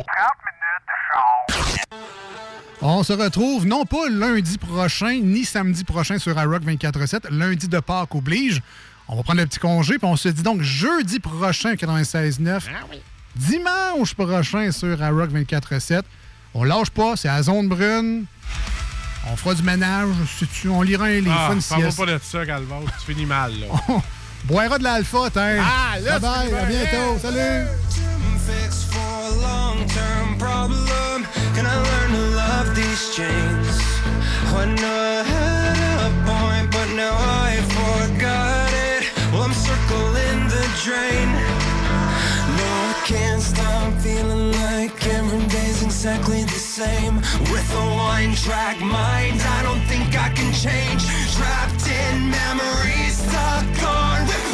[2.87, 7.31] On se retrouve non pas lundi prochain ni samedi prochain sur iRock 24-7.
[7.31, 8.61] Lundi de Pâques oblige.
[9.09, 12.61] On va prendre le petit congé, puis on se dit donc jeudi prochain 96.9.
[13.37, 16.03] Dimanche prochain sur iRock 24-7.
[16.53, 18.27] On lâche pas, c'est à zone brune.
[19.31, 20.09] On fera du ménage.
[20.39, 22.81] si tu- On lira un livre, Ah, parle pas de ça, Calvas.
[23.01, 23.67] Tu finis mal, là.
[24.45, 25.59] Boira de l'alpha, t'es.
[25.59, 26.79] Ah, là, bye, c'est bye, à bien.
[26.79, 27.19] bientôt.
[27.21, 27.67] Salut.
[28.47, 31.25] fix for a long-term problem?
[31.55, 33.81] Can I learn to love these chains?
[34.55, 39.11] I know I had a point, but now I forgot it.
[39.33, 41.29] Well, I'm circling the drain.
[42.59, 45.95] No, I can't stop feeling like every day's insane.
[46.21, 47.17] exactly the same
[47.51, 49.41] with a one-track mind.
[49.41, 51.24] I don't think I can change.
[51.35, 54.54] Trapped in memories, stuck on replay,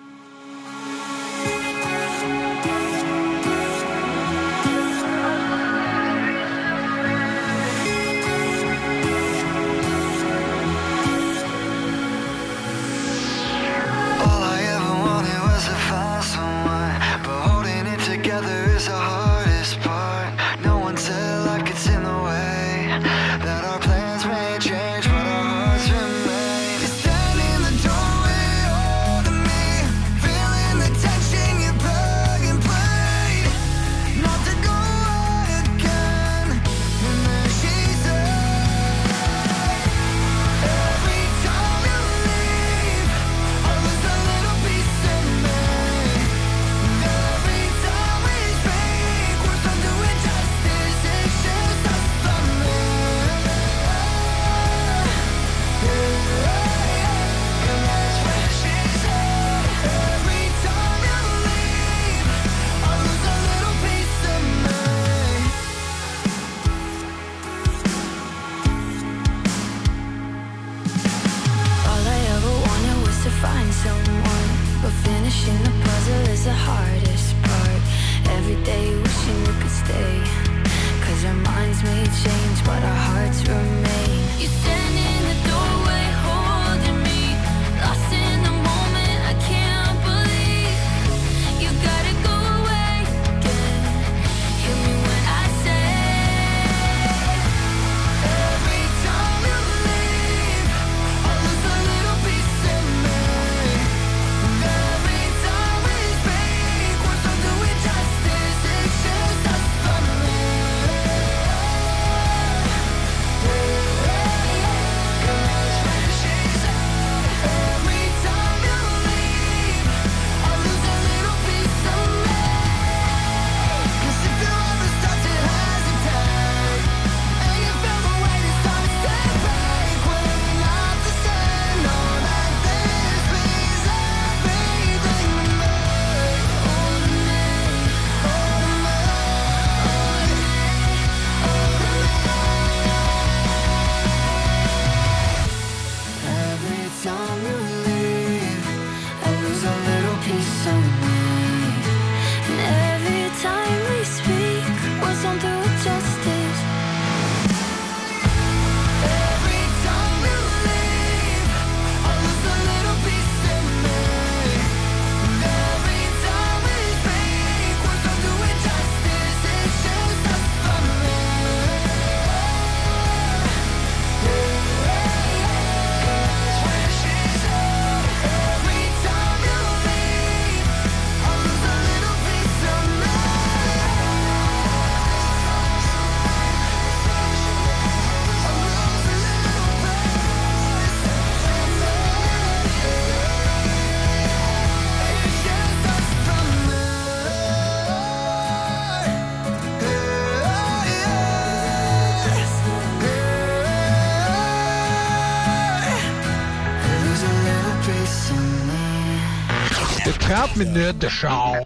[210.41, 211.65] ab mit Nerdschau.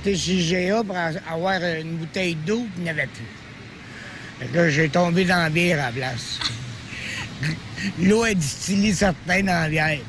[0.00, 4.70] Été chez GA pour avoir une bouteille d'eau, puis il n'y avait plus.
[4.70, 6.38] J'ai tombé dans la bière à la place.
[8.00, 10.00] L'eau est distillée certains dans la bière.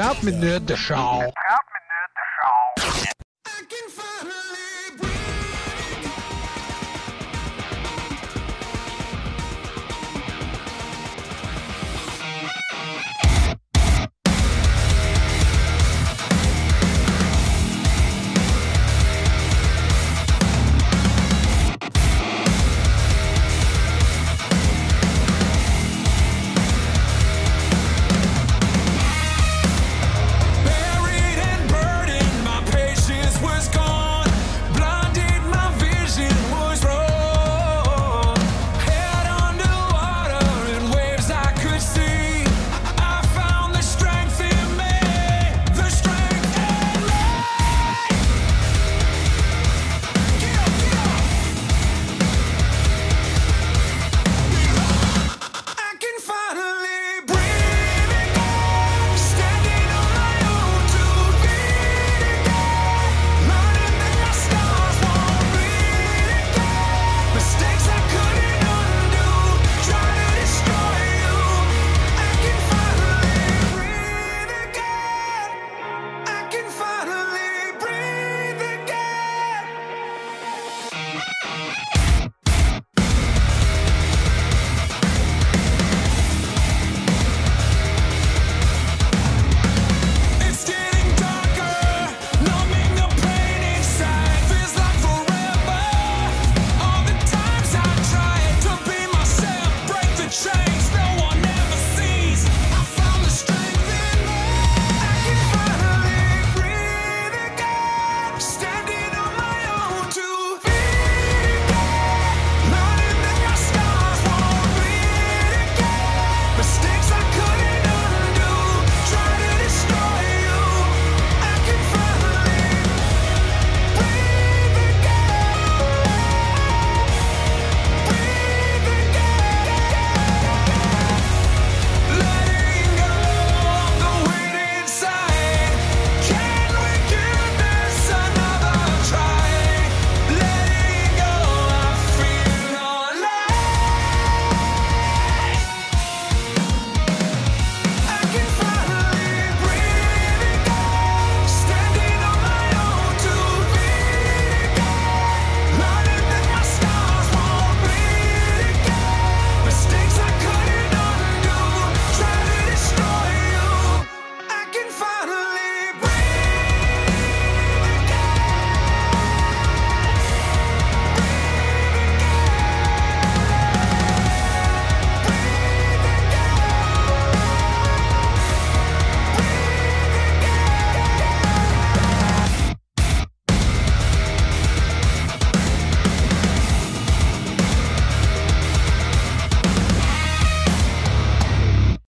[0.00, 1.18] De 30 minutes de char.
[1.18, 1.39] 30